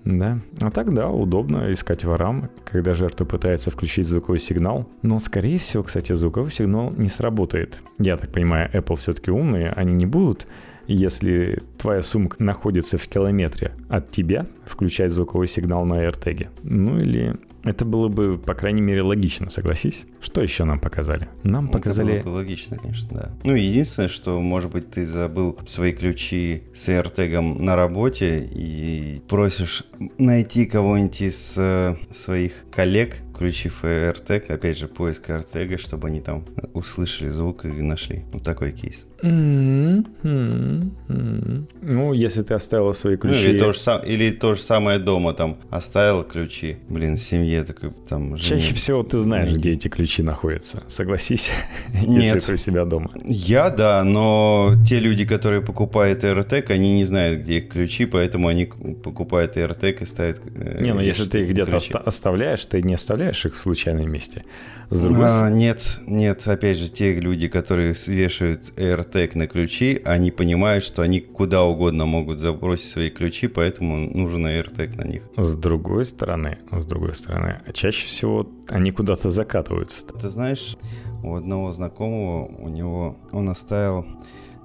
да. 0.05 0.39
А 0.61 0.71
так, 0.71 0.93
да, 0.93 1.09
удобно 1.09 1.73
искать 1.73 2.05
ворам, 2.05 2.51
когда 2.65 2.95
жертва 2.95 3.25
пытается 3.25 3.71
включить 3.71 4.09
звуковой 4.09 4.39
сигнал. 4.39 4.89
Но, 5.03 5.19
скорее 5.21 5.59
всего, 5.59 5.83
кстати, 5.83 6.13
звуковой 6.13 6.51
сигнал 6.51 6.93
не 6.97 7.09
сработает. 7.09 7.83
Я 7.99 8.17
так 8.17 8.33
понимаю, 8.33 8.71
Apple 8.73 8.97
все-таки 8.97 9.31
умные, 9.31 9.71
они 9.71 9.93
не 9.93 10.07
будут 10.07 10.47
если 10.89 11.63
твоя 11.79 12.03
сумка 12.03 12.43
находится 12.43 12.99
в 12.99 13.07
километре 13.07 13.73
от 13.89 14.11
тебя, 14.11 14.47
включать 14.65 15.13
звуковой 15.13 15.47
сигнал 15.47 15.85
на 15.85 16.05
AirTag. 16.05 16.49
Ну 16.63 16.97
или 16.97 17.37
это 17.65 17.85
было 17.85 18.09
бы, 18.09 18.39
по 18.39 18.55
крайней 18.55 18.81
мере, 18.81 19.03
логично, 19.03 19.51
согласись. 19.51 20.05
Что 20.21 20.43
еще 20.43 20.65
нам 20.65 20.81
показали? 20.81 21.29
Нам 21.45 21.69
показали... 21.69 22.15
Это 22.15 22.25
было 22.25 22.33
бы 22.33 22.37
логично, 22.37 22.77
конечно, 22.77 23.09
да. 23.11 23.31
Ну, 23.45 23.55
единственное, 23.55 24.09
что, 24.09 24.41
может 24.41 24.73
быть, 24.73 24.91
ты 24.91 25.07
забыл 25.07 25.59
свои 25.65 25.93
ключи 25.93 26.65
с 26.75 26.89
AirTag 26.89 27.41
на 27.41 27.77
работе 27.77 28.41
и 28.51 29.23
просишь 29.29 29.85
найти 30.19 30.67
кого-нибудь 30.67 31.23
из 31.23 31.55
э, 31.57 31.97
своих 32.13 32.53
коллег, 32.71 33.19
включив 33.43 33.85
AirTag, 33.85 34.53
опять 34.53 34.79
же, 34.79 34.87
поиск 34.87 35.29
AirTag, 35.29 35.77
чтобы 35.79 36.09
они 36.09 36.21
там 36.21 36.45
услышали 36.75 37.31
звук 37.31 37.65
и 37.65 37.69
нашли. 37.69 38.23
Вот 38.33 38.45
такой 38.45 38.71
кейс. 38.71 39.05
Mm-hmm. 39.23 40.07
Mm-hmm. 40.23 41.65
Ну, 41.83 42.13
если 42.13 42.43
ты 42.43 42.55
оставила 42.55 42.93
свои 42.93 43.17
ключи... 43.17 43.49
Ну, 43.49 43.51
или, 43.51 43.59
то 43.59 43.73
же, 43.73 43.81
или 44.07 44.31
то 44.31 44.55
же 44.55 44.61
самое 44.61 44.99
дома, 44.99 45.33
там, 45.33 45.57
оставил 45.71 46.25
ключи, 46.25 46.77
блин, 46.89 47.19
семье 47.19 47.65
такой, 47.65 47.91
там, 48.09 48.37
жене. 48.37 48.61
Чаще 48.61 48.75
всего 48.75 49.03
ты 49.03 49.19
знаешь, 49.19 49.53
где 49.53 49.73
эти 49.73 49.89
ключи 49.89 50.23
находятся, 50.23 50.83
согласись, 50.89 51.51
Нет. 52.07 52.25
если 52.25 52.41
ты 52.41 52.53
у 52.53 52.57
себя 52.57 52.85
дома. 52.85 53.11
Я, 53.25 53.71
да, 53.71 54.05
но 54.05 54.75
те 54.89 55.01
люди, 55.01 55.25
которые 55.25 55.63
покупают 55.63 56.25
AirTag, 56.25 56.71
они 56.71 56.99
не 56.99 57.05
знают, 57.05 57.43
где 57.43 57.59
их 57.59 57.69
ключи, 57.69 58.07
поэтому 58.07 58.49
они 58.49 58.67
покупают 58.67 59.57
AirTag 59.57 60.03
и 60.03 60.07
ставят... 60.07 60.41
Э, 60.55 60.83
не, 60.83 60.95
ну 60.95 61.01
если 61.01 61.27
ты 61.27 61.43
их 61.43 61.51
где-то 61.51 61.77
оста- 61.77 61.99
оставляешь, 61.99 62.65
ты 62.67 62.83
не 62.83 62.95
оставляешь 62.95 63.32
их 63.33 63.55
в 63.55 63.57
случайном 63.57 64.11
месте. 64.11 64.45
С 64.91 65.01
другой 65.01 65.27
а, 65.29 65.49
Нет, 65.49 66.01
нет, 66.07 66.47
опять 66.47 66.77
же, 66.77 66.91
те 66.91 67.15
люди, 67.15 67.49
которые 67.49 67.95
вешают 68.07 68.73
AirTag 68.77 69.39
на 69.39 69.47
ключи, 69.47 70.01
они 70.05 70.31
понимают, 70.31 70.85
что 70.85 71.03
они 71.03 71.21
куда 71.21 71.63
угодно 71.65 72.05
могут 72.05 72.41
забросить 72.41 72.91
свои 72.91 73.11
ключи, 73.11 73.49
поэтому 73.49 73.97
нужен 73.97 74.47
AirTag 74.47 74.97
на 74.97 75.07
них. 75.07 75.29
С 75.37 75.57
другой 75.57 76.05
стороны, 76.05 76.59
с 76.71 76.85
другой 76.85 77.15
стороны, 77.15 77.61
чаще 77.73 78.07
всего 78.07 78.49
они 78.69 78.93
куда-то 78.93 79.31
закатываются. 79.31 80.07
Ты 80.07 80.29
знаешь, 80.29 80.77
у 81.23 81.35
одного 81.35 81.73
знакомого, 81.73 82.47
у 82.59 82.69
него, 82.69 83.17
он 83.33 83.49
оставил 83.49 84.05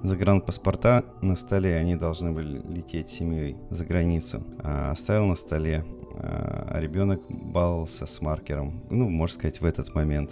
загранпаспорта 0.02 1.04
на 1.22 1.36
столе, 1.36 1.76
они 1.76 1.96
должны 1.96 2.32
были 2.32 2.60
лететь 2.68 3.10
семьей 3.10 3.56
за 3.70 3.84
границу. 3.84 4.42
А 4.62 4.90
оставил 4.92 5.26
на 5.26 5.36
столе, 5.36 5.84
а 6.20 6.80
ребенок 6.80 7.20
баловался 7.28 8.06
с 8.06 8.20
маркером. 8.20 8.82
Ну, 8.90 9.08
можно 9.08 9.34
сказать, 9.34 9.60
в 9.60 9.64
этот 9.64 9.94
момент. 9.94 10.30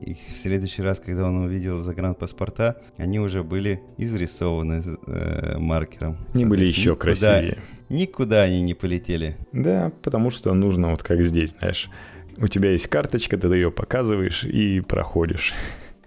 И 0.00 0.14
в 0.14 0.36
следующий 0.36 0.82
раз, 0.82 1.00
когда 1.00 1.26
он 1.26 1.44
увидел 1.44 1.80
загранпаспорта, 1.80 2.80
они 2.96 3.18
уже 3.18 3.42
были 3.42 3.80
изрисованы 3.96 4.82
э, 5.06 5.58
маркером. 5.58 6.16
Не 6.34 6.44
были 6.44 6.64
еще 6.64 6.90
никуда, 6.90 7.02
красивее. 7.02 7.58
Никуда 7.88 8.42
они 8.42 8.60
не 8.60 8.74
полетели. 8.74 9.36
Да, 9.52 9.92
потому 10.02 10.30
что 10.30 10.54
нужно 10.54 10.90
вот 10.90 11.02
как 11.02 11.24
здесь, 11.24 11.50
знаешь. 11.58 11.90
У 12.36 12.46
тебя 12.46 12.70
есть 12.70 12.86
карточка, 12.86 13.36
ты 13.36 13.48
ее 13.48 13.70
показываешь 13.72 14.44
и 14.44 14.80
проходишь. 14.80 15.54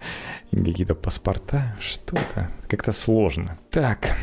Какие-то 0.50 0.94
паспорта, 0.94 1.76
что-то. 1.80 2.50
Как-то 2.68 2.92
сложно. 2.92 3.58
Так. 3.70 4.16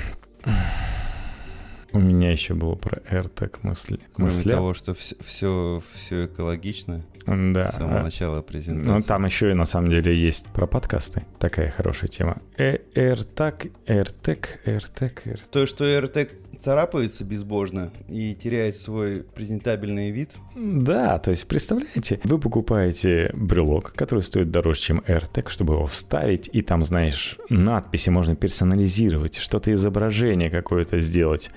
У 1.91 1.99
меня 1.99 2.31
еще 2.31 2.53
было 2.53 2.75
про 2.75 2.99
AirTag 3.09 3.59
мысли. 3.63 3.99
Кроме 4.13 4.31
мысля. 4.31 4.51
того, 4.51 4.73
что 4.73 4.93
все, 4.93 5.15
все, 5.25 5.81
все 5.93 6.25
экологично. 6.25 7.03
Да. 7.25 7.71
С 7.71 7.75
самого 7.75 8.03
начала 8.03 8.41
презентации. 8.41 8.89
Ну, 8.89 9.01
там 9.01 9.25
еще 9.25 9.51
и 9.51 9.53
на 9.53 9.65
самом 9.65 9.89
деле 9.89 10.15
есть 10.15 10.47
про 10.51 10.67
подкасты. 10.67 11.25
Такая 11.37 11.69
хорошая 11.69 12.09
тема. 12.09 12.41
Э, 12.57 12.77
AirTag, 12.95 13.71
AirTag, 13.85 14.45
AirTag, 14.65 15.11
AirTag. 15.25 15.39
То, 15.51 15.65
что 15.65 15.85
AirTag 15.85 16.31
царапается 16.59 17.23
безбожно 17.23 17.91
и 18.07 18.35
теряет 18.35 18.77
свой 18.77 19.23
презентабельный 19.23 20.11
вид. 20.11 20.31
Да, 20.55 21.17
то 21.19 21.31
есть, 21.31 21.47
представляете, 21.47 22.19
вы 22.23 22.39
покупаете 22.39 23.31
брелок, 23.33 23.93
который 23.93 24.23
стоит 24.23 24.51
дороже, 24.51 24.79
чем 24.79 24.99
AirTag, 25.07 25.49
чтобы 25.49 25.75
его 25.75 25.85
вставить, 25.85 26.49
и 26.51 26.61
там, 26.61 26.83
знаешь, 26.83 27.37
надписи 27.49 28.09
можно 28.09 28.35
персонализировать, 28.35 29.37
что-то 29.37 29.71
изображение 29.71 30.49
какое-то 30.49 30.99
сделать 30.99 31.51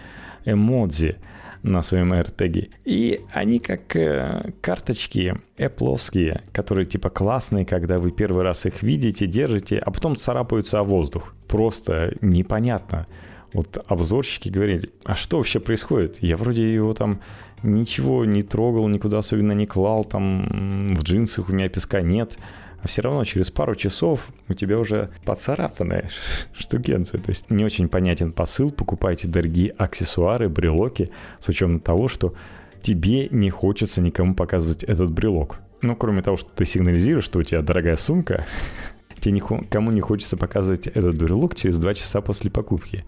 эмодзи 0.45 1.16
на 1.62 1.82
своем 1.82 2.12
AirTag. 2.12 2.70
И 2.84 3.20
они 3.32 3.59
как 3.61 3.95
э, 3.97 4.53
карточки 4.61 5.36
Apple, 5.57 6.40
которые 6.53 6.86
типа 6.86 7.11
классные, 7.11 7.64
когда 7.64 7.99
вы 7.99 8.11
первый 8.11 8.43
раз 8.43 8.66
их 8.66 8.82
видите, 8.82 9.26
держите, 9.26 9.78
а 9.78 9.90
потом 9.90 10.16
царапаются 10.16 10.80
о 10.80 10.82
воздух. 10.82 11.34
Просто 11.47 12.14
непонятно. 12.20 13.05
Вот 13.53 13.84
обзорщики 13.86 14.49
говорили, 14.49 14.90
а 15.05 15.14
что 15.14 15.36
вообще 15.36 15.61
происходит? 15.61 16.18
Я 16.20 16.36
вроде 16.36 16.72
его 16.72 16.95
там 16.95 17.20
ничего 17.62 18.24
не 18.24 18.43
трогал, 18.43 18.88
никуда 18.88 19.18
особенно 19.18 19.53
не 19.53 19.66
клал, 19.66 20.05
там 20.05 20.88
в 20.95 21.03
джинсах 21.03 21.49
у 21.49 21.53
меня 21.53 21.68
песка 21.68 22.01
нет 22.01 22.38
а 22.83 22.89
все 22.89 23.03
равно 23.03 23.24
через 23.24 23.51
пару 23.51 23.74
часов 23.74 24.28
у 24.49 24.55
тебя 24.55 24.78
уже 24.78 25.11
поцарапанная 25.24 26.11
штукенция. 26.53 27.20
То 27.20 27.30
есть 27.30 27.51
не 27.51 27.64
очень 27.64 27.89
понятен 27.89 28.33
посыл, 28.33 28.70
покупайте 28.70 29.28
дорогие 29.28 29.70
аксессуары, 29.70 30.49
брелоки, 30.49 31.11
с 31.41 31.49
учетом 31.49 31.80
того, 31.80 32.09
что 32.09 32.35
тебе 32.83 33.28
не 33.28 33.51
хочется 33.51 34.01
никому 34.01 34.35
показывать 34.35 34.83
этот 34.83 35.12
брелок. 35.12 35.61
Ну, 35.80 35.95
кроме 35.97 36.22
того, 36.22 36.37
что 36.37 36.53
ты 36.53 36.64
сигнализируешь, 36.64 37.24
что 37.24 37.39
у 37.39 37.43
тебя 37.43 37.62
дорогая 37.62 37.97
сумка, 37.97 38.47
тебе 39.20 39.33
никому 39.33 39.93
не 39.93 40.01
хочется 40.01 40.37
показывать 40.37 40.89
этот 40.89 41.16
брелок 41.18 41.55
через 41.55 41.78
два 41.78 41.95
часа 41.95 42.20
после 42.20 42.51
покупки, 42.51 43.05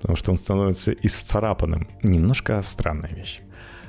потому 0.00 0.16
что 0.16 0.32
он 0.32 0.36
становится 0.36 0.92
исцарапанным. 0.92 1.88
Немножко 2.02 2.60
странная 2.60 3.14
вещь. 3.14 3.40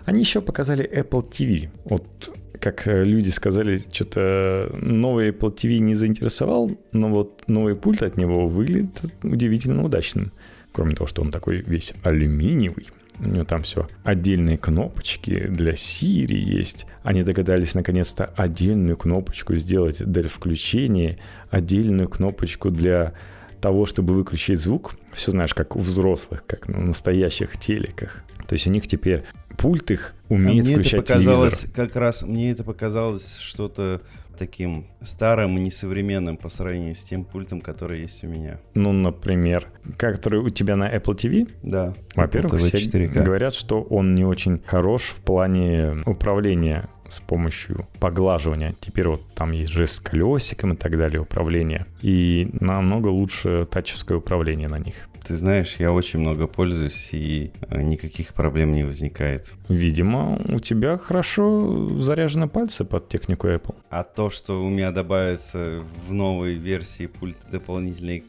Они 0.06 0.22
еще 0.22 0.42
показали 0.42 0.90
Apple 0.90 1.30
TV. 1.30 1.70
Вот 1.84 2.34
как 2.60 2.88
э, 2.88 3.04
люди 3.04 3.30
сказали, 3.30 3.82
что-то 3.92 4.70
новый 4.74 5.30
Apple 5.30 5.56
TV 5.56 5.80
не 5.80 5.96
заинтересовал, 5.96 6.72
но 6.92 7.10
вот 7.10 7.44
новый 7.48 7.76
пульт 7.76 8.04
от 8.04 8.18
него 8.18 8.48
выглядит 8.48 9.02
удивительно 9.24 9.84
удачным. 9.84 10.32
Кроме 10.72 10.96
того, 10.96 11.08
что 11.08 11.22
он 11.22 11.32
такой 11.32 11.62
весь 11.62 11.94
алюминиевый. 12.04 12.88
У 13.20 13.28
него 13.28 13.44
там 13.44 13.64
все 13.64 13.90
отдельные 14.04 14.58
кнопочки 14.58 15.48
для 15.48 15.74
Siri 15.74 16.36
есть. 16.36 16.86
Они 17.04 17.24
догадались 17.24 17.74
наконец-то 17.74 18.26
отдельную 18.38 18.96
кнопочку 18.96 19.56
сделать 19.56 20.04
для 20.04 20.30
включения, 20.30 21.18
отдельную 21.50 22.08
кнопочку 22.08 22.70
для 22.70 23.14
того, 23.60 23.86
чтобы 23.86 24.14
выключить 24.14 24.60
звук. 24.60 24.96
Все 25.12 25.32
знаешь, 25.32 25.54
как 25.54 25.76
у 25.76 25.80
взрослых, 25.80 26.46
как 26.46 26.70
на 26.70 26.80
настоящих 26.80 27.58
телеках. 27.58 28.24
То 28.50 28.54
есть 28.54 28.66
у 28.66 28.72
них 28.72 28.88
теперь 28.88 29.26
пульт 29.60 29.92
их 29.92 30.16
умеет 30.28 30.66
а 30.66 30.70
мне 30.70 30.74
включать 30.74 30.94
это 30.94 31.14
показалось, 31.14 31.60
телевизор. 31.60 31.70
Как 31.76 31.96
раз 31.96 32.24
мне 32.24 32.50
это 32.50 32.64
показалось 32.64 33.38
что-то 33.38 34.02
таким 34.40 34.88
старым 35.02 35.56
и 35.58 35.62
несовременным 35.62 36.36
по 36.36 36.50
сравнению 36.50 36.96
с 36.96 37.04
тем 37.04 37.26
пультом, 37.26 37.62
который 37.62 38.02
есть 38.02 38.24
у 38.24 38.28
меня. 38.28 38.60
Ну, 38.74 38.92
например, 38.92 39.68
который 39.98 40.40
у 40.40 40.50
тебя 40.50 40.76
на 40.76 40.92
Apple 40.92 41.16
TV? 41.16 41.52
Да. 41.62 41.94
Во-первых, 42.16 42.60
все 42.60 42.78
4K. 42.78 43.24
говорят, 43.24 43.54
что 43.54 43.84
он 43.84 44.16
не 44.16 44.26
очень 44.26 44.60
хорош 44.66 45.04
в 45.04 45.22
плане 45.22 46.02
управления 46.08 46.90
с 47.08 47.20
помощью 47.20 47.88
поглаживания. 48.00 48.76
Теперь 48.80 49.10
вот 49.10 49.22
там 49.36 49.52
есть 49.52 49.72
жест 49.72 49.96
с 49.96 50.00
колесиком 50.00 50.74
и 50.74 50.76
так 50.76 50.98
далее, 50.98 51.22
управление. 51.22 51.86
И 52.02 52.50
намного 52.60 53.10
лучше 53.10 53.68
тачевское 53.70 54.18
управление 54.18 54.70
на 54.70 54.80
них. 54.80 55.09
Ты 55.24 55.36
знаешь, 55.36 55.76
я 55.80 55.92
очень 55.92 56.20
много 56.20 56.48
пользуюсь, 56.48 57.10
и 57.12 57.52
э, 57.70 57.82
никаких 57.82 58.34
проблем 58.34 58.74
не 58.74 58.84
возникает. 58.84 59.54
Видимо, 59.68 60.40
у 60.48 60.60
тебя 60.60 60.98
хорошо 60.98 62.00
заряжены 62.00 62.48
пальцы 62.48 62.86
под 62.86 63.10
технику 63.10 63.48
Apple. 63.48 63.76
А 63.90 64.04
то, 64.04 64.30
что 64.30 64.64
у 64.64 64.70
меня 64.70 64.92
добавится 64.92 65.84
в 66.08 66.14
новой 66.14 66.56
версии 66.56 67.08
пульта 67.08 67.50
дополнительные 67.52 68.24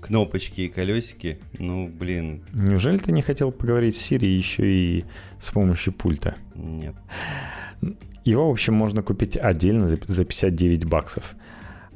кнопочки 0.00 0.62
и 0.62 0.68
колесики, 0.68 1.38
ну, 1.58 1.88
блин. 1.88 2.42
Неужели 2.52 2.98
ты 2.98 3.12
не 3.12 3.22
хотел 3.22 3.50
поговорить 3.52 3.96
с 3.96 4.10
Siri 4.12 4.26
еще 4.26 4.70
и 4.70 5.04
с 5.40 5.50
помощью 5.50 5.92
пульта? 5.92 6.36
Нет. 6.54 6.94
Его, 8.24 8.48
в 8.48 8.52
общем, 8.52 8.74
можно 8.74 9.02
купить 9.02 9.36
отдельно 9.36 9.88
за 9.88 10.24
59 10.24 10.84
баксов. 10.84 11.34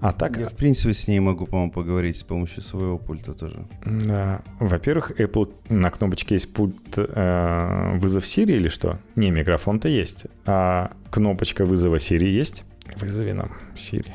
А 0.01 0.13
так... 0.13 0.39
Я, 0.39 0.49
в 0.49 0.55
принципе, 0.55 0.95
с 0.95 1.07
ней 1.09 1.21
могу, 1.21 1.47
по-моему, 1.47 1.73
поговорить 1.73 2.17
с 2.17 2.23
помощью 2.23 2.63
своего 2.63 2.97
пульта 2.99 3.35
тоже. 3.35 3.67
Да. 3.85 4.41
Во-первых, 4.59 5.13
Apple 5.21 5.53
на 5.69 5.91
кнопочке 5.91 6.37
есть 6.37 6.53
пульт 6.53 6.97
э, 6.97 7.99
вызов 7.99 8.25
Siri 8.25 8.57
или 8.57 8.69
что? 8.69 8.99
Не, 9.17 9.31
микрофон-то 9.31 9.89
есть. 9.89 10.27
А 10.47 10.93
кнопочка 11.11 11.65
вызова 11.65 11.97
Siri 11.97 12.29
есть? 12.29 12.65
Вызови 12.97 13.33
нам 13.33 13.53
Siri. 13.75 14.13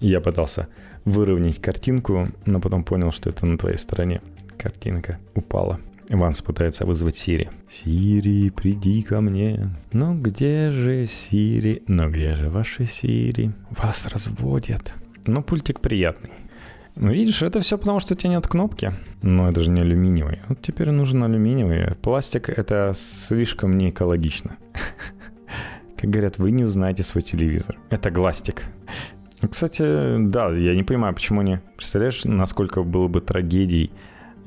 Я 0.00 0.20
пытался 0.20 0.68
выровнять 1.04 1.62
картинку, 1.62 2.28
но 2.44 2.60
потом 2.60 2.82
понял, 2.82 3.12
что 3.12 3.30
это 3.30 3.46
на 3.46 3.56
твоей 3.58 3.78
стороне. 3.78 4.20
Картинка 4.58 5.18
упала. 5.34 5.78
Ванс 6.08 6.42
пытается 6.42 6.84
вызвать 6.84 7.16
Сири. 7.16 7.50
«Сири, 7.70 8.50
приди 8.50 9.02
ко 9.02 9.20
мне». 9.20 9.70
«Ну 9.92 10.14
где 10.18 10.70
же 10.70 11.06
Сири? 11.06 11.82
Ну 11.88 12.10
где 12.10 12.34
же 12.34 12.48
ваши 12.48 12.84
Сири?» 12.84 13.52
«Вас 13.70 14.06
разводят». 14.06 14.94
Но 15.26 15.42
пультик 15.42 15.80
приятный. 15.80 16.30
Ну, 16.94 17.12
видишь, 17.12 17.42
это 17.42 17.60
все 17.60 17.76
потому, 17.76 18.00
что 18.00 18.14
у 18.14 18.16
тебя 18.16 18.30
нет 18.30 18.46
кнопки. 18.46 18.92
Но 19.20 19.50
это 19.50 19.60
же 19.60 19.70
не 19.70 19.82
алюминиевый. 19.82 20.40
Вот 20.48 20.62
теперь 20.62 20.90
нужен 20.90 21.22
алюминиевый. 21.24 21.94
Пластик— 21.96 22.48
это 22.56 22.92
слишком 22.94 23.76
не 23.76 23.90
экологично. 23.90 24.56
Как 25.96 26.10
говорят, 26.10 26.38
вы 26.38 26.52
не 26.52 26.64
узнаете 26.64 27.02
свой 27.02 27.22
телевизор. 27.22 27.78
Это 27.90 28.10
гластик. 28.10 28.64
Кстати, 29.50 30.16
да, 30.28 30.50
я 30.50 30.74
не 30.74 30.84
понимаю, 30.84 31.14
почему 31.14 31.42
не. 31.42 31.60
Представляешь, 31.76 32.24
насколько 32.24 32.82
было 32.82 33.08
бы 33.08 33.20
трагедией, 33.20 33.90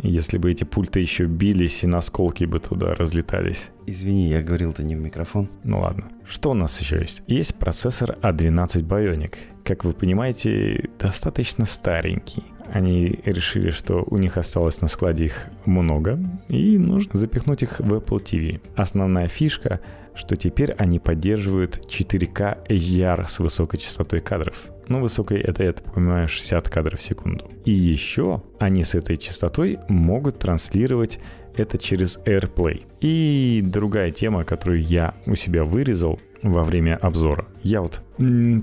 если 0.01 0.37
бы 0.37 0.51
эти 0.51 0.63
пульты 0.63 0.99
еще 0.99 1.25
бились 1.25 1.83
и 1.83 1.87
на 1.87 1.99
осколки 1.99 2.45
бы 2.45 2.59
туда 2.59 2.93
разлетались. 2.93 3.71
Извини, 3.85 4.29
я 4.29 4.41
говорил-то 4.41 4.83
не 4.83 4.95
в 4.95 4.99
микрофон. 4.99 5.49
Ну 5.63 5.81
ладно. 5.81 6.05
Что 6.27 6.51
у 6.51 6.53
нас 6.53 6.79
еще 6.79 6.99
есть? 6.99 7.23
Есть 7.27 7.55
процессор 7.55 8.17
A12 8.21 8.83
Bionic. 8.83 9.35
Как 9.63 9.83
вы 9.83 9.93
понимаете, 9.93 10.89
достаточно 10.99 11.65
старенький. 11.65 12.43
Они 12.71 13.19
решили, 13.25 13.71
что 13.71 14.05
у 14.07 14.17
них 14.17 14.37
осталось 14.37 14.79
на 14.81 14.87
складе 14.87 15.25
их 15.25 15.47
много, 15.65 16.19
и 16.49 16.77
нужно 16.77 17.19
запихнуть 17.19 17.63
их 17.63 17.79
в 17.79 17.93
Apple 17.93 18.23
TV. 18.23 18.61
Основная 18.75 19.27
фишка, 19.27 19.79
что 20.13 20.35
теперь 20.35 20.73
они 20.73 20.99
поддерживают 20.99 21.79
4K 21.87 22.67
HDR 22.67 23.27
с 23.27 23.39
высокой 23.39 23.79
частотой 23.79 24.19
кадров 24.19 24.69
ну, 24.89 25.01
высокой 25.01 25.39
это, 25.39 25.63
я 25.63 25.73
понимаю, 25.73 26.27
60 26.27 26.67
кадров 26.69 26.99
в 26.99 27.03
секунду. 27.03 27.49
И 27.65 27.71
еще 27.71 28.41
они 28.59 28.83
с 28.83 28.95
этой 28.95 29.17
частотой 29.17 29.79
могут 29.87 30.39
транслировать 30.39 31.19
это 31.55 31.77
через 31.77 32.17
AirPlay. 32.25 32.83
И 33.01 33.61
другая 33.63 34.11
тема, 34.11 34.43
которую 34.43 34.81
я 34.81 35.13
у 35.25 35.35
себя 35.35 35.63
вырезал 35.63 36.19
во 36.41 36.63
время 36.63 36.95
обзора. 36.95 37.47
Я 37.63 37.81
вот 37.81 38.01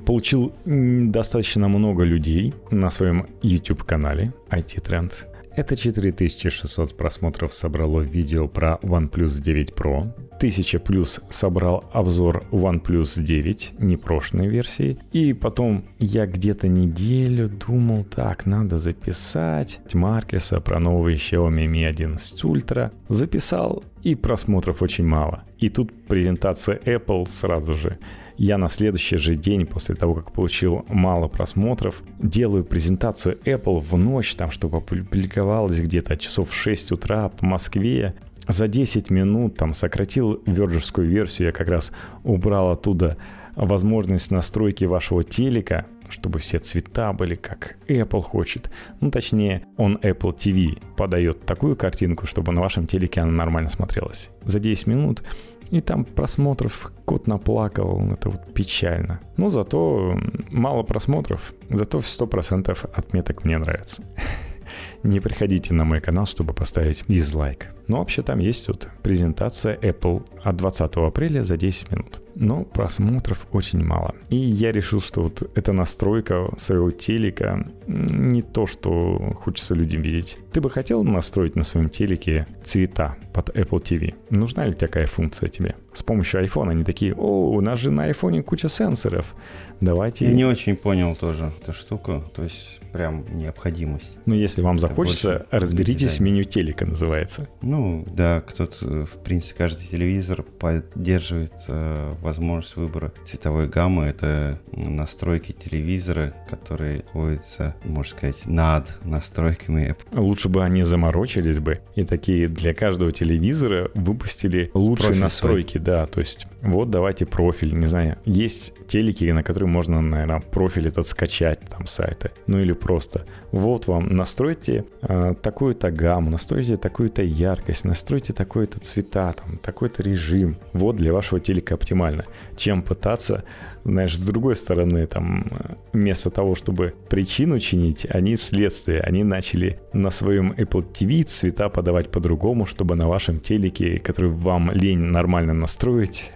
получил 0.04 0.52
достаточно 0.64 1.68
много 1.68 2.04
людей 2.04 2.54
на 2.70 2.90
своем 2.90 3.26
YouTube-канале 3.42 4.32
IT 4.50 4.82
Trend. 4.82 5.12
Это 5.56 5.74
4600 5.74 6.98
просмотров 6.98 7.54
собрало 7.54 8.02
видео 8.02 8.46
про 8.46 8.78
OnePlus 8.82 9.40
9 9.40 9.70
Pro. 9.70 10.12
1000 10.36 10.78
плюс 10.80 11.20
собрал 11.30 11.84
обзор 11.94 12.44
OnePlus 12.50 13.22
9 13.22 13.72
непрошенной 13.78 14.48
версии. 14.48 14.98
И 15.12 15.32
потом 15.32 15.86
я 15.98 16.26
где-то 16.26 16.68
неделю 16.68 17.48
думал, 17.48 18.04
так, 18.04 18.44
надо 18.44 18.78
записать 18.78 19.80
Маркеса 19.94 20.60
про 20.60 20.78
новый 20.78 21.14
Xiaomi 21.14 21.66
Mi 21.66 21.86
11 21.86 22.44
Ultra. 22.44 22.92
Записал, 23.08 23.82
и 24.02 24.14
просмотров 24.14 24.82
очень 24.82 25.06
мало. 25.06 25.44
И 25.58 25.70
тут 25.70 25.90
презентация 26.06 26.78
Apple 26.84 27.26
сразу 27.26 27.72
же. 27.72 27.98
Я 28.36 28.58
на 28.58 28.68
следующий 28.68 29.16
же 29.16 29.34
день, 29.34 29.66
после 29.66 29.94
того, 29.94 30.14
как 30.14 30.32
получил 30.32 30.84
мало 30.88 31.26
просмотров, 31.28 32.02
делаю 32.18 32.64
презентацию 32.64 33.38
Apple 33.44 33.80
в 33.80 33.96
ночь, 33.96 34.34
там, 34.34 34.50
чтобы 34.50 34.78
опубликовалось 34.78 35.80
где-то 35.80 36.16
часов 36.16 36.50
в 36.50 36.54
6 36.54 36.92
утра 36.92 37.28
по 37.30 37.46
Москве 37.46 38.14
за 38.48 38.68
10 38.68 39.10
минут 39.10 39.56
там 39.56 39.74
сократил 39.74 40.40
верджевскую 40.46 41.08
версию, 41.08 41.46
я 41.46 41.52
как 41.52 41.68
раз 41.68 41.92
убрал 42.22 42.70
оттуда 42.70 43.16
возможность 43.56 44.30
настройки 44.30 44.84
вашего 44.84 45.24
телека, 45.24 45.86
чтобы 46.08 46.38
все 46.38 46.58
цвета 46.58 47.12
были 47.12 47.34
как 47.34 47.76
Apple 47.88 48.22
хочет. 48.22 48.70
Ну, 49.00 49.10
точнее, 49.10 49.66
он 49.76 49.96
Apple 49.96 50.36
TV 50.36 50.78
подает 50.96 51.44
такую 51.44 51.74
картинку, 51.74 52.26
чтобы 52.26 52.52
на 52.52 52.60
вашем 52.60 52.86
телеке 52.86 53.22
она 53.22 53.32
нормально 53.32 53.70
смотрелась. 53.70 54.30
За 54.44 54.60
10 54.60 54.86
минут 54.86 55.24
и 55.70 55.80
там 55.80 56.04
просмотров 56.04 56.92
кот 57.04 57.26
наплакал, 57.26 58.00
это 58.10 58.30
вот 58.30 58.54
печально. 58.54 59.20
Но 59.36 59.48
зато 59.48 60.18
мало 60.50 60.82
просмотров, 60.82 61.52
зато 61.70 62.00
в 62.00 62.04
100% 62.04 62.90
отметок 62.92 63.44
мне 63.44 63.58
нравится. 63.58 64.02
Не 65.02 65.20
приходите 65.20 65.74
на 65.74 65.84
мой 65.84 66.00
канал, 66.00 66.26
чтобы 66.26 66.52
поставить 66.54 67.04
дизлайк. 67.08 67.74
Но 67.88 67.98
вообще 67.98 68.22
там 68.22 68.40
есть 68.40 68.68
вот 68.68 68.88
презентация 69.02 69.76
Apple 69.76 70.26
от 70.42 70.56
20 70.56 70.96
апреля 70.96 71.44
за 71.44 71.56
10 71.56 71.92
минут. 71.92 72.20
Но 72.34 72.64
просмотров 72.64 73.46
очень 73.52 73.84
мало. 73.84 74.14
И 74.30 74.36
я 74.36 74.72
решил, 74.72 75.00
что 75.00 75.22
вот 75.22 75.48
эта 75.54 75.72
настройка 75.72 76.48
своего 76.56 76.90
телека 76.90 77.66
не 77.86 78.42
то, 78.42 78.66
что 78.66 79.32
хочется 79.36 79.74
людям 79.74 80.02
видеть. 80.02 80.38
Ты 80.52 80.60
бы 80.60 80.70
хотел 80.70 81.04
настроить 81.04 81.56
на 81.56 81.62
своем 81.62 81.88
телеке 81.88 82.46
цвета 82.64 83.16
под 83.32 83.50
Apple 83.50 83.82
TV? 83.82 84.14
Нужна 84.30 84.66
ли 84.66 84.72
такая 84.72 85.06
функция 85.06 85.48
тебе? 85.48 85.76
С 85.92 86.02
помощью 86.02 86.44
iPhone 86.44 86.70
они 86.70 86.84
такие, 86.84 87.14
о, 87.14 87.50
у 87.50 87.60
нас 87.60 87.78
же 87.78 87.90
на 87.90 88.10
iPhone 88.10 88.42
куча 88.42 88.68
сенсоров. 88.68 89.34
Давайте... 89.80 90.26
Я 90.26 90.32
не 90.32 90.44
очень 90.44 90.76
понял 90.76 91.14
тоже 91.14 91.52
эту 91.62 91.72
штуку. 91.72 92.24
То 92.34 92.42
есть 92.42 92.80
прям 92.92 93.24
необходимость. 93.32 94.16
Ну, 94.26 94.34
если 94.34 94.62
вам 94.62 94.78
захочется, 94.78 95.46
разберитесь, 95.50 96.20
меню 96.20 96.44
телека 96.44 96.86
называется. 96.86 97.48
Ну, 97.62 97.86
ну, 97.86 98.04
да, 98.10 98.40
кто-то, 98.40 99.04
в 99.04 99.22
принципе, 99.22 99.58
каждый 99.58 99.86
телевизор 99.86 100.42
поддерживает 100.42 101.52
э, 101.68 102.12
возможность 102.20 102.74
выбора 102.76 103.12
цветовой 103.24 103.68
гаммы. 103.68 104.06
Это 104.06 104.58
настройки 104.72 105.52
телевизора, 105.52 106.34
которые 106.50 107.04
находятся, 107.04 107.75
можно 107.84 108.10
сказать, 108.10 108.46
над 108.46 108.86
настройками. 109.04 109.96
Лучше 110.12 110.48
бы 110.48 110.64
они 110.64 110.82
заморочились 110.82 111.58
бы 111.58 111.80
и 111.94 112.04
такие 112.04 112.48
для 112.48 112.74
каждого 112.74 113.12
телевизора 113.12 113.90
выпустили 113.94 114.70
лучшие 114.74 115.08
профиль 115.08 115.22
настройки, 115.22 115.72
свой. 115.72 115.84
да. 115.84 116.06
То 116.06 116.20
есть 116.20 116.46
вот 116.62 116.90
давайте 116.90 117.26
профиль, 117.26 117.74
не 117.78 117.86
знаю. 117.86 118.18
Есть 118.24 118.74
телеки, 118.86 119.24
на 119.24 119.42
которые 119.42 119.68
можно, 119.68 120.00
наверное, 120.00 120.40
профиль 120.40 120.88
этот 120.88 121.06
скачать, 121.06 121.60
там, 121.68 121.86
сайты. 121.86 122.30
Ну 122.46 122.58
или 122.58 122.72
просто. 122.72 123.26
Вот 123.52 123.86
вам 123.86 124.08
настройте 124.08 124.84
э, 125.02 125.34
такую-то 125.42 125.90
гамму, 125.90 126.30
настройте 126.30 126.76
такую-то 126.76 127.22
яркость 127.22 127.66
яркость, 127.66 127.84
настройте 127.84 128.32
такой-то 128.32 128.78
цвета, 128.80 129.32
там, 129.32 129.58
такой-то 129.58 130.02
режим. 130.02 130.56
Вот 130.72 130.96
для 130.96 131.12
вашего 131.12 131.40
телека 131.40 131.74
оптимально. 131.74 132.24
Чем 132.56 132.82
пытаться, 132.82 133.44
знаешь, 133.90 134.16
с 134.16 134.20
другой 134.20 134.56
стороны, 134.56 135.06
там, 135.06 135.46
вместо 135.92 136.30
того, 136.30 136.54
чтобы 136.54 136.94
причину 137.08 137.58
чинить, 137.58 138.06
они 138.08 138.36
следствие. 138.36 139.00
Они 139.00 139.24
начали 139.24 139.78
на 139.92 140.10
своем 140.10 140.52
Apple 140.52 140.84
TV 140.92 141.22
цвета 141.24 141.68
подавать 141.68 142.10
по-другому, 142.10 142.66
чтобы 142.66 142.96
на 142.96 143.08
вашем 143.08 143.40
телеке, 143.40 143.98
который 143.98 144.30
вам 144.30 144.70
лень 144.72 144.98
нормально 144.98 145.54
настроить, 145.54 146.32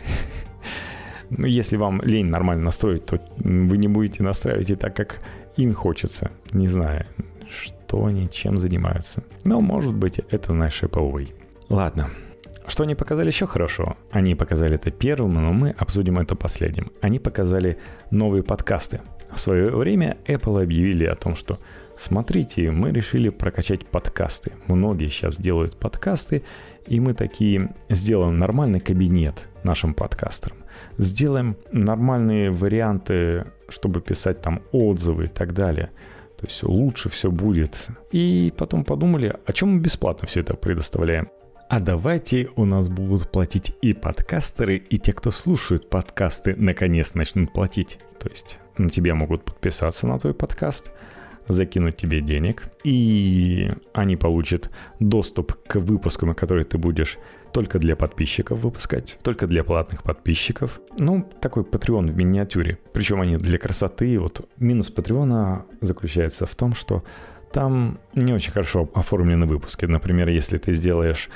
ну, 1.31 1.47
если 1.47 1.77
вам 1.77 2.03
лень 2.03 2.27
нормально 2.27 2.65
настроить, 2.65 3.07
то 3.07 3.21
вы 3.39 3.79
не 3.79 3.89
будете 3.89 4.23
настраивать 4.23 4.71
и 4.71 4.77
так, 4.77 4.95
как 4.95 5.21
им 5.57 5.75
хочется. 5.75 6.31
Не 6.53 6.69
знаю 6.69 7.07
что 7.51 8.05
они 8.05 8.29
чем 8.31 8.57
занимаются. 8.57 9.25
Но, 9.43 9.61
может 9.61 9.95
быть, 9.95 10.21
это 10.31 10.53
наш 10.53 10.83
Apple 10.85 11.29
Ладно, 11.69 12.11
что 12.71 12.85
они 12.85 12.95
показали 12.95 13.27
еще 13.27 13.47
хорошо? 13.47 13.97
Они 14.11 14.35
показали 14.35 14.75
это 14.75 14.91
первым, 14.91 15.35
но 15.35 15.53
мы 15.53 15.71
обсудим 15.71 16.19
это 16.19 16.37
последним. 16.37 16.91
Они 17.01 17.19
показали 17.19 17.79
новые 18.11 18.43
подкасты. 18.43 19.01
В 19.33 19.39
свое 19.39 19.71
время 19.71 20.17
Apple 20.27 20.63
объявили 20.63 21.05
о 21.05 21.15
том, 21.15 21.35
что 21.35 21.59
смотрите, 21.97 22.71
мы 22.71 22.93
решили 22.93 23.29
прокачать 23.29 23.87
подкасты. 23.87 24.53
Многие 24.67 25.09
сейчас 25.09 25.37
делают 25.37 25.77
подкасты, 25.77 26.43
и 26.87 27.01
мы 27.01 27.15
такие 27.15 27.75
сделаем 27.89 28.39
нормальный 28.39 28.81
кабинет 28.81 29.49
нашим 29.63 29.95
подкастерам. 29.95 30.59
Сделаем 30.99 31.57
нормальные 31.73 32.51
варианты, 32.51 33.45
чтобы 33.69 34.01
писать 34.01 34.41
там 34.41 34.63
отзывы 34.73 35.25
и 35.25 35.29
так 35.29 35.53
далее– 35.53 35.91
То 36.41 36.47
есть 36.47 36.63
лучше 36.63 37.11
все 37.11 37.31
будет. 37.31 37.91
И 38.13 38.51
потом 38.57 38.83
подумали, 38.85 39.35
о 39.45 39.53
чем 39.53 39.75
мы 39.75 39.81
бесплатно 39.81 40.27
все 40.27 40.41
это 40.41 40.55
предоставляем. 40.55 41.29
А 41.71 41.79
давайте 41.79 42.49
у 42.57 42.65
нас 42.65 42.89
будут 42.89 43.31
платить 43.31 43.77
и 43.81 43.93
подкастеры, 43.93 44.77
и 44.77 44.99
те, 44.99 45.13
кто 45.13 45.31
слушают 45.31 45.89
подкасты, 45.89 46.57
наконец 46.57 47.15
начнут 47.15 47.53
платить. 47.53 48.01
То 48.19 48.29
есть 48.29 48.59
на 48.77 48.91
тебя 48.91 49.15
могут 49.15 49.45
подписаться 49.45 50.09
на 50.09 50.19
твой 50.19 50.35
подкаст, 50.35 50.91
закинуть 51.47 51.97
тебе 51.97 52.23
денег, 52.23 52.65
и 52.83 53.71
они 53.95 54.17
получат 54.17 54.69
доступ 54.99 55.63
к 55.69 55.77
выпускам, 55.77 56.35
которые 56.35 56.65
ты 56.65 56.77
будешь 56.77 57.19
только 57.53 57.79
для 57.79 57.95
подписчиков 57.95 58.59
выпускать, 58.59 59.17
только 59.23 59.47
для 59.47 59.63
платных 59.63 60.03
подписчиков. 60.03 60.81
Ну, 60.99 61.25
такой 61.41 61.63
Patreon 61.63 62.11
в 62.11 62.17
миниатюре. 62.17 62.79
Причем 62.93 63.21
они 63.21 63.37
для 63.37 63.59
красоты. 63.59 64.19
Вот 64.19 64.45
минус 64.57 64.91
Патреона 64.91 65.67
заключается 65.81 66.47
в 66.47 66.55
том, 66.57 66.75
что 66.75 67.05
там 67.53 68.01
не 68.15 68.33
очень 68.33 68.53
хорошо 68.53 68.91
оформлены 68.93 69.47
выпуски. 69.47 69.85
Например, 69.85 70.29
если 70.29 70.59
ты 70.59 70.73
сделаешь 70.73 71.31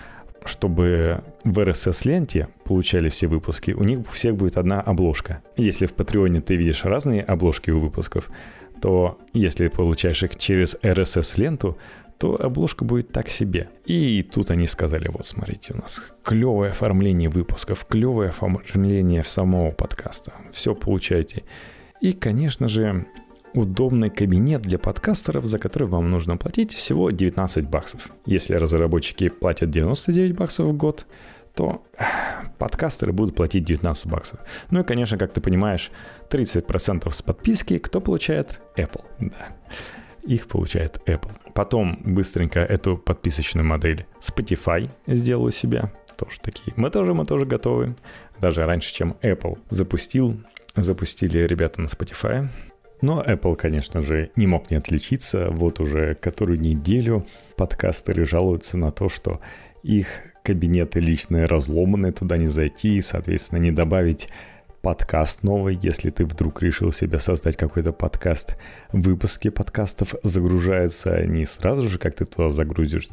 чтобы 0.45 1.23
в 1.45 1.59
RSS-ленте 1.59 2.49
получали 2.65 3.09
все 3.09 3.27
выпуски, 3.27 3.73
у 3.73 3.85
них 3.85 4.01
у 4.01 4.13
всех 4.13 4.37
будет 4.37 4.57
одна 4.57 4.81
обложка. 4.81 5.43
Если 5.57 5.87
в 5.87 5.95
Патреоне 5.95 6.41
ты 6.41 6.57
видишь 6.57 6.85
разные 6.85 7.23
обложки 7.23 7.71
у 7.71 7.79
выпусков, 7.79 8.31
то 8.81 9.19
если 9.33 9.69
получаешь 9.69 10.23
их 10.23 10.37
через 10.37 10.77
RSS-ленту, 10.83 11.79
то 12.19 12.41
обложка 12.41 12.85
будет 12.85 13.11
так 13.11 13.29
себе. 13.29 13.69
И 13.87 14.23
тут 14.23 14.51
они 14.51 14.67
сказали, 14.67 15.09
вот 15.09 15.27
смотрите, 15.27 15.75
у 15.75 15.79
нас 15.79 16.13
клевое 16.23 16.71
оформление 16.71 17.29
выпусков, 17.29 17.85
клевое 17.87 18.29
оформление 18.31 19.25
самого 19.25 19.71
подкаста. 19.71 20.33
Все 20.53 20.75
получаете. 20.75 21.43
И, 22.01 22.13
конечно 22.13 22.69
же, 22.69 23.07
удобный 23.55 24.11
кабинет 24.11 24.63
для 24.63 24.79
подкастеров, 24.79 25.47
за 25.47 25.59
который 25.59 25.89
вам 25.89 26.11
нужно 26.11 26.37
платить 26.37 26.75
всего 26.75 27.11
19 27.11 27.69
баксов. 27.69 28.09
Если 28.27 28.55
разработчики 28.55 29.29
платят 29.29 29.71
99 29.71 30.35
баксов 30.35 30.67
в 30.67 30.77
год, 30.77 31.07
то 31.55 31.83
подкастеры 32.59 33.13
будут 33.13 33.37
платить 33.37 33.65
19 33.65 34.07
баксов. 34.07 34.41
Ну 34.71 34.81
и, 34.81 34.85
конечно, 34.85 35.17
как 35.17 35.33
ты 35.33 35.41
понимаешь, 35.41 35.91
30% 36.31 37.11
с 37.11 37.23
подписки 37.23 37.79
кто 37.79 38.01
получает? 38.01 38.61
Apple. 38.77 39.05
Да. 39.21 39.57
Их 40.25 40.49
получает 40.49 40.99
Apple. 41.07 41.33
Потом 41.55 42.01
быстренько 42.03 42.61
эту 42.61 42.97
подписочную 42.97 43.65
модель 43.65 44.07
Spotify 44.21 44.91
сделал 45.07 45.45
у 45.45 45.51
себя. 45.51 45.93
Тоже 46.17 46.41
такие. 46.41 46.73
Мы 46.77 46.91
тоже, 46.91 47.15
мы 47.15 47.25
тоже 47.25 47.45
готовы. 47.45 47.95
Даже 48.41 48.65
раньше, 48.67 48.93
чем 48.93 49.17
Apple 49.23 49.59
запустил, 49.71 50.41
запустили 50.75 51.39
ребята 51.39 51.81
на 51.81 51.87
Spotify. 51.87 52.49
Но 53.05 53.23
Apple, 53.23 53.55
конечно 53.55 54.01
же, 54.01 54.31
не 54.35 54.47
мог 54.47 54.71
не 54.71 54.79
отличиться. 54.79 55.51
Вот 55.51 55.79
уже 55.79 56.15
которую 56.15 56.59
неделю 56.59 57.27
подкастеры 57.55 58.25
жалуются 58.25 58.79
на 58.79 58.93
то, 58.93 59.11
что 59.11 59.41
их 59.83 60.07
кабинеты 60.43 61.01
личные 61.01 61.45
разломаны, 61.45 62.13
туда 62.13 62.39
не 62.39 62.47
зайти, 62.47 62.97
и, 62.97 63.03
соответственно, 63.03 63.59
не 63.59 63.73
добавить 63.73 64.31
подкаст 64.81 65.43
новый, 65.43 65.79
если 65.83 66.09
ты 66.09 66.25
вдруг 66.25 66.63
решил 66.63 66.93
себе 66.93 67.19
создать 67.19 67.59
какой-то 67.59 67.93
подкаст. 67.93 68.57
Выпуски 68.91 69.51
подкастов 69.51 70.15
загружаются 70.23 71.27
не 71.27 71.45
сразу 71.45 71.87
же, 71.91 71.99
как 71.99 72.15
ты 72.15 72.25
туда 72.25 72.49
загрузишь, 72.49 73.09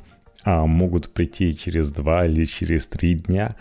а 0.46 0.66
могут 0.66 1.14
прийти 1.14 1.54
через 1.54 1.92
два 1.92 2.26
или 2.26 2.46
через 2.46 2.88
три 2.88 3.16
дня. 3.16 3.58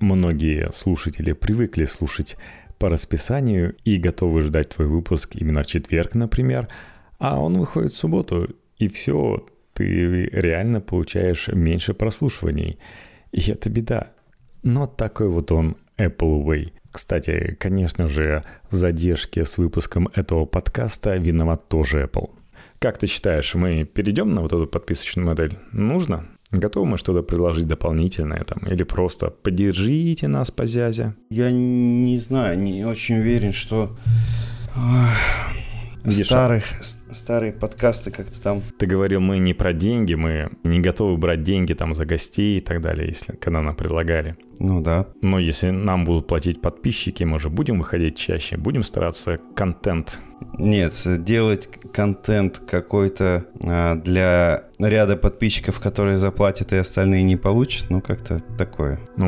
Многие 0.00 0.70
слушатели 0.70 1.32
привыкли 1.32 1.86
слушать 1.86 2.36
по 2.80 2.88
расписанию 2.88 3.76
и 3.84 3.98
готовы 3.98 4.40
ждать 4.40 4.70
твой 4.70 4.88
выпуск 4.88 5.36
именно 5.36 5.62
в 5.62 5.66
четверг, 5.66 6.14
например, 6.14 6.66
а 7.18 7.38
он 7.38 7.58
выходит 7.58 7.92
в 7.92 7.96
субботу, 7.96 8.48
и 8.78 8.88
все, 8.88 9.46
ты 9.74 10.24
реально 10.32 10.80
получаешь 10.80 11.48
меньше 11.48 11.92
прослушиваний. 11.92 12.78
И 13.32 13.50
это 13.50 13.68
беда. 13.68 14.12
Но 14.62 14.86
такой 14.86 15.28
вот 15.28 15.52
он 15.52 15.76
Apple 15.98 16.42
Way. 16.42 16.72
Кстати, 16.90 17.54
конечно 17.60 18.08
же, 18.08 18.42
в 18.70 18.74
задержке 18.74 19.44
с 19.44 19.58
выпуском 19.58 20.08
этого 20.14 20.46
подкаста 20.46 21.16
виноват 21.16 21.68
тоже 21.68 22.04
Apple. 22.04 22.30
Как 22.78 22.96
ты 22.96 23.06
считаешь, 23.06 23.54
мы 23.54 23.84
перейдем 23.84 24.34
на 24.34 24.40
вот 24.40 24.54
эту 24.54 24.66
подписочную 24.66 25.26
модель? 25.26 25.58
Нужно? 25.72 26.24
Готовы 26.50 26.86
мы 26.86 26.98
что-то 26.98 27.22
предложить 27.22 27.68
дополнительное 27.68 28.42
там? 28.44 28.66
Или 28.66 28.82
просто 28.82 29.30
поддержите 29.30 30.26
нас 30.26 30.50
по 30.50 30.66
зязе? 30.66 31.14
Я 31.30 31.52
не 31.52 32.18
знаю, 32.18 32.58
не 32.58 32.84
очень 32.84 33.18
уверен, 33.18 33.52
что 33.52 33.96
старых, 36.06 36.64
старые 37.14 37.52
подкасты 37.52 38.10
как-то 38.10 38.40
там. 38.40 38.62
Ты 38.78 38.86
говорил, 38.86 39.20
мы 39.20 39.38
не 39.38 39.54
про 39.54 39.72
деньги, 39.72 40.14
мы 40.14 40.50
не 40.62 40.80
готовы 40.80 41.16
брать 41.16 41.42
деньги 41.42 41.74
там 41.74 41.94
за 41.94 42.04
гостей 42.04 42.58
и 42.58 42.60
так 42.60 42.80
далее, 42.80 43.08
если 43.08 43.36
когда 43.36 43.60
нам 43.60 43.74
предлагали. 43.74 44.36
Ну 44.58 44.80
да. 44.80 45.06
Но 45.22 45.38
если 45.38 45.70
нам 45.70 46.04
будут 46.04 46.26
платить 46.26 46.60
подписчики, 46.60 47.24
мы 47.24 47.38
же 47.38 47.50
будем 47.50 47.78
выходить 47.78 48.16
чаще, 48.16 48.56
будем 48.56 48.82
стараться 48.82 49.38
контент 49.54 50.20
нет, 50.58 50.92
делать 51.22 51.68
контент 51.92 52.58
какой-то 52.58 53.46
а, 53.64 53.96
для 53.96 54.64
ряда 54.78 55.16
подписчиков, 55.16 55.80
которые 55.80 56.18
заплатят, 56.18 56.72
и 56.72 56.76
остальные 56.76 57.22
не 57.22 57.36
получат, 57.36 57.88
ну 57.90 58.00
как-то 58.00 58.40
такое. 58.58 59.00
Ну, 59.16 59.26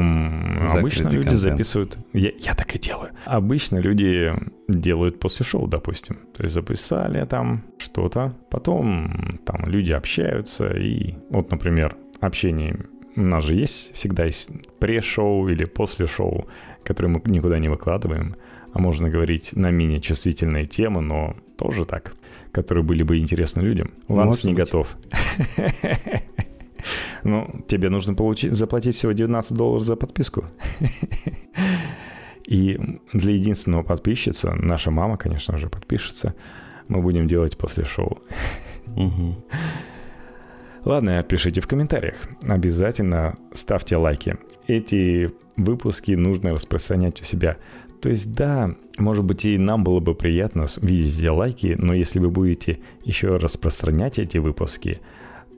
обычно 0.71 1.09
люди 1.09 1.29
контент. 1.29 1.41
записывают. 1.41 1.99
Я, 2.13 2.31
я 2.39 2.55
так 2.55 2.75
и 2.75 2.79
делаю. 2.79 3.13
Обычно 3.25 3.79
люди 3.79 4.33
делают 4.69 5.21
после 5.21 5.45
шоу, 5.45 5.67
допустим. 5.67 6.21
То 6.37 6.43
есть 6.43 6.55
записали 6.55 7.25
там 7.25 7.65
что-то, 7.93 8.35
потом 8.51 9.31
там 9.45 9.67
люди 9.67 9.93
общаются, 9.93 10.69
и 10.69 11.15
вот, 11.31 11.51
например, 11.51 11.97
общение 12.21 12.79
у 13.15 13.21
нас 13.21 13.45
же 13.45 13.55
есть 13.55 13.95
всегда 13.95 14.25
есть 14.25 14.49
пре-шоу 14.79 15.49
или 15.49 15.65
после 15.65 16.07
шоу, 16.07 16.47
которые 16.85 17.13
мы 17.13 17.23
никуда 17.27 17.59
не 17.59 17.69
выкладываем 17.69 18.37
а 18.73 18.79
можно 18.79 19.09
говорить 19.11 19.55
на 19.55 19.71
менее 19.71 20.01
чувствительные 20.01 20.67
темы, 20.67 21.03
но 21.03 21.37
тоже 21.57 21.85
так, 21.85 22.15
которые 22.53 22.83
были 22.85 23.03
бы 23.03 23.19
интересны 23.19 23.61
людям. 23.61 23.93
Ланс 24.09 24.45
не 24.45 24.55
быть. 24.55 24.65
готов. 24.65 24.97
Ну, 27.23 27.65
тебе 27.69 27.89
нужно 27.89 28.15
получить, 28.15 28.55
заплатить 28.55 28.97
всего 28.97 29.13
19 29.13 29.57
долларов 29.57 29.85
за 29.85 29.95
подписку. 29.95 30.47
И 32.45 32.81
для 33.13 33.35
единственного 33.35 33.85
подписчица, 33.85 34.53
наша 34.57 34.91
мама, 34.91 35.17
конечно 35.17 35.57
же, 35.57 35.69
подпишется, 35.69 36.35
мы 36.89 37.01
будем 37.03 37.29
делать 37.29 37.57
после 37.57 37.85
шоу. 37.85 38.19
Ладно, 40.85 41.23
пишите 41.23 41.61
в 41.61 41.69
комментариях. 41.69 42.17
Обязательно 42.43 43.37
ставьте 43.53 43.97
лайки. 43.97 44.37
Эти 44.67 45.31
выпуски 45.57 46.13
нужно 46.13 46.51
распространять 46.51 47.21
у 47.21 47.25
себя. 47.25 47.57
То 48.01 48.09
есть 48.09 48.35
да, 48.35 48.75
может 48.99 49.25
быть 49.25 49.45
и 49.45 49.59
нам 49.59 49.85
было 49.85 50.01
бы 50.01 50.15
приятно 50.17 50.67
видеть 50.81 51.31
лайки, 51.31 51.77
но 51.79 51.95
если 51.95 52.19
вы 52.19 52.31
будете 52.31 52.81
еще 53.05 53.37
распространять 53.37 54.19
эти 54.19 54.39
выпуски, 54.39 55.01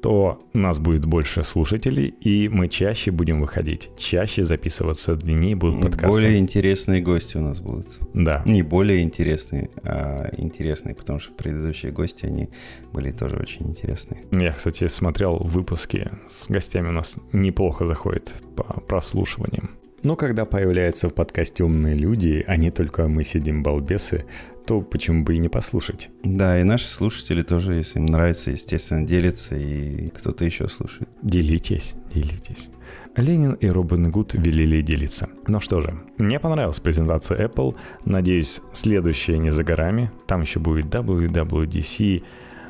то 0.04 0.38
нас 0.52 0.80
будет 0.80 1.06
больше 1.06 1.42
слушателей, 1.44 2.08
и 2.08 2.50
мы 2.50 2.68
чаще 2.68 3.10
будем 3.10 3.40
выходить, 3.40 3.88
чаще 3.96 4.44
записываться, 4.44 5.14
длиннее 5.14 5.56
будут 5.56 5.80
подкасты. 5.80 6.08
Более 6.08 6.36
интересные 6.36 7.00
гости 7.00 7.38
у 7.38 7.40
нас 7.40 7.62
будут. 7.62 7.86
Да. 8.12 8.42
Не 8.44 8.62
более 8.62 9.00
интересные, 9.00 9.70
а 9.82 10.28
интересные, 10.36 10.94
потому 10.94 11.20
что 11.20 11.32
предыдущие 11.32 11.90
гости, 11.90 12.26
они 12.26 12.50
были 12.92 13.12
тоже 13.12 13.38
очень 13.38 13.66
интересные. 13.66 14.20
Я, 14.30 14.52
кстати, 14.52 14.88
смотрел 14.88 15.38
выпуски 15.38 16.10
с 16.28 16.50
гостями, 16.50 16.88
у 16.88 16.92
нас 16.92 17.16
неплохо 17.32 17.86
заходит 17.86 18.30
по 18.56 18.82
прослушиваниям. 18.86 19.70
Но 20.04 20.16
когда 20.16 20.44
появляются 20.44 21.08
в 21.08 21.14
подкасте 21.14 21.64
умные 21.64 21.96
люди, 21.96 22.44
а 22.46 22.56
не 22.56 22.70
только 22.70 23.08
мы 23.08 23.24
сидим 23.24 23.62
балбесы, 23.62 24.26
то 24.66 24.82
почему 24.82 25.24
бы 25.24 25.34
и 25.34 25.38
не 25.38 25.48
послушать? 25.48 26.10
Да, 26.22 26.60
и 26.60 26.62
наши 26.62 26.86
слушатели 26.86 27.42
тоже, 27.42 27.74
если 27.76 28.00
им 28.00 28.06
нравится, 28.06 28.50
естественно, 28.50 29.06
делятся, 29.06 29.56
и 29.56 30.10
кто-то 30.10 30.44
еще 30.44 30.68
слушает. 30.68 31.08
Делитесь, 31.22 31.94
делитесь. 32.12 32.68
Ленин 33.16 33.54
и 33.54 33.66
Робин 33.66 34.10
Гуд 34.10 34.34
велели 34.34 34.82
делиться. 34.82 35.30
Ну 35.46 35.60
что 35.60 35.80
же, 35.80 35.98
мне 36.18 36.38
понравилась 36.38 36.80
презентация 36.80 37.46
Apple. 37.46 37.74
Надеюсь, 38.04 38.60
следующая 38.74 39.38
не 39.38 39.50
за 39.50 39.64
горами. 39.64 40.10
Там 40.26 40.42
еще 40.42 40.60
будет 40.60 40.86
WWDC. 40.86 42.22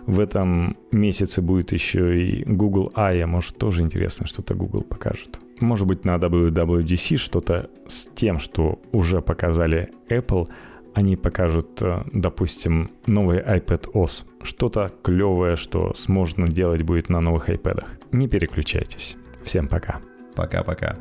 В 0.06 0.20
этом 0.20 0.76
месяце 0.92 1.42
будет 1.42 1.72
еще 1.72 2.16
и 2.16 2.44
Google 2.44 2.92
I. 2.94 3.24
Может, 3.24 3.58
тоже 3.58 3.82
интересно, 3.82 4.26
что-то 4.28 4.54
Google 4.54 4.82
покажет 4.82 5.40
может 5.60 5.86
быть, 5.86 6.04
на 6.04 6.16
WWDC 6.16 7.16
что-то 7.16 7.70
с 7.86 8.06
тем, 8.14 8.38
что 8.38 8.80
уже 8.92 9.20
показали 9.20 9.90
Apple, 10.08 10.48
они 10.94 11.16
покажут, 11.16 11.82
э, 11.82 12.02
допустим, 12.12 12.90
новый 13.06 13.38
iPad 13.40 13.92
OS. 13.92 14.24
Что-то 14.42 14.92
клевое, 15.02 15.56
что 15.56 15.92
можно 16.08 16.46
делать 16.46 16.82
будет 16.82 17.08
на 17.08 17.20
новых 17.20 17.50
iPad. 17.50 17.84
Не 18.12 18.28
переключайтесь. 18.28 19.16
Всем 19.42 19.68
пока. 19.68 20.00
Пока-пока. 20.36 20.96